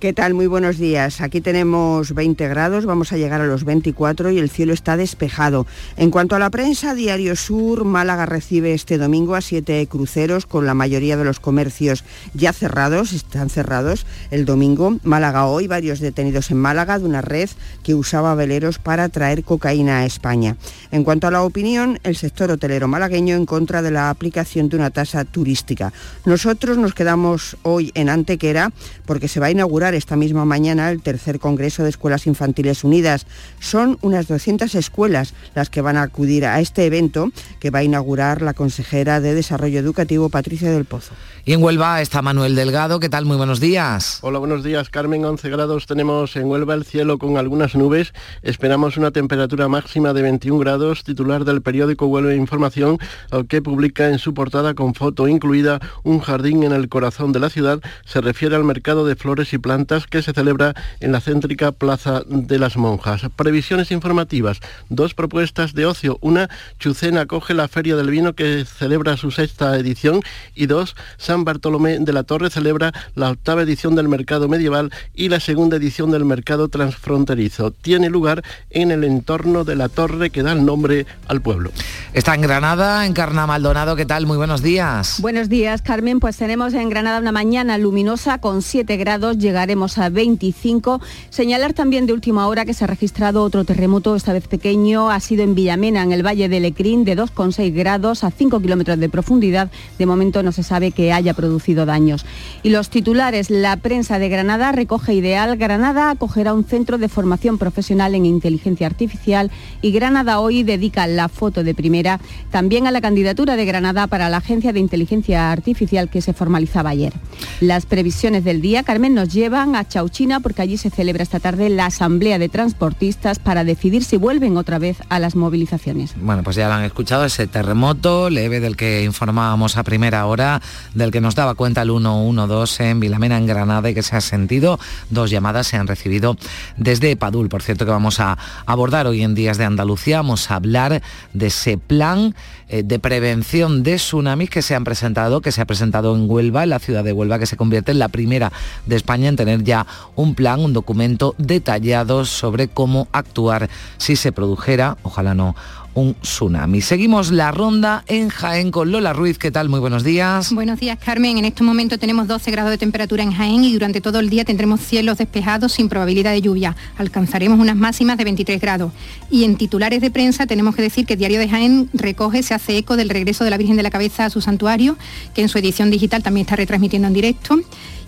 ¿Qué 0.00 0.14
tal? 0.14 0.32
Muy 0.32 0.46
buenos 0.46 0.78
días. 0.78 1.20
Aquí 1.20 1.42
tenemos 1.42 2.14
20 2.14 2.48
grados, 2.48 2.86
vamos 2.86 3.12
a 3.12 3.18
llegar 3.18 3.42
a 3.42 3.46
los 3.46 3.64
24 3.64 4.30
y 4.30 4.38
el 4.38 4.48
cielo 4.48 4.72
está 4.72 4.96
despejado. 4.96 5.66
En 5.98 6.10
cuanto 6.10 6.34
a 6.34 6.38
la 6.38 6.48
prensa, 6.48 6.94
Diario 6.94 7.36
Sur, 7.36 7.84
Málaga 7.84 8.24
recibe 8.24 8.72
este 8.72 8.96
domingo 8.96 9.34
a 9.34 9.42
siete 9.42 9.86
cruceros 9.88 10.46
con 10.46 10.64
la 10.64 10.72
mayoría 10.72 11.18
de 11.18 11.24
los 11.24 11.38
comercios 11.38 12.02
ya 12.32 12.54
cerrados, 12.54 13.12
están 13.12 13.50
cerrados 13.50 14.06
el 14.30 14.46
domingo. 14.46 14.96
Málaga 15.02 15.44
hoy, 15.44 15.66
varios 15.66 16.00
detenidos 16.00 16.50
en 16.50 16.56
Málaga 16.56 16.98
de 16.98 17.04
una 17.04 17.20
red 17.20 17.50
que 17.82 17.94
usaba 17.94 18.34
veleros 18.34 18.78
para 18.78 19.10
traer 19.10 19.44
cocaína 19.44 19.98
a 19.98 20.06
España. 20.06 20.56
En 20.92 21.04
cuanto 21.04 21.26
a 21.26 21.30
la 21.30 21.42
opinión, 21.42 21.98
el 22.04 22.16
sector 22.16 22.50
hotelero 22.50 22.88
malagueño 22.88 23.36
en 23.36 23.44
contra 23.44 23.82
de 23.82 23.90
la 23.90 24.08
aplicación 24.08 24.70
de 24.70 24.76
una 24.76 24.88
tasa 24.88 25.26
turística. 25.26 25.92
Nosotros 26.24 26.78
nos 26.78 26.94
quedamos 26.94 27.58
hoy 27.64 27.92
en 27.94 28.08
Antequera 28.08 28.72
porque 29.04 29.28
se 29.28 29.40
va 29.40 29.48
a 29.48 29.50
inaugurar 29.50 29.89
esta 29.94 30.16
misma 30.16 30.44
mañana 30.44 30.90
el 30.90 31.02
tercer 31.02 31.38
Congreso 31.38 31.82
de 31.82 31.90
Escuelas 31.90 32.26
Infantiles 32.26 32.84
Unidas. 32.84 33.26
Son 33.60 33.98
unas 34.00 34.28
200 34.28 34.74
escuelas 34.74 35.34
las 35.54 35.70
que 35.70 35.80
van 35.80 35.96
a 35.96 36.02
acudir 36.02 36.46
a 36.46 36.60
este 36.60 36.86
evento 36.86 37.30
que 37.58 37.70
va 37.70 37.80
a 37.80 37.84
inaugurar 37.84 38.42
la 38.42 38.54
consejera 38.54 39.20
de 39.20 39.34
Desarrollo 39.34 39.78
Educativo, 39.78 40.28
Patricia 40.28 40.70
del 40.70 40.84
Pozo. 40.84 41.14
Y 41.44 41.54
en 41.54 41.62
Huelva 41.62 42.02
está 42.02 42.20
Manuel 42.20 42.54
Delgado. 42.54 43.00
¿Qué 43.00 43.08
tal? 43.08 43.24
Muy 43.24 43.36
buenos 43.36 43.60
días. 43.60 44.18
Hola, 44.22 44.38
buenos 44.38 44.62
días. 44.62 44.90
Carmen, 44.90 45.24
11 45.24 45.48
grados 45.48 45.86
tenemos 45.86 46.36
en 46.36 46.46
Huelva 46.46 46.74
el 46.74 46.84
cielo 46.84 47.18
con 47.18 47.38
algunas 47.38 47.74
nubes. 47.74 48.12
Esperamos 48.42 48.98
una 48.98 49.10
temperatura 49.10 49.66
máxima 49.66 50.12
de 50.12 50.22
21 50.22 50.58
grados. 50.58 51.02
Titular 51.02 51.44
del 51.44 51.62
periódico 51.62 52.06
Huelva 52.06 52.34
Información, 52.34 52.98
al 53.30 53.46
que 53.46 53.62
publica 53.62 54.10
en 54.10 54.18
su 54.18 54.34
portada 54.34 54.74
con 54.74 54.94
foto 54.94 55.28
incluida 55.28 55.80
un 56.04 56.20
jardín 56.20 56.62
en 56.62 56.72
el 56.72 56.88
corazón 56.88 57.32
de 57.32 57.40
la 57.40 57.50
ciudad, 57.50 57.80
se 58.04 58.20
refiere 58.20 58.54
al 58.54 58.64
mercado 58.64 59.06
de 59.06 59.16
flores 59.16 59.52
y 59.52 59.58
plantas 59.58 59.79
que 60.08 60.22
se 60.22 60.32
celebra 60.32 60.74
en 61.00 61.12
la 61.12 61.20
céntrica 61.20 61.72
Plaza 61.72 62.22
de 62.26 62.58
las 62.58 62.76
Monjas. 62.76 63.22
Previsiones 63.34 63.90
informativas. 63.90 64.60
Dos 64.88 65.14
propuestas 65.14 65.74
de 65.74 65.86
ocio. 65.86 66.18
Una, 66.20 66.48
Chucena 66.78 67.26
coge 67.26 67.54
la 67.54 67.68
Feria 67.68 67.96
del 67.96 68.10
Vino 68.10 68.34
que 68.34 68.64
celebra 68.64 69.16
su 69.16 69.30
sexta 69.30 69.76
edición 69.76 70.20
y 70.54 70.66
dos, 70.66 70.96
San 71.16 71.44
Bartolomé 71.44 71.98
de 71.98 72.12
la 72.12 72.24
Torre 72.24 72.50
celebra 72.50 72.92
la 73.14 73.30
octava 73.30 73.62
edición 73.62 73.94
del 73.94 74.08
Mercado 74.08 74.48
Medieval 74.48 74.92
y 75.14 75.28
la 75.28 75.40
segunda 75.40 75.76
edición 75.76 76.10
del 76.10 76.24
Mercado 76.24 76.68
Transfronterizo. 76.68 77.70
Tiene 77.70 78.10
lugar 78.10 78.42
en 78.70 78.90
el 78.90 79.04
entorno 79.04 79.64
de 79.64 79.76
la 79.76 79.88
torre 79.88 80.30
que 80.30 80.42
da 80.42 80.52
el 80.52 80.64
nombre 80.64 81.06
al 81.26 81.40
pueblo. 81.40 81.70
Está 82.12 82.34
en 82.34 82.42
Granada, 82.42 83.06
en 83.06 83.12
Carna 83.12 83.46
Maldonado. 83.46 83.96
¿Qué 83.96 84.06
tal? 84.06 84.26
Muy 84.26 84.36
buenos 84.36 84.62
días. 84.62 85.20
Buenos 85.20 85.48
días, 85.48 85.82
Carmen. 85.82 86.20
Pues 86.20 86.36
tenemos 86.36 86.74
en 86.74 86.90
Granada 86.90 87.18
una 87.18 87.32
mañana 87.32 87.78
luminosa 87.78 88.38
con 88.38 88.62
7 88.62 88.96
grados, 88.96 89.38
llegaremos 89.38 89.69
a 89.70 90.08
25. 90.08 91.00
Señalar 91.30 91.74
también 91.74 92.06
de 92.06 92.12
última 92.12 92.48
hora 92.48 92.64
que 92.64 92.74
se 92.74 92.82
ha 92.82 92.88
registrado 92.88 93.44
otro 93.44 93.64
terremoto, 93.64 94.16
esta 94.16 94.32
vez 94.32 94.48
pequeño, 94.48 95.10
ha 95.10 95.20
sido 95.20 95.44
en 95.44 95.54
Villamena, 95.54 96.02
en 96.02 96.10
el 96.10 96.26
Valle 96.26 96.48
de 96.48 96.58
Lecrín, 96.58 97.04
de 97.04 97.16
2,6 97.16 97.72
grados 97.72 98.24
a 98.24 98.32
5 98.32 98.60
kilómetros 98.60 98.98
de 98.98 99.08
profundidad. 99.08 99.70
De 99.96 100.06
momento 100.06 100.42
no 100.42 100.50
se 100.50 100.64
sabe 100.64 100.90
que 100.90 101.12
haya 101.12 101.34
producido 101.34 101.86
daños. 101.86 102.26
Y 102.64 102.70
los 102.70 102.90
titulares, 102.90 103.48
la 103.48 103.76
prensa 103.76 104.18
de 104.18 104.28
Granada 104.28 104.72
recoge 104.72 105.14
ideal, 105.14 105.56
Granada 105.56 106.10
acogerá 106.10 106.52
un 106.52 106.64
centro 106.64 106.98
de 106.98 107.08
formación 107.08 107.56
profesional 107.56 108.16
en 108.16 108.26
inteligencia 108.26 108.88
artificial 108.88 109.52
y 109.82 109.92
Granada 109.92 110.40
hoy 110.40 110.64
dedica 110.64 111.06
la 111.06 111.28
foto 111.28 111.62
de 111.62 111.74
primera 111.74 112.20
también 112.50 112.88
a 112.88 112.90
la 112.90 113.00
candidatura 113.00 113.54
de 113.54 113.66
Granada 113.66 114.08
para 114.08 114.28
la 114.28 114.38
Agencia 114.38 114.72
de 114.72 114.80
Inteligencia 114.80 115.52
Artificial 115.52 116.10
que 116.10 116.22
se 116.22 116.32
formalizaba 116.32 116.90
ayer. 116.90 117.12
Las 117.60 117.86
previsiones 117.86 118.42
del 118.42 118.60
día, 118.60 118.82
Carmen, 118.82 119.14
nos 119.14 119.32
llevan 119.60 119.76
a 119.76 119.86
Chauchina 119.86 120.40
porque 120.40 120.62
allí 120.62 120.78
se 120.78 120.88
celebra 120.88 121.22
esta 121.22 121.38
tarde 121.38 121.68
la 121.68 121.84
Asamblea 121.86 122.38
de 122.38 122.48
Transportistas 122.48 123.38
para 123.38 123.62
decidir 123.62 124.04
si 124.04 124.16
vuelven 124.16 124.56
otra 124.56 124.78
vez 124.78 124.98
a 125.10 125.18
las 125.18 125.36
movilizaciones. 125.36 126.14
Bueno, 126.16 126.42
pues 126.42 126.56
ya 126.56 126.66
lo 126.68 126.74
han 126.74 126.84
escuchado, 126.84 127.26
ese 127.26 127.46
terremoto 127.46 128.30
leve 128.30 128.60
del 128.60 128.76
que 128.76 129.04
informábamos 129.04 129.76
a 129.76 129.82
primera 129.82 130.24
hora, 130.24 130.62
del 130.94 131.10
que 131.10 131.20
nos 131.20 131.34
daba 131.34 131.54
cuenta 131.56 131.82
el 131.82 131.90
112 131.90 132.88
en 132.88 133.00
Vilamena, 133.00 133.36
en 133.36 133.46
Granada, 133.46 133.90
y 133.90 133.94
que 133.94 134.02
se 134.02 134.16
ha 134.16 134.22
sentido. 134.22 134.80
Dos 135.10 135.30
llamadas 135.30 135.66
se 135.66 135.76
han 135.76 135.86
recibido 135.86 136.38
desde 136.78 137.14
Padul, 137.16 137.50
por 137.50 137.62
cierto, 137.62 137.84
que 137.84 137.90
vamos 137.90 138.18
a 138.18 138.38
abordar 138.64 139.06
hoy 139.06 139.22
en 139.22 139.34
Días 139.34 139.58
de 139.58 139.64
Andalucía. 139.64 140.18
Vamos 140.18 140.50
a 140.50 140.54
hablar 140.54 141.02
de 141.34 141.46
ese 141.46 141.76
plan 141.76 142.34
eh, 142.68 142.84
de 142.84 142.98
prevención 143.00 143.82
de 143.82 143.96
tsunamis 143.96 144.48
que 144.48 144.62
se 144.62 144.76
han 144.76 144.84
presentado, 144.84 145.40
que 145.40 145.50
se 145.50 145.60
ha 145.60 145.64
presentado 145.66 146.14
en 146.14 146.30
Huelva, 146.30 146.62
en 146.62 146.70
la 146.70 146.78
ciudad 146.78 147.02
de 147.02 147.12
Huelva, 147.12 147.40
que 147.40 147.46
se 147.46 147.56
convierte 147.56 147.90
en 147.90 147.98
la 147.98 148.08
primera 148.08 148.52
de 148.86 148.94
España 148.94 149.28
en 149.28 149.34
tener 149.34 149.49
ya 149.58 149.86
un 150.16 150.34
plan, 150.34 150.60
un 150.60 150.72
documento 150.72 151.34
detallado 151.38 152.24
sobre 152.24 152.68
cómo 152.68 153.08
actuar 153.12 153.68
si 153.98 154.16
se 154.16 154.32
produjera, 154.32 154.96
ojalá 155.02 155.34
no, 155.34 155.54
un 155.94 156.14
tsunami. 156.14 156.80
Seguimos 156.80 157.30
la 157.30 157.50
ronda 157.50 158.04
en 158.06 158.28
Jaén 158.28 158.70
con 158.70 158.92
Lola 158.92 159.12
Ruiz. 159.12 159.38
¿Qué 159.38 159.50
tal? 159.50 159.68
Muy 159.68 159.80
buenos 159.80 160.04
días. 160.04 160.52
Buenos 160.52 160.78
días, 160.78 160.98
Carmen. 161.04 161.38
En 161.38 161.44
estos 161.44 161.66
momentos 161.66 161.98
tenemos 161.98 162.28
12 162.28 162.50
grados 162.50 162.70
de 162.70 162.78
temperatura 162.78 163.22
en 163.22 163.32
Jaén 163.32 163.64
y 163.64 163.72
durante 163.72 164.00
todo 164.00 164.20
el 164.20 164.30
día 164.30 164.44
tendremos 164.44 164.80
cielos 164.80 165.18
despejados 165.18 165.72
sin 165.72 165.88
probabilidad 165.88 166.32
de 166.32 166.42
lluvia. 166.42 166.76
Alcanzaremos 166.96 167.58
unas 167.58 167.76
máximas 167.76 168.16
de 168.18 168.24
23 168.24 168.60
grados. 168.60 168.92
Y 169.30 169.44
en 169.44 169.56
titulares 169.56 170.00
de 170.00 170.10
prensa 170.10 170.46
tenemos 170.46 170.76
que 170.76 170.82
decir 170.82 171.06
que 171.06 171.14
el 171.14 171.18
Diario 171.18 171.40
de 171.40 171.48
Jaén 171.48 171.90
recoge, 171.92 172.42
se 172.42 172.54
hace 172.54 172.76
eco 172.76 172.96
del 172.96 173.08
regreso 173.08 173.44
de 173.44 173.50
la 173.50 173.56
Virgen 173.56 173.76
de 173.76 173.82
la 173.82 173.90
Cabeza 173.90 174.26
a 174.26 174.30
su 174.30 174.40
santuario, 174.40 174.96
que 175.34 175.42
en 175.42 175.48
su 175.48 175.58
edición 175.58 175.90
digital 175.90 176.22
también 176.22 176.44
está 176.44 176.56
retransmitiendo 176.56 177.08
en 177.08 177.14
directo. 177.14 177.58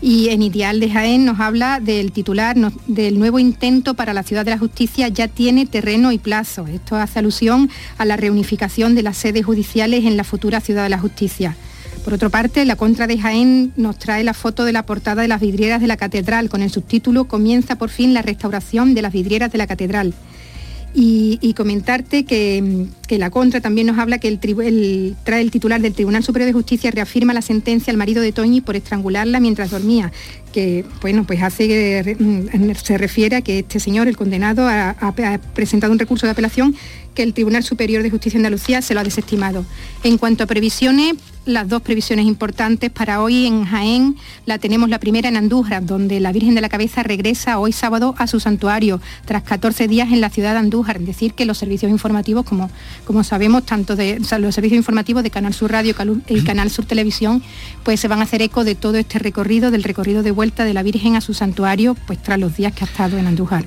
Y 0.04 0.30
en 0.30 0.42
Ideal 0.42 0.80
de 0.80 0.90
Jaén 0.90 1.24
nos 1.24 1.38
habla 1.38 1.78
del 1.78 2.10
titular 2.10 2.56
del 2.88 3.20
nuevo 3.20 3.38
intento 3.38 3.94
para 3.94 4.12
la 4.12 4.24
Ciudad 4.24 4.44
de 4.44 4.50
la 4.50 4.58
Justicia 4.58 5.06
ya 5.06 5.28
tiene 5.28 5.64
terreno 5.64 6.10
y 6.10 6.18
plazo. 6.18 6.66
Esto 6.66 6.96
hace 6.96 7.20
alusión 7.20 7.70
a 7.98 8.04
la 8.04 8.16
reunificación 8.16 8.96
de 8.96 9.04
las 9.04 9.16
sedes 9.16 9.46
judiciales 9.46 10.04
en 10.04 10.16
la 10.16 10.24
futura 10.24 10.60
Ciudad 10.60 10.82
de 10.82 10.88
la 10.88 10.98
Justicia. 10.98 11.56
Por 12.04 12.14
otra 12.14 12.30
parte, 12.30 12.64
la 12.64 12.74
contra 12.74 13.06
de 13.06 13.16
Jaén 13.16 13.72
nos 13.76 13.96
trae 13.96 14.24
la 14.24 14.34
foto 14.34 14.64
de 14.64 14.72
la 14.72 14.84
portada 14.84 15.22
de 15.22 15.28
las 15.28 15.40
vidrieras 15.40 15.80
de 15.80 15.86
la 15.86 15.96
catedral 15.96 16.48
con 16.48 16.62
el 16.62 16.70
subtítulo 16.70 17.26
Comienza 17.26 17.76
por 17.76 17.88
fin 17.88 18.12
la 18.12 18.22
restauración 18.22 18.94
de 18.94 19.02
las 19.02 19.12
vidrieras 19.12 19.52
de 19.52 19.58
la 19.58 19.68
catedral. 19.68 20.14
Y, 20.94 21.54
comentarte 21.54 22.24
que, 22.24 22.86
la 23.08 23.30
contra 23.30 23.60
también 23.60 23.86
nos 23.86 23.98
habla 23.98 24.18
que 24.18 24.28
el, 24.28 24.38
trae 25.24 25.40
el 25.40 25.50
titular 25.50 25.80
del 25.80 25.94
Tribunal 25.94 26.22
Superior 26.22 26.46
de 26.46 26.52
Justicia 26.52 26.90
reafirma 26.90 27.32
la 27.32 27.42
sentencia 27.42 27.90
al 27.90 27.96
marido 27.96 28.22
de 28.22 28.32
Toñi 28.32 28.60
por 28.60 28.76
estrangularla 28.76 29.40
mientras 29.40 29.70
dormía, 29.70 30.12
que 30.52 30.84
bueno, 31.00 31.24
pues 31.26 31.42
hace 31.42 32.16
mm, 32.18 32.74
se 32.74 32.98
refiere 32.98 33.36
a 33.36 33.40
que 33.42 33.60
este 33.60 33.80
señor, 33.80 34.08
el 34.08 34.16
condenado, 34.16 34.66
ha 34.66 35.40
presentado 35.54 35.92
un 35.92 35.98
recurso 35.98 36.26
de 36.26 36.32
apelación 36.32 36.74
que 37.14 37.22
el 37.22 37.34
Tribunal 37.34 37.62
Superior 37.62 38.02
de 38.02 38.10
Justicia 38.10 38.38
de 38.38 38.46
Andalucía 38.46 38.82
se 38.82 38.94
lo 38.94 39.00
ha 39.00 39.04
desestimado. 39.04 39.64
En 40.02 40.18
cuanto 40.18 40.44
a 40.44 40.46
previsiones, 40.46 41.14
las 41.44 41.68
dos 41.68 41.82
previsiones 41.82 42.26
importantes 42.26 42.90
para 42.90 43.20
hoy 43.20 43.46
en 43.46 43.64
Jaén, 43.64 44.16
la 44.46 44.58
tenemos 44.58 44.88
la 44.88 45.00
primera 45.00 45.28
en 45.28 45.36
Andújar, 45.36 45.84
donde 45.84 46.20
la 46.20 46.30
Virgen 46.30 46.54
de 46.54 46.60
la 46.60 46.68
Cabeza 46.68 47.02
regresa 47.02 47.58
hoy 47.58 47.72
sábado 47.72 48.14
a 48.18 48.26
su 48.26 48.38
santuario, 48.38 49.00
tras 49.24 49.42
14 49.42 49.88
días 49.88 50.12
en 50.12 50.20
la 50.20 50.30
ciudad 50.30 50.52
de 50.52 50.58
Andújar. 50.58 50.98
Es 50.98 51.06
decir, 51.06 51.34
que 51.34 51.44
los 51.44 51.58
servicios 51.58 51.90
informativos, 51.90 52.44
como, 52.44 52.70
como 53.04 53.24
sabemos, 53.24 53.66
tanto 53.66 53.96
de 53.96 54.20
los 54.38 54.54
servicios 54.54 54.76
informativos 54.76 55.22
de 55.22 55.30
Canal 55.30 55.52
Sur 55.52 55.72
Radio 55.72 55.94
y 56.28 56.40
Canal 56.42 56.70
Sur 56.70 56.84
Televisión, 56.84 57.42
pues 57.82 57.98
se 57.98 58.08
van 58.08 58.20
a 58.20 58.22
hacer 58.22 58.42
eco 58.42 58.62
de 58.62 58.74
todo 58.76 58.96
este 58.96 59.18
recorrido, 59.18 59.70
del 59.70 59.82
recorrido 59.82 60.22
de 60.22 60.30
vuelta 60.30 60.64
de 60.64 60.74
la 60.74 60.82
Virgen 60.84 61.16
a 61.16 61.20
su 61.20 61.34
santuario, 61.34 61.96
pues 62.06 62.22
tras 62.22 62.38
los 62.38 62.56
días 62.56 62.72
que 62.72 62.84
ha 62.84 62.86
estado 62.86 63.18
en 63.18 63.26
Andújar. 63.26 63.64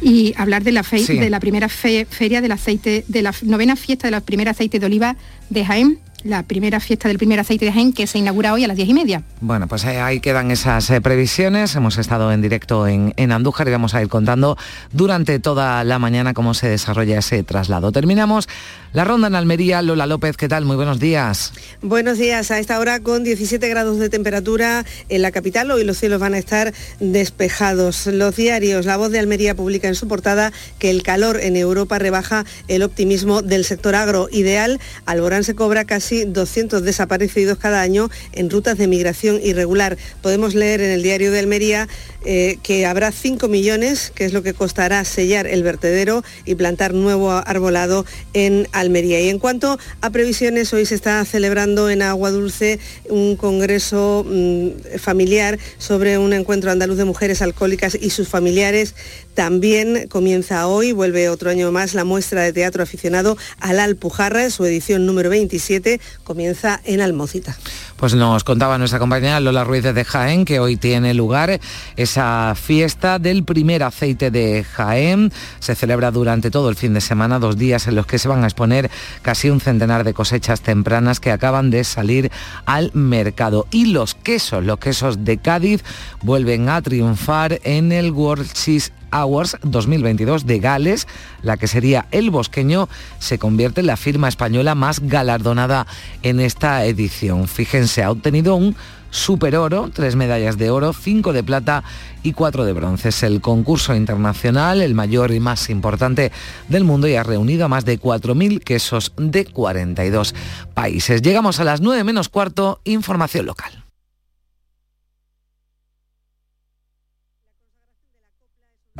Y 0.00 0.34
hablar 0.36 0.64
de 0.64 0.72
la, 0.72 0.82
fe, 0.82 1.04
de 1.04 1.30
la 1.30 1.38
primera 1.38 1.68
feria 1.68 2.40
del 2.40 2.50
aceite, 2.50 2.81
de 2.82 3.22
la 3.22 3.34
novena 3.42 3.76
fiesta 3.76 4.06
de 4.06 4.12
la 4.12 4.20
primera 4.20 4.50
aceite 4.50 4.78
de 4.78 4.86
oliva 4.86 5.16
de 5.50 5.64
Jaén, 5.64 5.98
la 6.24 6.42
primera 6.42 6.80
fiesta 6.80 7.08
del 7.08 7.18
primer 7.18 7.40
aceite 7.40 7.64
de 7.64 7.72
Jaén 7.72 7.92
que 7.92 8.06
se 8.06 8.18
inaugura 8.18 8.52
hoy 8.52 8.64
a 8.64 8.68
las 8.68 8.76
diez 8.76 8.88
y 8.88 8.94
media. 8.94 9.22
Bueno, 9.40 9.66
pues 9.66 9.84
eh, 9.84 10.00
ahí 10.00 10.20
quedan 10.20 10.50
esas 10.50 10.88
eh, 10.90 11.00
previsiones. 11.00 11.74
Hemos 11.74 11.98
estado 11.98 12.32
en 12.32 12.42
directo 12.42 12.86
en, 12.86 13.12
en, 13.16 13.32
Andújar 13.32 13.68
y 13.68 13.70
vamos 13.70 13.94
a 13.94 14.02
ir 14.02 14.08
contando 14.08 14.56
durante 14.92 15.38
toda 15.38 15.82
la 15.84 15.98
mañana 15.98 16.34
cómo 16.34 16.54
se 16.54 16.68
desarrolla 16.68 17.18
ese 17.18 17.42
traslado. 17.42 17.92
Terminamos 17.92 18.48
la 18.92 19.04
ronda 19.04 19.28
en 19.28 19.34
Almería. 19.34 19.82
Lola 19.82 20.06
López, 20.06 20.36
¿qué 20.36 20.48
tal? 20.48 20.64
Muy 20.64 20.76
buenos 20.76 21.00
días. 21.00 21.52
Buenos 21.80 22.18
días. 22.18 22.50
A 22.50 22.58
esta 22.58 22.78
hora 22.78 23.00
con 23.00 23.24
17 23.24 23.66
grados 23.68 23.98
de 23.98 24.10
temperatura 24.10 24.84
en 25.08 25.22
la 25.22 25.30
capital. 25.30 25.70
Hoy 25.70 25.84
los 25.84 25.98
cielos 25.98 26.20
van 26.20 26.34
a 26.34 26.38
estar 26.38 26.74
despejados. 27.00 28.06
Los 28.06 28.36
diarios, 28.36 28.86
La 28.86 28.96
Voz 28.96 29.10
de 29.10 29.18
Almería 29.18 29.54
publica 29.54 29.88
en 29.88 29.94
su 29.94 30.08
portada 30.08 30.52
que 30.78 30.90
el 30.90 31.02
calor 31.02 31.40
en 31.40 31.56
Europa 31.56 31.98
rebaja 31.98 32.44
el 32.68 32.82
optimismo 32.82 33.42
del 33.42 33.64
sector 33.64 33.94
agro. 33.94 34.28
Ideal, 34.30 34.78
Alborán 35.06 35.44
se 35.44 35.54
cobra 35.54 35.84
casi 35.84 36.11
casi 36.12 36.24
200 36.26 36.82
desaparecidos 36.82 37.56
cada 37.56 37.80
año 37.80 38.10
en 38.32 38.50
rutas 38.50 38.76
de 38.76 38.86
migración 38.86 39.40
irregular. 39.42 39.96
Podemos 40.20 40.54
leer 40.54 40.82
en 40.82 40.90
el 40.90 41.02
diario 41.02 41.32
de 41.32 41.38
Almería 41.38 41.88
eh, 42.24 42.58
que 42.62 42.84
habrá 42.86 43.10
5 43.10 43.48
millones, 43.48 44.12
que 44.14 44.26
es 44.26 44.32
lo 44.32 44.42
que 44.42 44.52
costará 44.52 45.04
sellar 45.04 45.46
el 45.46 45.62
vertedero 45.62 46.22
y 46.44 46.54
plantar 46.54 46.92
nuevo 46.92 47.32
arbolado 47.32 48.04
en 48.34 48.68
Almería. 48.72 49.20
Y 49.20 49.28
en 49.30 49.38
cuanto 49.38 49.78
a 50.02 50.10
previsiones, 50.10 50.72
hoy 50.74 50.84
se 50.84 50.94
está 50.94 51.24
celebrando 51.24 51.88
en 51.88 52.02
Agua 52.02 52.30
Dulce 52.30 52.78
un 53.08 53.36
congreso 53.36 54.24
mm, 54.28 54.98
familiar 54.98 55.58
sobre 55.78 56.18
un 56.18 56.32
encuentro 56.32 56.70
andaluz 56.70 56.98
de 56.98 57.06
mujeres 57.06 57.40
alcohólicas 57.40 57.96
y 58.00 58.10
sus 58.10 58.28
familiares. 58.28 58.94
También 59.34 60.08
comienza 60.08 60.66
hoy, 60.66 60.92
vuelve 60.92 61.28
otro 61.28 61.50
año 61.50 61.72
más, 61.72 61.94
la 61.94 62.04
muestra 62.04 62.42
de 62.42 62.52
teatro 62.52 62.82
aficionado 62.82 63.36
al 63.60 63.80
Alpujarra, 63.80 64.50
su 64.50 64.64
edición 64.64 65.06
número 65.06 65.30
27, 65.30 66.00
comienza 66.24 66.80
en 66.84 67.00
Almocita. 67.00 67.56
Pues 67.96 68.14
nos 68.14 68.44
contaba 68.44 68.78
nuestra 68.78 68.98
compañera 68.98 69.40
Lola 69.40 69.64
Ruiz 69.64 69.84
de 69.84 70.04
Jaén 70.04 70.44
que 70.44 70.58
hoy 70.58 70.76
tiene 70.76 71.14
lugar 71.14 71.60
esa 71.96 72.54
fiesta 72.56 73.18
del 73.18 73.44
primer 73.44 73.84
aceite 73.84 74.30
de 74.30 74.64
Jaén. 74.64 75.32
Se 75.60 75.74
celebra 75.74 76.10
durante 76.10 76.50
todo 76.50 76.68
el 76.68 76.76
fin 76.76 76.94
de 76.94 77.00
semana, 77.00 77.38
dos 77.38 77.56
días 77.56 77.86
en 77.86 77.94
los 77.94 78.06
que 78.06 78.18
se 78.18 78.28
van 78.28 78.42
a 78.42 78.48
exponer 78.48 78.90
casi 79.22 79.50
un 79.50 79.60
centenar 79.60 80.04
de 80.04 80.14
cosechas 80.14 80.60
tempranas 80.62 81.20
que 81.20 81.30
acaban 81.30 81.70
de 81.70 81.84
salir 81.84 82.30
al 82.66 82.90
mercado. 82.92 83.66
Y 83.70 83.86
los 83.86 84.14
quesos, 84.14 84.64
los 84.64 84.78
quesos 84.78 85.24
de 85.24 85.38
Cádiz, 85.38 85.84
vuelven 86.22 86.68
a 86.68 86.82
triunfar 86.82 87.60
en 87.62 87.92
el 87.92 88.10
World 88.10 88.52
Cheese 88.52 88.92
Awards 89.12 89.58
2022 89.62 90.46
de 90.46 90.58
Gales, 90.58 91.06
la 91.42 91.56
que 91.56 91.68
sería 91.68 92.06
el 92.10 92.30
bosqueño, 92.30 92.88
se 93.18 93.38
convierte 93.38 93.80
en 93.80 93.86
la 93.86 93.96
firma 93.96 94.28
española 94.28 94.74
más 94.74 95.00
galardonada 95.00 95.86
en 96.22 96.40
esta 96.40 96.84
edición. 96.84 97.46
Fíjense, 97.46 98.02
ha 98.02 98.10
obtenido 98.10 98.56
un 98.56 98.74
super 99.12 99.56
oro, 99.56 99.90
tres 99.92 100.16
medallas 100.16 100.58
de 100.58 100.70
oro, 100.70 100.92
cinco 100.92 101.32
de 101.32 101.44
plata 101.44 101.84
y 102.24 102.32
cuatro 102.32 102.64
de 102.64 102.72
bronce. 102.72 103.10
Es 103.10 103.22
el 103.22 103.40
concurso 103.40 103.94
internacional, 103.94 104.80
el 104.80 104.94
mayor 104.94 105.32
y 105.32 105.38
más 105.38 105.70
importante 105.70 106.32
del 106.68 106.84
mundo 106.84 107.06
y 107.06 107.14
ha 107.14 107.22
reunido 107.22 107.66
a 107.66 107.68
más 107.68 107.84
de 107.84 108.00
4.000 108.00 108.60
quesos 108.60 109.12
de 109.16 109.44
42 109.44 110.34
países. 110.74 111.22
Llegamos 111.22 111.60
a 111.60 111.64
las 111.64 111.80
9 111.80 112.02
menos 112.02 112.28
cuarto, 112.28 112.80
información 112.84 113.46
local. 113.46 113.81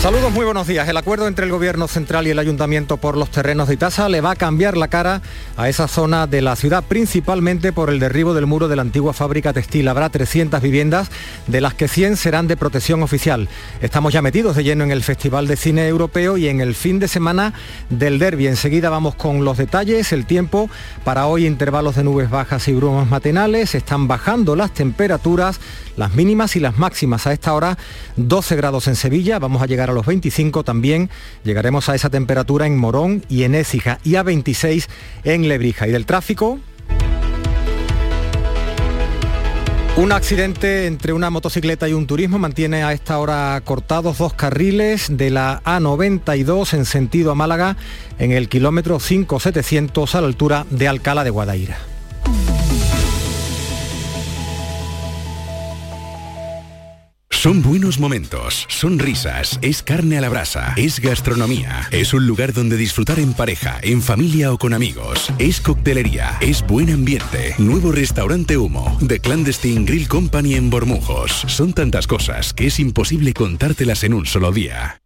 Saludos, 0.00 0.30
muy 0.30 0.44
buenos 0.44 0.68
días. 0.68 0.86
El 0.88 0.98
acuerdo 0.98 1.26
entre 1.26 1.46
el 1.46 1.50
Gobierno 1.50 1.88
Central 1.88 2.26
y 2.26 2.30
el 2.30 2.38
Ayuntamiento 2.38 2.96
por 2.98 3.16
los 3.16 3.30
terrenos 3.30 3.66
de 3.66 3.74
Itasa 3.74 4.08
le 4.08 4.20
va 4.20 4.32
a 4.32 4.36
cambiar 4.36 4.76
la 4.76 4.86
cara 4.86 5.20
a 5.56 5.68
esa 5.68 5.88
zona 5.88 6.28
de 6.28 6.42
la 6.42 6.54
ciudad, 6.54 6.84
principalmente 6.86 7.72
por 7.72 7.90
el 7.90 7.98
derribo 7.98 8.34
del 8.34 8.46
muro 8.46 8.68
de 8.68 8.76
la 8.76 8.82
antigua 8.82 9.14
fábrica 9.14 9.52
textil. 9.52 9.88
Habrá 9.88 10.10
300 10.10 10.60
viviendas, 10.60 11.10
de 11.48 11.60
las 11.60 11.74
que 11.74 11.88
100 11.88 12.18
serán 12.18 12.46
de 12.46 12.56
protección 12.56 13.02
oficial. 13.02 13.48
Estamos 13.80 14.12
ya 14.12 14.22
metidos 14.22 14.54
de 14.54 14.64
lleno 14.64 14.84
en 14.84 14.92
el 14.92 15.02
Festival 15.02 15.48
de 15.48 15.56
Cine 15.56 15.88
Europeo 15.88 16.36
y 16.36 16.46
en 16.48 16.60
el 16.60 16.74
fin 16.76 17.00
de 17.00 17.08
semana 17.08 17.54
del 17.88 18.20
Derby. 18.20 18.46
Enseguida 18.46 18.90
vamos 18.90 19.16
con 19.16 19.44
los 19.44 19.56
detalles, 19.56 20.12
el 20.12 20.26
tiempo. 20.26 20.70
Para 21.04 21.26
hoy 21.26 21.46
intervalos 21.46 21.96
de 21.96 22.04
nubes 22.04 22.30
bajas 22.30 22.68
y 22.68 22.74
brumas 22.74 23.08
matinales. 23.08 23.74
Están 23.74 24.06
bajando 24.06 24.54
las 24.54 24.72
temperaturas, 24.72 25.58
las 25.96 26.14
mínimas 26.14 26.54
y 26.54 26.60
las 26.60 26.78
máximas. 26.78 27.26
A 27.26 27.32
esta 27.32 27.54
hora 27.54 27.76
12 28.16 28.56
grados 28.56 28.86
en 28.86 28.94
Sevilla. 28.94 29.38
Vamos 29.38 29.62
a 29.62 29.66
llegar 29.66 29.85
a 29.90 29.94
los 29.94 30.06
25 30.06 30.64
también. 30.64 31.10
Llegaremos 31.44 31.88
a 31.88 31.94
esa 31.94 32.10
temperatura 32.10 32.66
en 32.66 32.76
Morón 32.76 33.24
y 33.28 33.44
en 33.44 33.54
Écija 33.54 33.98
y 34.04 34.16
a 34.16 34.22
26 34.22 34.88
en 35.24 35.48
Lebrija. 35.48 35.88
¿Y 35.88 35.92
del 35.92 36.06
tráfico? 36.06 36.58
Un 39.96 40.12
accidente 40.12 40.86
entre 40.86 41.14
una 41.14 41.30
motocicleta 41.30 41.88
y 41.88 41.94
un 41.94 42.06
turismo 42.06 42.38
mantiene 42.38 42.84
a 42.84 42.92
esta 42.92 43.18
hora 43.18 43.58
cortados 43.64 44.18
dos 44.18 44.34
carriles 44.34 45.06
de 45.16 45.30
la 45.30 45.62
A92 45.64 46.74
en 46.74 46.84
sentido 46.84 47.30
a 47.30 47.34
Málaga 47.34 47.78
en 48.18 48.30
el 48.30 48.50
kilómetro 48.50 49.00
5700 49.00 50.14
a 50.14 50.20
la 50.20 50.26
altura 50.26 50.66
de 50.68 50.86
Alcalá 50.86 51.24
de 51.24 51.30
Guadaira. 51.30 51.95
Son 57.36 57.62
buenos 57.62 58.00
momentos, 58.00 58.64
son 58.68 58.98
risas, 58.98 59.58
es 59.60 59.82
carne 59.82 60.16
a 60.16 60.22
la 60.22 60.30
brasa, 60.30 60.72
es 60.76 61.00
gastronomía, 61.00 61.86
es 61.92 62.14
un 62.14 62.26
lugar 62.26 62.54
donde 62.54 62.78
disfrutar 62.78 63.20
en 63.20 63.34
pareja, 63.34 63.78
en 63.82 64.00
familia 64.00 64.52
o 64.54 64.58
con 64.58 64.72
amigos, 64.72 65.30
es 65.38 65.60
coctelería, 65.60 66.38
es 66.40 66.66
buen 66.66 66.90
ambiente, 66.90 67.54
nuevo 67.58 67.92
restaurante 67.92 68.56
Humo, 68.56 68.98
The 69.06 69.20
Clandestine 69.20 69.84
Grill 69.84 70.08
Company 70.08 70.54
en 70.54 70.70
Bormujos. 70.70 71.44
Son 71.46 71.74
tantas 71.74 72.06
cosas 72.06 72.54
que 72.54 72.68
es 72.68 72.80
imposible 72.80 73.34
contártelas 73.34 74.02
en 74.02 74.14
un 74.14 74.24
solo 74.24 74.50
día. 74.50 75.02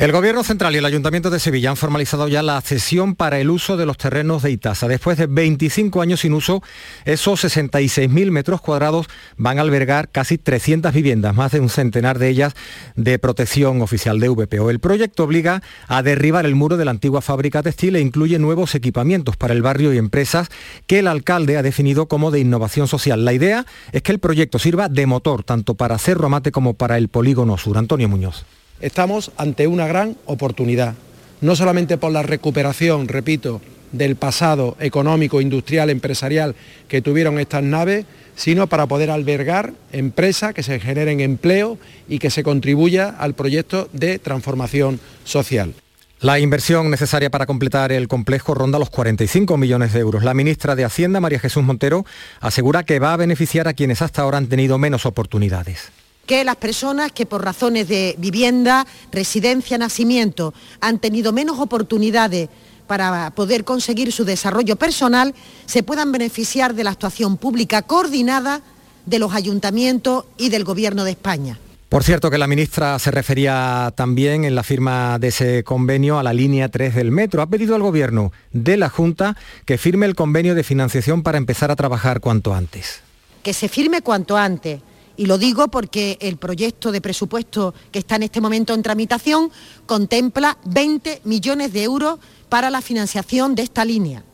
El 0.00 0.12
Gobierno 0.12 0.42
Central 0.42 0.74
y 0.74 0.78
el 0.78 0.86
Ayuntamiento 0.86 1.28
de 1.28 1.38
Sevilla 1.38 1.68
han 1.68 1.76
formalizado 1.76 2.26
ya 2.26 2.42
la 2.42 2.58
cesión 2.62 3.14
para 3.14 3.38
el 3.38 3.50
uso 3.50 3.76
de 3.76 3.84
los 3.84 3.98
terrenos 3.98 4.42
de 4.42 4.50
Itasa. 4.50 4.88
Después 4.88 5.18
de 5.18 5.26
25 5.26 6.00
años 6.00 6.20
sin 6.20 6.32
uso, 6.32 6.62
esos 7.04 7.44
66.000 7.44 8.30
metros 8.30 8.62
cuadrados 8.62 9.08
van 9.36 9.58
a 9.58 9.60
albergar 9.60 10.08
casi 10.08 10.38
300 10.38 10.94
viviendas, 10.94 11.34
más 11.34 11.52
de 11.52 11.60
un 11.60 11.68
centenar 11.68 12.18
de 12.18 12.30
ellas 12.30 12.54
de 12.96 13.18
protección 13.18 13.82
oficial 13.82 14.20
de 14.20 14.30
VPO. 14.30 14.70
El 14.70 14.80
proyecto 14.80 15.24
obliga 15.24 15.62
a 15.86 16.02
derribar 16.02 16.46
el 16.46 16.54
muro 16.54 16.78
de 16.78 16.86
la 16.86 16.92
antigua 16.92 17.20
fábrica 17.20 17.62
textil 17.62 17.94
e 17.94 18.00
incluye 18.00 18.38
nuevos 18.38 18.74
equipamientos 18.74 19.36
para 19.36 19.52
el 19.52 19.60
barrio 19.60 19.92
y 19.92 19.98
empresas 19.98 20.48
que 20.86 21.00
el 21.00 21.08
alcalde 21.08 21.58
ha 21.58 21.62
definido 21.62 22.08
como 22.08 22.30
de 22.30 22.40
innovación 22.40 22.88
social. 22.88 23.26
La 23.26 23.34
idea 23.34 23.66
es 23.92 24.00
que 24.00 24.12
el 24.12 24.18
proyecto 24.18 24.58
sirva 24.58 24.88
de 24.88 25.04
motor 25.04 25.44
tanto 25.44 25.74
para 25.74 25.98
Cerro 25.98 26.24
Amate 26.24 26.52
como 26.52 26.72
para 26.72 26.96
el 26.96 27.08
Polígono 27.08 27.58
Sur. 27.58 27.76
Antonio 27.76 28.08
Muñoz. 28.08 28.46
Estamos 28.80 29.30
ante 29.36 29.66
una 29.66 29.86
gran 29.86 30.16
oportunidad, 30.24 30.94
no 31.42 31.54
solamente 31.54 31.98
por 31.98 32.12
la 32.12 32.22
recuperación, 32.22 33.08
repito, 33.08 33.60
del 33.92 34.16
pasado 34.16 34.76
económico, 34.80 35.40
industrial, 35.40 35.90
empresarial 35.90 36.54
que 36.88 37.02
tuvieron 37.02 37.38
estas 37.38 37.62
naves, 37.62 38.06
sino 38.36 38.68
para 38.68 38.86
poder 38.86 39.10
albergar 39.10 39.74
empresas 39.92 40.54
que 40.54 40.62
se 40.62 40.80
generen 40.80 41.20
empleo 41.20 41.76
y 42.08 42.20
que 42.20 42.30
se 42.30 42.42
contribuya 42.42 43.08
al 43.08 43.34
proyecto 43.34 43.88
de 43.92 44.18
transformación 44.18 44.98
social. 45.24 45.74
La 46.20 46.38
inversión 46.38 46.90
necesaria 46.90 47.30
para 47.30 47.46
completar 47.46 47.92
el 47.92 48.08
complejo 48.08 48.54
ronda 48.54 48.78
los 48.78 48.90
45 48.90 49.56
millones 49.56 49.92
de 49.92 50.00
euros. 50.00 50.22
La 50.22 50.34
ministra 50.34 50.76
de 50.76 50.84
Hacienda, 50.84 51.20
María 51.20 51.38
Jesús 51.38 51.64
Montero, 51.64 52.04
asegura 52.40 52.84
que 52.84 52.98
va 52.98 53.14
a 53.14 53.18
beneficiar 53.18 53.68
a 53.68 53.74
quienes 53.74 54.02
hasta 54.02 54.22
ahora 54.22 54.38
han 54.38 54.46
tenido 54.46 54.78
menos 54.78 55.06
oportunidades 55.06 55.90
que 56.30 56.44
las 56.44 56.54
personas 56.54 57.10
que 57.10 57.26
por 57.26 57.44
razones 57.44 57.88
de 57.88 58.14
vivienda, 58.16 58.86
residencia, 59.10 59.78
nacimiento 59.78 60.54
han 60.80 61.00
tenido 61.00 61.32
menos 61.32 61.58
oportunidades 61.58 62.48
para 62.86 63.32
poder 63.32 63.64
conseguir 63.64 64.12
su 64.12 64.24
desarrollo 64.24 64.76
personal, 64.76 65.34
se 65.66 65.82
puedan 65.82 66.12
beneficiar 66.12 66.72
de 66.76 66.84
la 66.84 66.92
actuación 66.92 67.36
pública 67.36 67.82
coordinada 67.82 68.60
de 69.06 69.18
los 69.18 69.34
ayuntamientos 69.34 70.26
y 70.38 70.50
del 70.50 70.62
Gobierno 70.62 71.02
de 71.02 71.10
España. 71.10 71.58
Por 71.88 72.04
cierto 72.04 72.30
que 72.30 72.38
la 72.38 72.46
ministra 72.46 73.00
se 73.00 73.10
refería 73.10 73.92
también 73.96 74.44
en 74.44 74.54
la 74.54 74.62
firma 74.62 75.18
de 75.18 75.28
ese 75.28 75.64
convenio 75.64 76.20
a 76.20 76.22
la 76.22 76.32
línea 76.32 76.68
3 76.68 76.94
del 76.94 77.10
metro. 77.10 77.42
Ha 77.42 77.48
pedido 77.48 77.74
al 77.74 77.82
Gobierno 77.82 78.30
de 78.52 78.76
la 78.76 78.88
Junta 78.88 79.36
que 79.64 79.78
firme 79.78 80.06
el 80.06 80.14
convenio 80.14 80.54
de 80.54 80.62
financiación 80.62 81.24
para 81.24 81.38
empezar 81.38 81.72
a 81.72 81.76
trabajar 81.76 82.20
cuanto 82.20 82.54
antes. 82.54 83.00
Que 83.42 83.52
se 83.52 83.68
firme 83.68 84.00
cuanto 84.02 84.36
antes 84.36 84.80
y 85.20 85.26
lo 85.26 85.36
digo 85.36 85.68
porque 85.68 86.16
el 86.22 86.38
proyecto 86.38 86.90
de 86.92 87.02
presupuesto 87.02 87.74
que 87.92 87.98
está 87.98 88.16
en 88.16 88.22
este 88.22 88.40
momento 88.40 88.72
en 88.72 88.82
tramitación 88.82 89.50
contempla 89.84 90.56
20 90.64 91.20
millones 91.24 91.74
de 91.74 91.82
euros 91.82 92.18
para 92.48 92.70
la 92.70 92.80
financiación 92.80 93.54
de 93.54 93.60
esta 93.60 93.84
línea. 93.84 94.24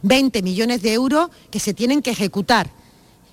20 0.00 0.40
millones 0.40 0.80
de 0.80 0.94
euros 0.94 1.28
que 1.50 1.60
se 1.60 1.74
tienen 1.74 2.00
que 2.00 2.12
ejecutar 2.12 2.70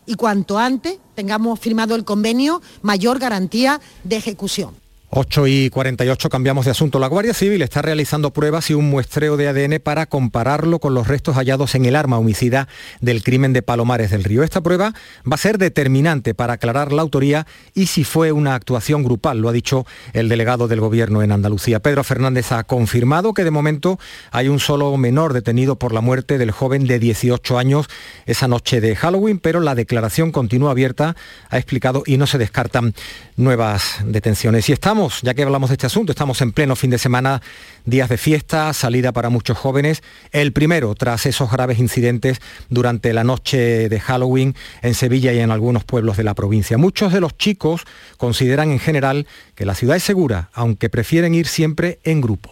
y 0.05 0.15
cuanto 0.15 0.59
antes 0.59 0.99
tengamos 1.15 1.61
firmado 1.61 1.95
el 1.95 2.03
convenio, 2.03 2.61
mayor 2.81 3.19
garantía 3.19 3.79
de 4.03 4.17
ejecución. 4.17 4.75
8 5.19 5.47
y 5.47 5.71
48 5.71 6.29
cambiamos 6.29 6.65
de 6.65 6.71
asunto. 6.71 6.99
La 6.99 7.07
Guardia 7.07 7.33
Civil 7.33 7.63
está 7.63 7.81
realizando 7.81 8.33
pruebas 8.33 8.69
y 8.69 8.75
un 8.75 8.87
muestreo 8.87 9.35
de 9.35 9.47
ADN 9.47 9.79
para 9.79 10.05
compararlo 10.05 10.77
con 10.77 10.93
los 10.93 11.07
restos 11.07 11.37
hallados 11.37 11.73
en 11.73 11.85
el 11.85 11.95
arma 11.95 12.19
homicida 12.19 12.67
del 13.01 13.23
crimen 13.23 13.51
de 13.51 13.63
Palomares 13.63 14.11
del 14.11 14.23
Río. 14.23 14.43
Esta 14.43 14.61
prueba 14.61 14.93
va 15.25 15.33
a 15.33 15.37
ser 15.37 15.57
determinante 15.57 16.35
para 16.35 16.53
aclarar 16.53 16.93
la 16.93 17.01
autoría 17.01 17.47
y 17.73 17.87
si 17.87 18.03
fue 18.03 18.31
una 18.31 18.53
actuación 18.53 19.03
grupal, 19.03 19.39
lo 19.39 19.49
ha 19.49 19.53
dicho 19.53 19.87
el 20.13 20.29
delegado 20.29 20.67
del 20.67 20.81
Gobierno 20.81 21.23
en 21.23 21.31
Andalucía. 21.31 21.79
Pedro 21.79 22.03
Fernández 22.03 22.51
ha 22.51 22.63
confirmado 22.65 23.33
que 23.33 23.43
de 23.43 23.49
momento 23.49 23.97
hay 24.29 24.49
un 24.49 24.59
solo 24.59 24.95
menor 24.97 25.33
detenido 25.33 25.77
por 25.77 25.93
la 25.93 26.01
muerte 26.01 26.37
del 26.37 26.51
joven 26.51 26.85
de 26.85 26.99
18 26.99 27.57
años 27.57 27.87
esa 28.27 28.47
noche 28.47 28.81
de 28.81 28.95
Halloween, 28.95 29.39
pero 29.39 29.61
la 29.61 29.73
declaración 29.73 30.31
continúa 30.31 30.69
abierta, 30.69 31.15
ha 31.49 31.57
explicado, 31.57 32.03
y 32.05 32.17
no 32.17 32.27
se 32.27 32.37
descartan 32.37 32.93
nuevas 33.35 33.97
detenciones. 34.05 34.69
Y 34.69 34.73
estamos, 34.73 35.06
ya 35.21 35.33
que 35.33 35.43
hablamos 35.43 35.69
de 35.69 35.73
este 35.75 35.87
asunto, 35.87 36.11
estamos 36.11 36.41
en 36.41 36.51
pleno 36.51 36.75
fin 36.75 36.89
de 36.89 36.97
semana, 36.97 37.41
días 37.85 38.09
de 38.09 38.17
fiesta, 38.17 38.73
salida 38.73 39.11
para 39.11 39.29
muchos 39.29 39.57
jóvenes, 39.57 40.03
el 40.31 40.53
primero 40.53 40.93
tras 40.95 41.25
esos 41.25 41.51
graves 41.51 41.79
incidentes 41.79 42.39
durante 42.69 43.13
la 43.13 43.23
noche 43.23 43.89
de 43.89 43.99
Halloween 43.99 44.55
en 44.81 44.93
Sevilla 44.93 45.33
y 45.33 45.39
en 45.39 45.51
algunos 45.51 45.83
pueblos 45.83 46.17
de 46.17 46.23
la 46.23 46.33
provincia. 46.33 46.77
Muchos 46.77 47.13
de 47.13 47.21
los 47.21 47.37
chicos 47.37 47.83
consideran 48.17 48.71
en 48.71 48.79
general 48.79 49.27
que 49.55 49.65
la 49.65 49.75
ciudad 49.75 49.95
es 49.95 50.03
segura, 50.03 50.49
aunque 50.53 50.89
prefieren 50.89 51.33
ir 51.33 51.47
siempre 51.47 51.99
en 52.03 52.21
grupo. 52.21 52.51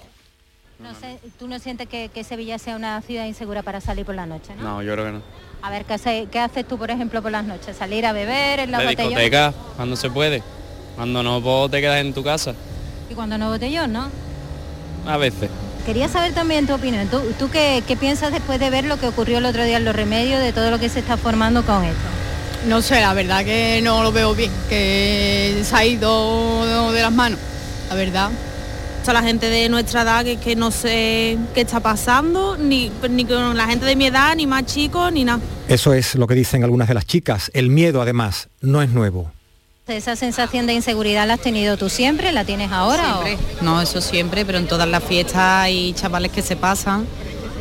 ¿Tú 1.39 1.47
no 1.47 1.59
sientes 1.59 1.87
que, 1.87 2.23
Sevilla 2.23 2.57
sea 2.59 2.75
una 2.75 3.01
ciudad 3.01 3.25
insegura 3.25 3.63
para 3.63 3.81
salir 3.81 4.05
por 4.05 4.15
la 4.15 4.25
noche, 4.25 4.53
no? 4.55 4.63
No, 4.63 4.83
yo 4.83 4.93
creo 4.93 5.05
que 5.05 5.11
no. 5.13 5.21
A 5.61 5.69
ver, 5.69 5.85
¿qué, 5.85 6.27
¿qué 6.31 6.39
haces 6.39 6.67
tú, 6.67 6.77
por 6.77 6.91
ejemplo, 6.91 7.21
por 7.21 7.31
las 7.31 7.43
noches? 7.43 7.75
¿Salir 7.75 8.05
a 8.05 8.13
beber 8.13 8.59
en 8.59 8.71
la, 8.71 8.83
la 8.83 8.89
discoteca, 8.91 9.53
cuando 9.75 9.95
se 9.95 10.09
puede. 10.09 10.43
Cuando 10.95 11.23
no, 11.23 11.41
vos 11.41 11.69
te 11.69 11.81
quedas 11.81 12.01
en 12.01 12.13
tu 12.13 12.23
casa. 12.23 12.53
Y 13.09 13.13
cuando 13.13 13.37
no 13.37 13.49
botellón, 13.49 13.93
¿no? 13.93 14.09
A 15.05 15.17
veces. 15.17 15.49
Quería 15.85 16.07
saber 16.07 16.33
también 16.33 16.65
tu 16.65 16.73
opinión. 16.73 17.07
¿Tú, 17.07 17.21
tú 17.37 17.49
qué, 17.49 17.83
piensas 17.99 18.31
después 18.31 18.59
de 18.59 18.69
ver 18.69 18.85
lo 18.85 18.97
que 18.97 19.07
ocurrió 19.07 19.37
el 19.37 19.45
otro 19.45 19.63
día 19.63 19.77
en 19.77 19.85
Los 19.85 19.95
Remedios, 19.95 20.41
de 20.41 20.51
todo 20.51 20.71
lo 20.71 20.79
que 20.79 20.89
se 20.89 20.99
está 20.99 21.17
formando 21.17 21.63
con 21.63 21.83
esto? 21.83 22.07
No 22.67 22.81
sé, 22.81 23.01
la 23.01 23.13
verdad 23.13 23.45
que 23.45 23.81
no 23.83 24.01
lo 24.01 24.11
veo 24.11 24.33
bien, 24.33 24.51
que 24.67 25.61
se 25.63 25.75
ha 25.75 25.85
ido 25.85 26.91
de 26.91 27.01
las 27.01 27.11
manos, 27.11 27.39
la 27.89 27.95
verdad. 27.95 28.31
A 29.07 29.13
la 29.13 29.21
gente 29.21 29.51
de 29.51 29.69
nuestra 29.69 30.01
edad 30.01 30.25
que, 30.25 30.37
que 30.37 30.55
no 30.55 30.71
sé 30.71 31.37
qué 31.53 31.61
está 31.61 31.79
pasando, 31.79 32.57
ni, 32.57 32.91
ni 33.07 33.23
con 33.25 33.55
la 33.55 33.67
gente 33.67 33.85
de 33.85 33.95
mi 33.95 34.07
edad, 34.07 34.35
ni 34.35 34.47
más 34.47 34.65
chicos, 34.65 35.11
ni 35.11 35.23
nada. 35.23 35.39
Eso 35.67 35.93
es 35.93 36.15
lo 36.15 36.25
que 36.25 36.33
dicen 36.33 36.63
algunas 36.63 36.87
de 36.87 36.95
las 36.95 37.05
chicas. 37.05 37.51
El 37.53 37.69
miedo, 37.69 38.01
además, 38.01 38.49
no 38.61 38.81
es 38.81 38.89
nuevo. 38.89 39.31
¿Esa 39.87 40.15
sensación 40.15 40.65
de 40.65 40.73
inseguridad 40.73 41.27
la 41.27 41.35
has 41.35 41.41
tenido 41.41 41.77
tú 41.77 41.89
siempre? 41.89 42.31
¿La 42.31 42.43
tienes 42.43 42.71
ahora? 42.71 43.21
Siempre. 43.23 43.37
No, 43.61 43.79
eso 43.79 44.01
siempre, 44.01 44.43
pero 44.43 44.57
en 44.57 44.65
todas 44.67 44.87
las 44.87 45.03
fiestas 45.03 45.43
hay 45.43 45.93
chavales 45.93 46.31
que 46.31 46.41
se 46.41 46.55
pasan 46.55 47.05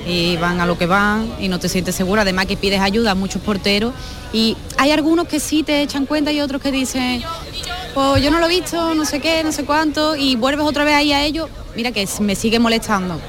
y 0.07 0.39
van 0.39 0.59
a 0.63 0.65
lo 0.65 0.79
que 0.79 0.87
van 0.87 1.35
y 1.39 1.49
no 1.49 1.59
te 1.59 1.69
sientes 1.69 1.95
segura. 1.95 2.23
Además 2.23 2.47
que 2.47 2.57
pides 2.57 2.81
ayuda 2.81 3.11
a 3.11 3.15
muchos 3.15 3.43
porteros 3.43 3.93
y 4.33 4.57
hay 4.79 4.91
algunos 4.93 5.29
que 5.29 5.39
sí 5.39 5.65
te 5.65 5.83
echan 5.83 6.07
cuenta 6.07 6.33
y 6.33 6.41
otros 6.41 6.63
que 6.63 6.73
dicen, 6.73 7.23
pues 7.93 8.23
yo 8.23 8.31
no 8.31 8.39
lo 8.39 8.47
he 8.47 8.49
visto, 8.49 8.95
no 8.95 9.05
sé 9.05 9.21
qué, 9.21 9.45
no 9.45 9.53
sé 9.53 9.67
cuánto, 9.67 10.17
y 10.17 10.37
vuelves 10.37 10.65
otra 10.65 10.85
vez 10.85 10.95
ahí 10.95 11.13
a 11.13 11.23
ellos, 11.23 11.51
mira 11.77 11.93
que 11.93 12.09
me 12.21 12.35
sigue 12.37 12.59
molestando 12.59 13.21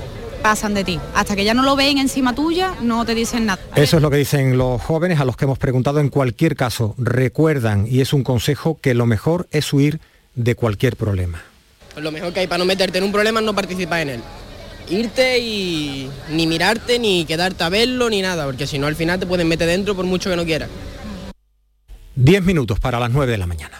pasan 0.45 0.75
de 0.75 0.83
ti. 0.83 0.99
Hasta 1.15 1.35
que 1.35 1.43
ya 1.43 1.55
no 1.55 1.63
lo 1.63 1.75
ven 1.75 1.97
encima 1.97 2.35
tuya, 2.35 2.75
no 2.79 3.03
te 3.03 3.15
dicen 3.15 3.47
nada. 3.47 3.59
Eso 3.75 3.95
es 3.95 4.03
lo 4.03 4.11
que 4.11 4.17
dicen 4.17 4.59
los 4.59 4.79
jóvenes 4.79 5.19
a 5.19 5.25
los 5.25 5.35
que 5.35 5.45
hemos 5.45 5.57
preguntado. 5.57 5.99
En 5.99 6.09
cualquier 6.09 6.55
caso, 6.55 6.93
recuerdan, 6.99 7.87
y 7.89 8.01
es 8.01 8.13
un 8.13 8.23
consejo, 8.23 8.77
que 8.79 8.93
lo 8.93 9.07
mejor 9.07 9.47
es 9.49 9.73
huir 9.73 9.99
de 10.35 10.53
cualquier 10.53 10.97
problema. 10.97 11.41
lo 11.97 12.11
mejor 12.11 12.31
que 12.31 12.41
hay 12.41 12.47
para 12.47 12.59
no 12.59 12.65
meterte 12.65 12.99
en 12.99 13.05
un 13.05 13.11
problema 13.11 13.39
es 13.39 13.45
no 13.47 13.55
participar 13.55 14.01
en 14.01 14.09
él. 14.09 14.21
Irte 14.87 15.39
y 15.39 16.11
ni 16.29 16.45
mirarte, 16.45 16.99
ni 16.99 17.25
quedarte 17.25 17.63
a 17.63 17.69
verlo, 17.69 18.07
ni 18.11 18.21
nada, 18.21 18.45
porque 18.45 18.67
si 18.67 18.77
no 18.77 18.85
al 18.85 18.95
final 18.95 19.19
te 19.19 19.25
pueden 19.25 19.47
meter 19.47 19.67
dentro 19.67 19.95
por 19.95 20.05
mucho 20.05 20.29
que 20.29 20.35
no 20.35 20.45
quieras. 20.45 20.69
Diez 22.13 22.43
minutos 22.43 22.79
para 22.79 22.99
las 22.99 23.09
nueve 23.09 23.31
de 23.31 23.39
la 23.39 23.47
mañana. 23.47 23.79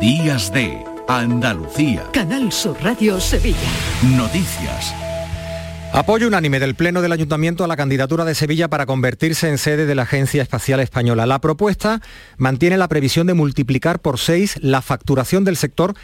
Días 0.00 0.52
de 0.52 0.84
Andalucía. 1.08 2.04
Canal 2.12 2.52
Sur 2.52 2.76
Radio 2.82 3.18
Sevilla. 3.18 3.56
Noticias. 4.14 4.94
Apoyo 5.94 6.26
unánime 6.26 6.60
del 6.60 6.74
Pleno 6.74 7.00
del 7.00 7.12
Ayuntamiento 7.12 7.64
a 7.64 7.66
la 7.66 7.78
candidatura 7.78 8.26
de 8.26 8.34
Sevilla 8.34 8.68
para 8.68 8.84
convertirse 8.84 9.48
en 9.48 9.56
sede 9.56 9.86
de 9.86 9.94
la 9.94 10.02
Agencia 10.02 10.42
Espacial 10.42 10.80
Española. 10.80 11.24
La 11.24 11.40
propuesta 11.40 12.02
mantiene 12.36 12.76
la 12.76 12.88
previsión 12.88 13.26
de 13.26 13.32
multiplicar 13.32 14.00
por 14.00 14.18
seis 14.18 14.58
la 14.60 14.82
facturación 14.82 15.44
del 15.44 15.56
sector 15.56 15.94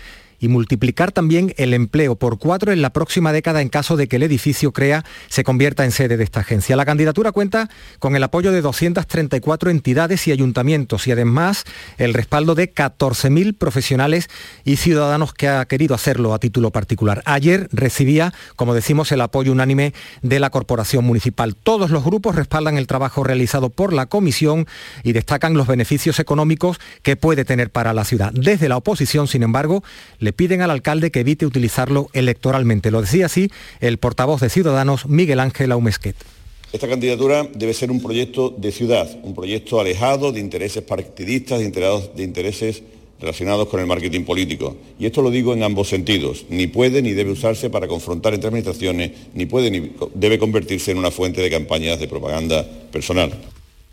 y 0.42 0.48
multiplicar 0.48 1.12
también 1.12 1.54
el 1.56 1.72
empleo 1.72 2.16
por 2.16 2.38
cuatro 2.38 2.72
en 2.72 2.82
la 2.82 2.90
próxima 2.92 3.32
década 3.32 3.62
en 3.62 3.68
caso 3.68 3.96
de 3.96 4.08
que 4.08 4.16
el 4.16 4.24
edificio 4.24 4.72
CREA 4.72 5.04
se 5.28 5.44
convierta 5.44 5.84
en 5.84 5.92
sede 5.92 6.16
de 6.16 6.24
esta 6.24 6.40
agencia. 6.40 6.74
La 6.74 6.84
candidatura 6.84 7.30
cuenta 7.30 7.70
con 8.00 8.16
el 8.16 8.24
apoyo 8.24 8.50
de 8.50 8.60
234 8.60 9.70
entidades 9.70 10.26
y 10.26 10.32
ayuntamientos 10.32 11.06
y 11.06 11.12
además 11.12 11.62
el 11.96 12.12
respaldo 12.12 12.56
de 12.56 12.74
14.000 12.74 13.56
profesionales 13.56 14.28
y 14.64 14.76
ciudadanos 14.76 15.32
que 15.32 15.46
ha 15.46 15.64
querido 15.66 15.94
hacerlo 15.94 16.34
a 16.34 16.40
título 16.40 16.72
particular. 16.72 17.22
Ayer 17.24 17.68
recibía, 17.70 18.34
como 18.56 18.74
decimos, 18.74 19.12
el 19.12 19.20
apoyo 19.20 19.52
unánime 19.52 19.94
de 20.22 20.40
la 20.40 20.50
Corporación 20.50 21.04
Municipal. 21.04 21.54
Todos 21.54 21.90
los 21.90 22.02
grupos 22.02 22.34
respaldan 22.34 22.78
el 22.78 22.88
trabajo 22.88 23.22
realizado 23.22 23.70
por 23.70 23.92
la 23.92 24.06
comisión 24.06 24.66
y 25.04 25.12
destacan 25.12 25.54
los 25.54 25.68
beneficios 25.68 26.18
económicos 26.18 26.80
que 27.02 27.14
puede 27.14 27.44
tener 27.44 27.70
para 27.70 27.94
la 27.94 28.04
ciudad. 28.04 28.32
Desde 28.32 28.68
la 28.68 28.76
oposición, 28.76 29.28
sin 29.28 29.44
embargo, 29.44 29.84
le 30.18 30.31
piden 30.32 30.62
al 30.62 30.70
alcalde 30.70 31.10
que 31.10 31.20
evite 31.20 31.46
utilizarlo 31.46 32.08
electoralmente. 32.12 32.90
Lo 32.90 33.00
decía 33.00 33.26
así 33.26 33.50
el 33.80 33.98
portavoz 33.98 34.40
de 34.40 34.50
Ciudadanos, 34.50 35.06
Miguel 35.06 35.40
Ángel 35.40 35.72
Aumesquet. 35.72 36.16
Esta 36.72 36.88
candidatura 36.88 37.46
debe 37.54 37.74
ser 37.74 37.90
un 37.90 38.00
proyecto 38.00 38.48
de 38.48 38.72
ciudad, 38.72 39.06
un 39.22 39.34
proyecto 39.34 39.78
alejado 39.78 40.32
de 40.32 40.40
intereses 40.40 40.82
partidistas, 40.82 41.60
de 41.60 42.22
intereses 42.22 42.82
relacionados 43.20 43.68
con 43.68 43.78
el 43.78 43.86
marketing 43.86 44.24
político. 44.24 44.76
Y 44.98 45.06
esto 45.06 45.22
lo 45.22 45.30
digo 45.30 45.52
en 45.52 45.62
ambos 45.62 45.88
sentidos. 45.88 46.46
Ni 46.48 46.66
puede 46.66 47.02
ni 47.02 47.12
debe 47.12 47.30
usarse 47.30 47.70
para 47.70 47.86
confrontar 47.86 48.34
entre 48.34 48.48
administraciones, 48.48 49.12
ni 49.34 49.46
puede 49.46 49.70
ni 49.70 49.92
debe 50.14 50.38
convertirse 50.38 50.90
en 50.90 50.98
una 50.98 51.10
fuente 51.10 51.40
de 51.40 51.50
campañas 51.50 52.00
de 52.00 52.08
propaganda 52.08 52.66
personal. 52.90 53.32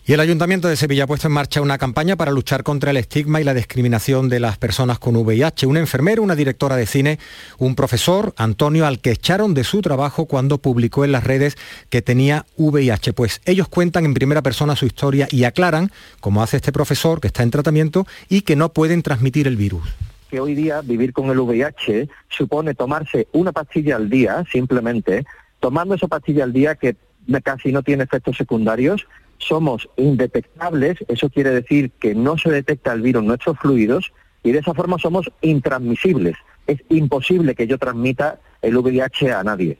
Y 0.09 0.13
el 0.13 0.21
Ayuntamiento 0.21 0.67
de 0.67 0.75
Sevilla 0.75 1.03
ha 1.03 1.07
puesto 1.07 1.27
en 1.27 1.33
marcha 1.33 1.61
una 1.61 1.77
campaña 1.77 2.15
para 2.15 2.31
luchar 2.31 2.63
contra 2.63 2.89
el 2.89 2.97
estigma 2.97 3.41
y 3.41 3.43
la 3.43 3.53
discriminación 3.53 4.27
de 4.27 4.39
las 4.39 4.57
personas 4.57 4.97
con 4.97 5.15
VIH. 5.15 5.67
Un 5.67 5.77
enfermero, 5.77 6.23
una 6.23 6.35
directora 6.35 6.75
de 6.75 6.87
cine, 6.87 7.19
un 7.59 7.75
profesor, 7.75 8.33
Antonio, 8.35 8.87
al 8.87 9.01
que 9.01 9.11
echaron 9.11 9.53
de 9.53 9.63
su 9.63 9.83
trabajo 9.83 10.25
cuando 10.25 10.57
publicó 10.57 11.05
en 11.05 11.11
las 11.11 11.25
redes 11.25 11.57
que 11.91 12.01
tenía 12.01 12.47
VIH. 12.57 13.13
Pues 13.13 13.39
ellos 13.45 13.67
cuentan 13.67 14.03
en 14.05 14.15
primera 14.15 14.41
persona 14.41 14.75
su 14.75 14.87
historia 14.87 15.27
y 15.29 15.43
aclaran, 15.43 15.91
como 16.21 16.41
hace 16.41 16.57
este 16.57 16.71
profesor 16.71 17.21
que 17.21 17.27
está 17.27 17.43
en 17.43 17.51
tratamiento, 17.51 18.07
y 18.29 18.41
que 18.41 18.55
no 18.55 18.73
pueden 18.73 19.03
transmitir 19.03 19.47
el 19.47 19.57
virus 19.57 19.87
que 20.31 20.39
hoy 20.39 20.55
día 20.55 20.81
vivir 20.81 21.13
con 21.13 21.29
el 21.29 21.39
VIH 21.39 22.09
supone 22.29 22.73
tomarse 22.73 23.27
una 23.31 23.51
pastilla 23.51 23.95
al 23.95 24.09
día, 24.09 24.43
simplemente, 24.51 25.25
tomando 25.59 25.93
esa 25.93 26.07
pastilla 26.07 26.45
al 26.45 26.53
día 26.53 26.73
que 26.73 26.95
casi 27.43 27.71
no 27.71 27.83
tiene 27.83 28.03
efectos 28.03 28.37
secundarios, 28.37 29.07
somos 29.39 29.89
indetectables, 29.97 30.97
eso 31.07 31.29
quiere 31.29 31.49
decir 31.51 31.91
que 31.99 32.13
no 32.13 32.37
se 32.37 32.51
detecta 32.51 32.93
el 32.93 33.01
virus 33.01 33.21
en 33.21 33.27
nuestros 33.27 33.57
fluidos 33.57 34.13
y 34.43 34.51
de 34.51 34.59
esa 34.59 34.73
forma 34.73 34.97
somos 34.99 35.31
intransmisibles. 35.41 36.35
Es 36.67 36.79
imposible 36.89 37.55
que 37.55 37.67
yo 37.67 37.77
transmita 37.77 38.39
el 38.61 38.77
VIH 38.77 39.33
a 39.33 39.43
nadie. 39.43 39.79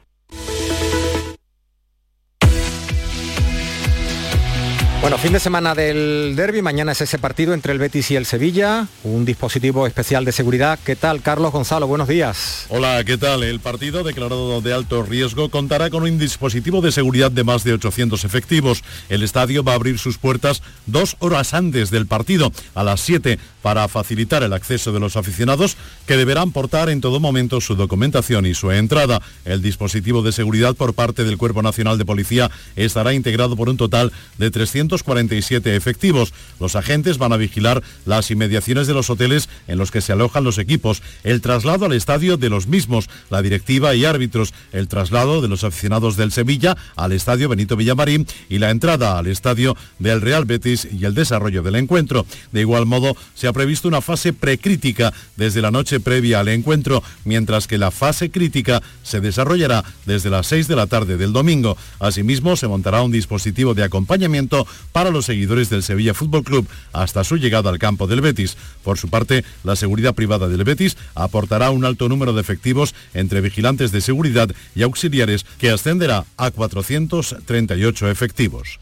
Bueno, 5.02 5.18
fin 5.18 5.32
de 5.32 5.40
semana 5.40 5.76
del 5.76 6.34
derby, 6.36 6.62
mañana 6.62 6.92
es 6.92 7.00
ese 7.00 7.18
partido 7.18 7.54
entre 7.54 7.72
el 7.72 7.80
Betis 7.80 8.12
y 8.12 8.18
el 8.18 8.26
Sevilla, 8.26 8.86
un 9.06 9.24
dispositivo 9.24 9.88
especial 9.88 10.26
de 10.26 10.34
seguridad. 10.34 10.78
¿Qué 10.84 10.98
tal, 10.98 11.22
Carlos 11.22 11.54
Gonzalo? 11.54 11.88
Buenos 11.88 12.10
días. 12.10 12.66
Hola, 12.68 13.02
¿qué 13.06 13.18
tal? 13.18 13.44
El 13.44 13.62
partido 13.62 14.04
declarado 14.04 14.60
de 14.60 14.74
alto 14.74 15.02
riesgo 15.04 15.50
contará 15.50 15.90
con 15.90 16.04
un 16.04 16.20
dispositivo 16.20 16.82
de 16.82 16.92
seguridad 16.92 17.32
de 17.32 17.46
más 17.46 17.64
de 17.64 17.74
800 17.74 18.26
efectivos. 18.26 18.84
El 19.08 19.24
estadio 19.24 19.64
va 19.64 19.72
a 19.72 19.76
abrir 19.76 20.00
sus 20.00 20.18
puertas 20.18 20.62
dos 20.86 21.16
horas 21.20 21.54
antes 21.54 21.92
del 21.92 22.06
partido, 22.06 22.52
a 22.76 22.84
las 22.84 23.00
7, 23.00 23.40
para 23.62 23.88
facilitar 23.88 24.44
el 24.44 24.54
acceso 24.54 24.92
de 24.92 25.00
los 25.00 25.16
aficionados 25.16 25.78
que 26.08 26.18
deberán 26.18 26.52
portar 26.52 26.90
en 26.90 27.02
todo 27.02 27.20
momento 27.20 27.62
su 27.62 27.76
documentación 27.76 28.46
y 28.46 28.54
su 28.54 28.72
entrada. 28.72 29.22
El 29.46 29.62
dispositivo 29.62 30.22
de 30.22 30.32
seguridad 30.32 30.76
por 30.76 30.94
parte 30.94 31.24
del 31.24 31.38
Cuerpo 31.38 31.62
Nacional 31.62 31.98
de 31.98 32.06
Policía 32.06 32.52
estará 32.76 33.14
integrado 33.14 33.56
por 33.56 33.70
un 33.70 33.78
total 33.78 34.12
de 34.38 34.52
347 34.52 35.76
efectivos. 35.76 36.34
Los 36.60 36.76
agentes 36.76 37.18
van 37.18 37.34
a 37.34 37.38
vigilar 37.38 37.84
las 38.06 38.32
inmediaciones 38.32 38.88
de 38.88 38.94
los 38.94 39.10
hoteles 39.10 39.50
en 39.68 39.78
los 39.78 39.92
que 39.92 40.02
se 40.02 40.14
alojan 40.14 40.44
los 40.44 40.58
equipos, 40.58 41.02
el 41.24 41.42
traslado 41.42 41.86
al 41.86 41.94
estadio 41.94 42.38
de 42.38 42.50
los 42.50 42.68
mismos, 42.68 43.10
la 43.30 43.42
directiva 43.42 43.96
y 43.96 44.06
árbitros, 44.06 44.54
el 44.72 44.88
traslado 44.88 45.42
de 45.42 45.48
los 45.48 45.64
aficionados 45.64 46.16
del 46.16 46.32
Sevilla 46.32 46.78
al 46.96 47.12
estadio 47.12 47.50
Benito 47.50 47.76
Villamarín 47.76 48.28
y 48.50 48.60
la 48.60 48.70
entrada 48.70 49.18
al 49.18 49.28
estadio 49.28 49.76
del 50.00 50.22
Real 50.22 50.46
Betis 50.46 50.88
y 50.92 51.06
el 51.06 51.14
desarrollo 51.14 51.64
del 51.64 51.76
encuentro. 51.76 52.26
De 52.52 52.62
igual 52.62 52.86
modo, 52.86 53.16
se 53.36 53.48
ha 53.50 53.54
previsto 53.54 53.88
una 53.88 54.02
fase 54.02 54.32
precrítica 54.32 55.14
desde 55.36 55.62
la 55.62 55.72
noche 55.72 56.00
previa 56.00 56.40
al 56.40 56.48
encuentro, 56.48 57.04
mientras 57.26 57.68
que 57.68 57.78
la 57.78 57.92
fase 57.92 58.32
crítica 58.32 58.82
se 59.04 59.20
desarrollará 59.20 59.84
desde 60.06 60.30
las 60.30 60.48
6 60.48 60.68
de 60.68 60.76
la 60.76 60.88
tarde 60.88 61.18
del 61.18 61.34
domingo. 61.34 61.78
Asimismo, 62.00 62.56
se 62.56 62.68
montará 62.68 63.02
un 63.02 63.12
dispositivo 63.12 63.74
de 63.74 63.84
acompañamiento 63.84 64.66
para 64.92 65.10
los 65.10 65.26
seguidores 65.26 65.70
del 65.70 65.84
Sevilla 65.84 66.14
Fútbol 66.14 66.44
Club 66.44 66.68
hasta 66.94 67.24
su 67.24 67.38
llegada 67.38 67.70
al 67.70 67.80
campo 67.80 68.08
del 68.08 68.22
Betis. 68.22 68.56
Por 68.84 68.98
su 68.98 69.10
parte, 69.10 69.44
la 69.64 69.76
seguridad 69.76 70.16
privada 70.16 70.48
del 70.48 70.64
Betis 70.64 70.98
aportará 71.16 71.72
un 71.72 71.86
alto 71.86 72.08
número 72.08 72.34
de 72.34 72.42
efectivos 72.42 72.94
entre 73.14 73.42
vigilantes 73.42 73.92
de 73.92 74.02
seguridad 74.02 74.50
y 74.76 74.84
auxiliares 74.84 75.46
que 75.58 75.72
ascenderá 75.72 76.26
a 76.38 76.52
438 76.52 78.10
efectivos. 78.10 78.80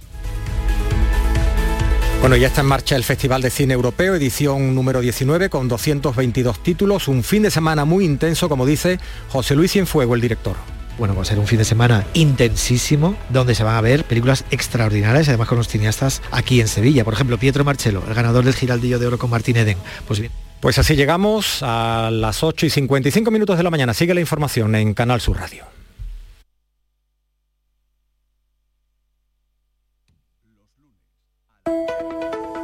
Bueno, 2.19 2.35
ya 2.35 2.47
está 2.47 2.61
en 2.61 2.67
marcha 2.67 2.95
el 2.95 3.03
Festival 3.03 3.41
de 3.41 3.49
Cine 3.49 3.73
Europeo, 3.73 4.15
edición 4.15 4.73
número 4.73 5.01
19, 5.01 5.49
con 5.49 5.67
222 5.67 6.61
títulos, 6.63 7.07
un 7.07 7.23
fin 7.23 7.43
de 7.43 7.51
semana 7.51 7.85
muy 7.85 8.05
intenso, 8.05 8.49
como 8.49 8.65
dice 8.65 8.99
José 9.29 9.55
Luis 9.55 9.71
Cienfuego, 9.71 10.15
el 10.15 10.21
director. 10.21 10.55
Bueno, 10.97 11.15
va 11.15 11.21
a 11.21 11.25
ser 11.25 11.37
un 11.37 11.45
fin 11.45 11.59
de 11.59 11.63
semana 11.63 12.05
intensísimo, 12.15 13.15
donde 13.29 13.53
se 13.53 13.63
van 13.63 13.75
a 13.75 13.81
ver 13.81 14.03
películas 14.03 14.45
extraordinarias, 14.49 15.29
además 15.29 15.47
con 15.47 15.59
los 15.59 15.67
cineastas 15.67 16.23
aquí 16.31 16.59
en 16.59 16.67
Sevilla. 16.67 17.05
Por 17.05 17.13
ejemplo, 17.13 17.37
Pietro 17.37 17.63
Marcello, 17.63 18.01
el 18.07 18.13
ganador 18.15 18.43
del 18.43 18.55
Giraldillo 18.55 18.97
de 18.97 19.05
Oro 19.05 19.19
con 19.19 19.29
Martín 19.29 19.55
Eden. 19.55 19.77
Pues 20.07 20.19
bien. 20.19 20.31
Pues 20.59 20.79
así 20.79 20.95
llegamos 20.95 21.59
a 21.61 22.09
las 22.11 22.43
8 22.43 22.65
y 22.65 22.69
55 22.71 23.29
minutos 23.29 23.57
de 23.57 23.63
la 23.63 23.69
mañana. 23.69 23.93
Sigue 23.93 24.15
la 24.15 24.21
información 24.21 24.73
en 24.73 24.95
Canal 24.95 25.21
Sur 25.21 25.37
Radio. 25.37 25.65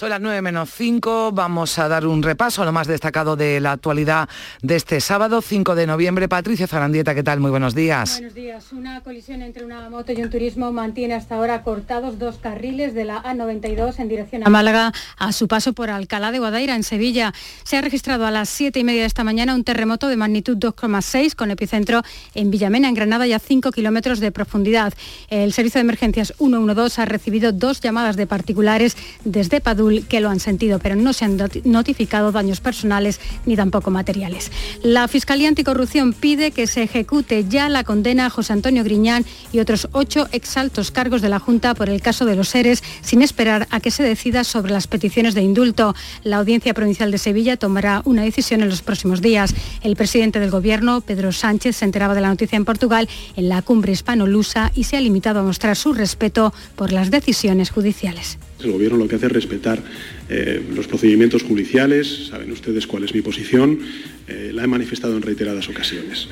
Son 0.00 0.08
las 0.08 0.22
9 0.22 0.40
menos 0.40 0.70
5, 0.72 1.30
vamos 1.32 1.78
a 1.78 1.86
dar 1.86 2.06
un 2.06 2.22
repaso 2.22 2.62
a 2.62 2.64
lo 2.64 2.72
más 2.72 2.86
destacado 2.86 3.36
de 3.36 3.60
la 3.60 3.72
actualidad 3.72 4.30
de 4.62 4.76
este 4.76 4.98
sábado, 4.98 5.42
5 5.42 5.74
de 5.74 5.86
noviembre. 5.86 6.26
Patricia 6.26 6.66
Zarandieta, 6.66 7.14
¿qué 7.14 7.22
tal? 7.22 7.38
Muy 7.38 7.50
buenos 7.50 7.74
días. 7.74 8.12
Buenos 8.12 8.32
días. 8.32 8.72
Una 8.72 9.02
colisión 9.02 9.42
entre 9.42 9.62
una 9.62 9.90
moto 9.90 10.12
y 10.12 10.22
un 10.22 10.30
turismo 10.30 10.72
mantiene 10.72 11.12
hasta 11.12 11.34
ahora 11.34 11.62
cortados 11.62 12.18
dos 12.18 12.38
carriles 12.38 12.94
de 12.94 13.04
la 13.04 13.22
A92 13.22 13.98
en 13.98 14.08
dirección 14.08 14.42
a 14.42 14.48
Málaga 14.48 14.94
a 15.18 15.32
su 15.32 15.48
paso 15.48 15.74
por 15.74 15.90
Alcalá 15.90 16.32
de 16.32 16.38
Guadaira, 16.38 16.76
en 16.76 16.82
Sevilla. 16.82 17.34
Se 17.64 17.76
ha 17.76 17.82
registrado 17.82 18.24
a 18.24 18.30
las 18.30 18.48
7 18.48 18.80
y 18.80 18.84
media 18.84 19.02
de 19.02 19.06
esta 19.06 19.22
mañana 19.22 19.54
un 19.54 19.64
terremoto 19.64 20.08
de 20.08 20.16
magnitud 20.16 20.56
2,6 20.56 21.34
con 21.34 21.50
epicentro 21.50 22.00
en 22.34 22.50
Villamena, 22.50 22.88
en 22.88 22.94
Granada, 22.94 23.26
y 23.26 23.34
a 23.34 23.38
5 23.38 23.70
kilómetros 23.70 24.20
de 24.20 24.32
profundidad. 24.32 24.94
El 25.28 25.52
Servicio 25.52 25.78
de 25.78 25.82
Emergencias 25.82 26.32
112 26.38 27.02
ha 27.02 27.04
recibido 27.04 27.52
dos 27.52 27.82
llamadas 27.82 28.16
de 28.16 28.26
particulares 28.26 28.96
desde 29.24 29.60
Que 30.08 30.20
lo 30.20 30.30
han 30.30 30.40
sentido, 30.40 30.78
pero 30.78 30.96
no 30.96 31.12
se 31.12 31.24
han 31.24 31.38
notificado 31.64 32.32
daños 32.32 32.60
personales 32.60 33.20
ni 33.46 33.56
tampoco 33.56 33.90
materiales. 33.90 34.50
La 34.82 35.08
Fiscalía 35.08 35.48
Anticorrupción 35.48 36.12
pide 36.12 36.50
que 36.50 36.66
se 36.66 36.82
ejecute 36.82 37.44
ya 37.48 37.68
la 37.68 37.84
condena 37.84 38.26
a 38.26 38.30
José 38.30 38.52
Antonio 38.52 38.84
Griñán 38.84 39.24
y 39.52 39.60
otros 39.60 39.88
ocho 39.92 40.28
exaltos 40.32 40.90
cargos 40.90 41.22
de 41.22 41.28
la 41.28 41.38
Junta 41.38 41.74
por 41.74 41.88
el 41.88 42.00
caso 42.00 42.24
de 42.24 42.36
los 42.36 42.48
seres, 42.48 42.82
sin 43.02 43.22
esperar 43.22 43.66
a 43.70 43.80
que 43.80 43.90
se 43.90 44.02
decida 44.02 44.44
sobre 44.44 44.72
las 44.72 44.86
peticiones 44.86 45.34
de 45.34 45.42
indulto. 45.42 45.94
La 46.22 46.38
Audiencia 46.38 46.74
Provincial 46.74 47.10
de 47.10 47.18
Sevilla 47.18 47.56
tomará 47.56 48.02
una 48.04 48.22
decisión 48.22 48.62
en 48.62 48.68
los 48.68 48.82
próximos 48.82 49.20
días. 49.20 49.54
El 49.82 49.96
presidente 49.96 50.40
del 50.40 50.50
Gobierno, 50.50 51.00
Pedro 51.00 51.32
Sánchez, 51.32 51.76
se 51.76 51.84
enteraba 51.84 52.14
de 52.14 52.20
la 52.20 52.28
noticia 52.28 52.56
en 52.56 52.64
Portugal 52.64 53.08
en 53.36 53.48
la 53.48 53.62
cumbre 53.62 53.92
hispano-lusa 53.92 54.72
y 54.74 54.84
se 54.84 54.96
ha 54.96 55.00
limitado 55.00 55.40
a 55.40 55.42
mostrar 55.42 55.76
su 55.76 55.92
respeto 55.92 56.52
por 56.76 56.92
las 56.92 57.10
decisiones 57.10 57.70
judiciales. 57.70 58.38
El 58.64 58.72
Gobierno 58.72 58.98
lo 58.98 59.08
que 59.08 59.16
hace 59.16 59.26
es 59.26 59.32
respetar 59.32 59.82
eh, 60.28 60.62
los 60.74 60.86
procedimientos 60.86 61.42
judiciales, 61.42 62.28
saben 62.30 62.52
ustedes 62.52 62.86
cuál 62.86 63.04
es 63.04 63.14
mi 63.14 63.22
posición, 63.22 63.80
eh, 64.28 64.50
la 64.52 64.64
he 64.64 64.66
manifestado 64.66 65.16
en 65.16 65.22
reiteradas 65.22 65.68
ocasiones. 65.68 66.28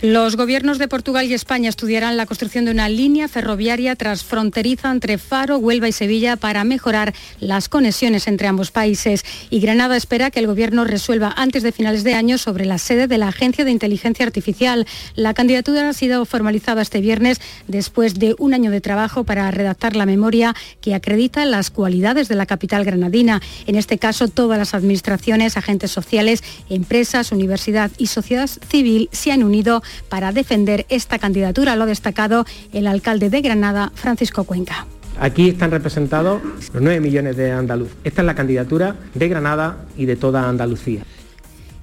Los 0.00 0.36
gobiernos 0.36 0.78
de 0.78 0.86
Portugal 0.86 1.26
y 1.26 1.34
España 1.34 1.68
estudiarán 1.68 2.16
la 2.16 2.24
construcción 2.24 2.64
de 2.64 2.70
una 2.70 2.88
línea 2.88 3.26
ferroviaria 3.26 3.96
transfronteriza 3.96 4.92
entre 4.92 5.18
Faro, 5.18 5.58
Huelva 5.58 5.88
y 5.88 5.92
Sevilla 5.92 6.36
para 6.36 6.62
mejorar 6.62 7.14
las 7.40 7.68
conexiones 7.68 8.28
entre 8.28 8.46
ambos 8.46 8.70
países. 8.70 9.24
Y 9.50 9.58
Granada 9.58 9.96
espera 9.96 10.30
que 10.30 10.38
el 10.38 10.46
gobierno 10.46 10.84
resuelva 10.84 11.34
antes 11.36 11.64
de 11.64 11.72
finales 11.72 12.04
de 12.04 12.14
año 12.14 12.38
sobre 12.38 12.64
la 12.64 12.78
sede 12.78 13.08
de 13.08 13.18
la 13.18 13.26
Agencia 13.26 13.64
de 13.64 13.72
Inteligencia 13.72 14.24
Artificial. 14.24 14.86
La 15.16 15.34
candidatura 15.34 15.88
ha 15.88 15.92
sido 15.92 16.24
formalizada 16.26 16.80
este 16.80 17.00
viernes 17.00 17.40
después 17.66 18.20
de 18.20 18.36
un 18.38 18.54
año 18.54 18.70
de 18.70 18.80
trabajo 18.80 19.24
para 19.24 19.50
redactar 19.50 19.96
la 19.96 20.06
memoria 20.06 20.54
que 20.80 20.94
acredita 20.94 21.44
las 21.44 21.70
cualidades 21.70 22.28
de 22.28 22.36
la 22.36 22.46
capital 22.46 22.84
granadina. 22.84 23.42
En 23.66 23.74
este 23.74 23.98
caso, 23.98 24.28
todas 24.28 24.60
las 24.60 24.74
administraciones, 24.74 25.56
agentes 25.56 25.90
sociales, 25.90 26.44
empresas, 26.70 27.32
universidad 27.32 27.90
y 27.98 28.06
sociedad 28.06 28.48
civil 28.48 29.08
se 29.10 29.32
han 29.32 29.42
unido 29.42 29.82
para 30.08 30.32
defender 30.32 30.86
esta 30.88 31.18
candidatura, 31.18 31.76
lo 31.76 31.84
ha 31.84 31.86
destacado 31.86 32.44
el 32.72 32.86
alcalde 32.86 33.30
de 33.30 33.40
Granada, 33.40 33.92
Francisco 33.94 34.44
Cuenca. 34.44 34.86
Aquí 35.20 35.48
están 35.48 35.70
representados 35.70 36.40
los 36.72 36.82
9 36.82 37.00
millones 37.00 37.36
de 37.36 37.50
andaluz. 37.50 37.90
Esta 38.04 38.22
es 38.22 38.26
la 38.26 38.34
candidatura 38.34 38.94
de 39.14 39.28
Granada 39.28 39.78
y 39.96 40.06
de 40.06 40.16
toda 40.16 40.48
Andalucía. 40.48 41.02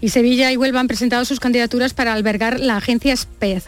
Y 0.05 0.09
Sevilla 0.09 0.51
y 0.51 0.57
Huelva 0.57 0.81
han 0.81 0.87
presentado 0.87 1.25
sus 1.25 1.39
candidaturas 1.39 1.95
para 1.95 2.13
albergar 2.13 2.59
la 2.59 2.77
Agencia 2.77 3.11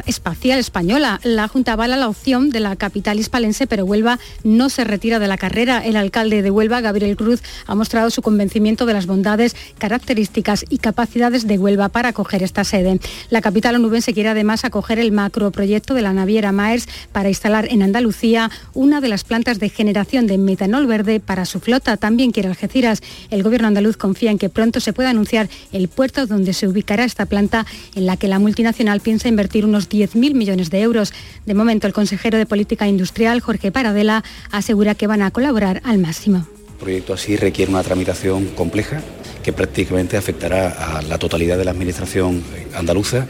Espacial 0.05 0.59
Española. 0.59 1.19
La 1.23 1.47
Junta 1.47 1.73
avala 1.73 1.97
la 1.97 2.07
opción 2.07 2.51
de 2.51 2.59
la 2.59 2.75
capital 2.75 3.17
hispalense, 3.17 3.65
pero 3.65 3.85
Huelva 3.85 4.19
no 4.43 4.69
se 4.69 4.83
retira 4.83 5.17
de 5.17 5.27
la 5.27 5.39
carrera. 5.39 5.83
El 5.83 5.95
alcalde 5.95 6.43
de 6.43 6.51
Huelva, 6.51 6.79
Gabriel 6.79 7.17
Cruz, 7.17 7.41
ha 7.65 7.73
mostrado 7.73 8.11
su 8.11 8.21
convencimiento 8.21 8.85
de 8.85 8.93
las 8.93 9.07
bondades, 9.07 9.55
características 9.79 10.63
y 10.69 10.77
capacidades 10.77 11.47
de 11.47 11.57
Huelva 11.57 11.89
para 11.89 12.09
acoger 12.09 12.43
esta 12.43 12.63
sede. 12.63 12.99
La 13.31 13.41
capital 13.41 13.73
onubense 13.73 14.13
quiere 14.13 14.29
además 14.29 14.63
acoger 14.63 14.99
el 14.99 15.11
macroproyecto 15.11 15.95
de 15.95 16.03
la 16.03 16.13
naviera 16.13 16.51
Maers 16.51 16.87
para 17.13 17.29
instalar 17.29 17.67
en 17.71 17.81
Andalucía 17.81 18.51
una 18.75 19.01
de 19.01 19.07
las 19.07 19.23
plantas 19.23 19.57
de 19.57 19.69
generación 19.69 20.27
de 20.27 20.37
metanol 20.37 20.85
verde 20.85 21.19
para 21.19 21.45
su 21.45 21.59
flota. 21.59 21.97
También 21.97 22.29
quiere 22.29 22.49
Algeciras. 22.49 23.01
El 23.31 23.41
gobierno 23.41 23.69
andaluz 23.69 23.97
confía 23.97 24.29
en 24.29 24.37
que 24.37 24.49
pronto 24.49 24.79
se 24.79 24.93
pueda 24.93 25.09
anunciar 25.09 25.49
el 25.71 25.87
puerto 25.87 26.26
donde 26.27 26.53
se 26.53 26.67
ubicará 26.67 27.03
esta 27.03 27.25
planta 27.25 27.65
en 27.95 28.05
la 28.05 28.17
que 28.17 28.27
la 28.27 28.39
multinacional 28.39 29.01
piensa 29.01 29.27
invertir 29.27 29.65
unos 29.65 29.89
10.000 29.89 30.33
millones 30.33 30.69
de 30.69 30.81
euros. 30.81 31.13
De 31.45 31.53
momento, 31.53 31.87
el 31.87 31.93
consejero 31.93 32.37
de 32.37 32.45
Política 32.45 32.87
Industrial, 32.87 33.39
Jorge 33.39 33.71
Paradela, 33.71 34.23
asegura 34.51 34.95
que 34.95 35.07
van 35.07 35.21
a 35.21 35.31
colaborar 35.31 35.81
al 35.83 35.97
máximo. 35.97 36.47
Un 36.71 36.77
proyecto 36.77 37.13
así 37.13 37.35
requiere 37.35 37.71
una 37.71 37.83
tramitación 37.83 38.45
compleja 38.49 39.01
que 39.47 39.53
prácticamente 39.53 40.17
afectará 40.17 40.97
a 40.97 41.01
la 41.01 41.17
totalidad 41.17 41.57
de 41.57 41.63
la 41.63 41.71
administración 41.71 42.43
andaluza. 42.75 43.27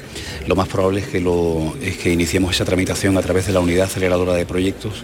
Lo 0.47 0.55
más 0.55 0.67
probable 0.67 1.01
es 1.01 1.07
que, 1.07 1.21
lo, 1.21 1.77
es 1.79 1.97
que 1.97 2.11
iniciemos 2.11 2.55
esa 2.55 2.65
tramitación 2.65 3.15
a 3.17 3.21
través 3.21 3.45
de 3.45 3.53
la 3.53 3.59
unidad 3.59 3.85
aceleradora 3.85 4.33
de 4.33 4.43
proyectos, 4.43 5.03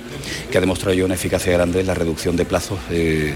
que 0.49 0.57
ha 0.57 0.61
demostrado 0.61 0.95
ya 0.95 1.05
una 1.05 1.13
eficacia 1.13 1.53
grande 1.53 1.81
en 1.81 1.85
la 1.85 1.93
reducción 1.93 2.35
de 2.35 2.45
plazos, 2.45 2.79
eh, 2.89 3.35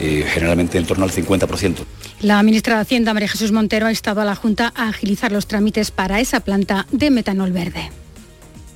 eh, 0.00 0.24
generalmente 0.26 0.78
en 0.78 0.86
torno 0.86 1.04
al 1.04 1.10
50%. 1.10 1.84
La 2.22 2.40
ministra 2.44 2.76
de 2.76 2.82
Hacienda, 2.82 3.14
María 3.14 3.26
Jesús 3.26 3.50
Montero, 3.50 3.86
ha 3.86 3.90
estado 3.90 4.20
a 4.20 4.24
la 4.24 4.36
Junta 4.36 4.72
a 4.76 4.86
agilizar 4.86 5.32
los 5.32 5.48
trámites 5.48 5.90
para 5.90 6.20
esa 6.20 6.38
planta 6.38 6.86
de 6.92 7.10
metanol 7.10 7.50
verde. 7.50 7.90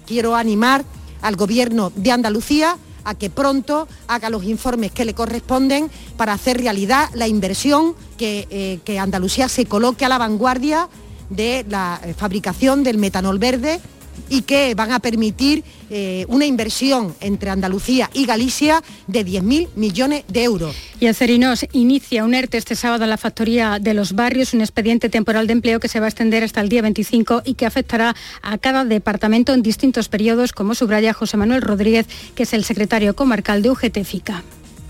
Quiero 0.05 0.35
animar 0.35 0.85
al 1.23 1.37
Gobierno 1.37 1.93
de 1.95 2.11
Andalucía 2.11 2.77
a 3.05 3.15
que 3.15 3.31
pronto 3.31 3.87
haga 4.09 4.31
los 4.31 4.43
informes 4.43 4.91
que 4.91 5.05
le 5.05 5.15
corresponden 5.15 5.93
para 6.17 6.33
hacer 6.33 6.59
realidad 6.59 7.09
la 7.15 7.29
inversión 7.29 7.95
que, 8.19 8.49
eh, 8.51 8.81
que 8.85 8.99
Andalucía 8.99 9.49
se 9.49 9.65
coloque 9.65 10.05
a 10.05 10.09
la 10.09 10.19
vanguardia 10.19 10.89
de 11.31 11.65
la 11.69 12.01
eh, 12.03 12.15
fabricación 12.15 12.83
del 12.83 12.99
metanol 12.99 13.39
verde 13.39 13.81
y 14.29 14.43
que 14.43 14.75
van 14.75 14.93
a 14.93 15.01
permitir 15.01 15.65
eh, 15.91 16.25
una 16.29 16.47
inversión 16.47 17.15
entre 17.21 17.51
Andalucía 17.51 18.11
y 18.13 18.27
Galicia 18.27 18.83
de 19.07 19.25
10.000 19.25 19.69
millones 19.77 20.25
de 20.29 20.45
euros. 20.45 20.77
Y 21.01 21.07
Acerinos 21.07 21.67
inicia 21.73 22.25
un 22.25 22.35
ERTE 22.35 22.59
este 22.59 22.75
sábado 22.75 23.05
en 23.05 23.11
la 23.11 23.17
factoría 23.17 23.79
de 23.81 23.95
los 23.95 24.15
barrios, 24.15 24.55
un 24.55 24.61
expediente 24.61 25.09
temporal 25.09 25.47
de 25.47 25.53
empleo 25.53 25.81
que 25.81 25.89
se 25.89 26.01
va 26.01 26.07
a 26.07 26.09
extender 26.09 26.43
hasta 26.43 26.61
el 26.61 26.69
día 26.69 26.83
25 26.83 27.43
y 27.45 27.55
que 27.55 27.67
afectará 27.67 28.15
a 28.43 28.59
cada 28.59 28.85
departamento 28.85 29.55
en 29.55 29.63
distintos 29.63 30.09
periodos, 30.09 30.53
como 30.53 30.75
subraya 30.75 31.13
José 31.13 31.37
Manuel 31.37 31.63
Rodríguez, 31.63 32.07
que 32.35 32.45
es 32.45 32.53
el 32.53 32.65
secretario 32.65 33.15
comarcal 33.15 33.63
de 33.63 33.71
UGT 33.71 34.05
FICA. 34.05 34.43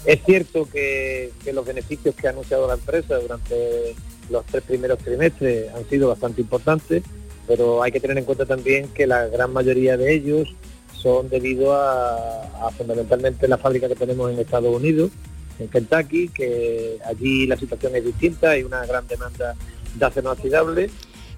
Es 0.05 0.21
cierto 0.25 0.69
que, 0.73 1.33
que 1.45 1.53
los 1.53 1.67
beneficios 1.67 2.15
que 2.15 2.29
ha 2.29 2.31
anunciado 2.31 2.69
la 2.69 2.75
empresa 2.75 3.17
durante 3.17 3.95
los 4.31 4.45
tres 4.47 4.63
primeros 4.63 4.99
trimestres 4.99 5.73
han 5.75 5.89
sido 5.89 6.09
bastante 6.09 6.41
importantes, 6.41 7.03
pero 7.47 7.83
hay 7.83 7.93
que 7.93 8.01
tener 8.01 8.19
en 8.19 8.25
cuenta 8.25 8.47
también 8.47 8.89
que 8.89 9.07
la 9.07 9.27
gran 9.29 9.53
mayoría 9.53 9.97
de 9.97 10.15
ellos 10.15 10.55
son 10.93 11.29
debido 11.29 11.75
a, 11.75 12.71
fundamentalmente 12.77 13.47
la 13.47 13.59
fábrica 13.59 13.89
que 13.89 13.95
tenemos 13.95 14.31
en 14.33 14.41
Estados 14.41 14.75
Unidos, 14.75 15.11
en 15.59 15.69
Kentucky, 15.69 16.29
que 16.29 16.99
allí 17.05 17.47
la 17.47 17.57
situación 17.57 17.95
es 17.95 18.05
distinta, 18.05 18.51
hay 18.51 18.63
una 18.63 18.85
gran 18.85 19.07
demanda 19.07 19.55
de 19.95 20.05
acero 20.05 20.33
oxidable 20.33 20.91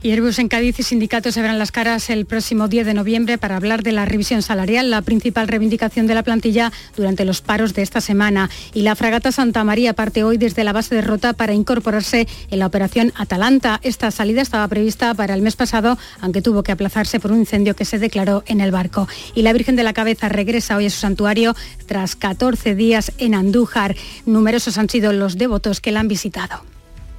y 0.02 0.12
Airbus 0.12 0.38
en 0.38 0.48
Cádiz 0.48 0.78
y 0.78 0.82
sindicatos 0.82 1.34
se 1.34 1.42
verán 1.42 1.58
las 1.58 1.72
caras 1.72 2.08
el 2.10 2.24
próximo 2.24 2.68
10 2.68 2.86
de 2.86 2.94
noviembre 2.94 3.36
para 3.36 3.56
hablar 3.56 3.82
de 3.82 3.92
la 3.92 4.04
revisión 4.04 4.42
salarial, 4.42 4.90
la 4.90 5.02
principal 5.02 5.48
reivindicación 5.48 6.06
de 6.06 6.14
la 6.14 6.22
plantilla 6.22 6.72
durante 6.96 7.24
los 7.24 7.40
paros 7.40 7.74
de 7.74 7.82
esta 7.82 8.00
semana. 8.00 8.48
Y 8.74 8.82
la 8.82 8.94
fragata 8.94 9.32
Santa 9.32 9.64
María 9.64 9.94
parte 9.94 10.22
hoy 10.22 10.36
desde 10.38 10.62
la 10.62 10.72
base 10.72 10.94
de 10.94 11.02
Rota 11.02 11.32
para 11.32 11.52
incorporarse 11.52 12.28
en 12.50 12.58
la 12.60 12.66
operación 12.66 13.12
Atalanta. 13.16 13.80
Esta 13.82 14.10
salida 14.10 14.40
estaba 14.40 14.68
prevista 14.68 15.14
para 15.14 15.34
el 15.34 15.42
mes 15.42 15.56
pasado, 15.56 15.98
aunque 16.20 16.42
tuvo 16.42 16.62
que 16.62 16.72
aplazarse 16.72 17.18
por 17.18 17.32
un 17.32 17.40
incendio 17.40 17.74
que 17.74 17.84
se 17.84 17.98
declaró 17.98 18.44
en 18.46 18.60
el 18.60 18.70
barco. 18.70 19.08
Y 19.34 19.42
la 19.42 19.52
Virgen 19.52 19.74
de 19.74 19.82
la 19.82 19.94
Cabeza 19.94 20.28
regresa 20.28 20.76
hoy 20.76 20.86
a 20.86 20.90
su 20.90 20.98
santuario 20.98 21.56
tras 21.86 22.14
14 22.14 22.76
días 22.76 23.12
en 23.18 23.34
Andújar. 23.34 23.96
Numerosos 24.26 24.78
han 24.78 24.88
sido 24.88 25.12
los 25.12 25.38
devotos 25.38 25.80
que 25.80 25.90
la 25.90 26.00
han 26.00 26.08
visitado. 26.08 26.77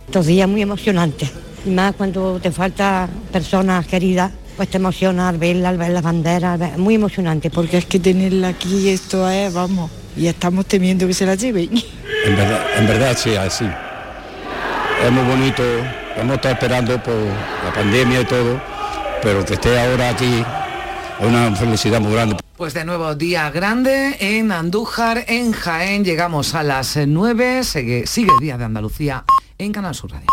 Estos 0.09 0.25
días 0.25 0.49
muy 0.49 0.63
emocionantes 0.63 1.29
más 1.65 1.93
cuando 1.93 2.39
te 2.39 2.51
falta 2.51 3.07
personas 3.31 3.85
queridas, 3.85 4.31
pues 4.57 4.67
te 4.67 4.77
emociona 4.77 5.29
al 5.29 5.37
verla, 5.37 5.69
al 5.69 5.77
ver 5.77 5.91
las 5.91 6.01
banderas, 6.01 6.79
muy 6.79 6.95
emocionante. 6.95 7.51
Porque 7.51 7.77
es 7.77 7.85
que 7.85 7.99
tenerla 7.99 8.47
aquí, 8.47 8.89
esto 8.89 9.29
es, 9.29 9.53
vamos, 9.53 9.91
y 10.17 10.25
estamos 10.25 10.65
temiendo 10.65 11.05
que 11.05 11.13
se 11.13 11.27
la 11.27 11.35
lleven. 11.35 11.69
En 12.25 12.35
verdad, 12.35 12.59
en 12.79 12.87
verdad 12.87 13.15
sí, 13.15 13.35
así. 13.35 13.65
Es 15.05 15.11
muy 15.11 15.23
bonito, 15.25 15.61
hemos 16.17 16.37
estado 16.37 16.55
esperando 16.55 17.03
por 17.03 17.13
la 17.13 17.71
pandemia 17.71 18.21
y 18.21 18.25
todo, 18.25 18.59
pero 19.21 19.45
que 19.45 19.53
esté 19.53 19.79
ahora 19.79 20.09
aquí 20.09 20.43
una 21.19 21.55
felicidad 21.55 21.99
muy 21.99 22.13
grande. 22.13 22.37
Pues 22.57 22.73
de 22.73 22.85
nuevo 22.85 23.15
día 23.15 23.49
grande 23.51 24.17
en 24.19 24.51
Andújar, 24.51 25.25
en 25.27 25.51
Jaén, 25.51 26.03
llegamos 26.03 26.55
a 26.55 26.63
las 26.63 26.97
9, 26.97 27.63
sigue, 27.63 28.07
sigue 28.07 28.31
Día 28.41 28.57
de 28.57 28.65
Andalucía 28.65 29.23
en 29.57 29.71
Canal 29.71 29.95
Sur 29.95 30.11
Radio. 30.11 30.27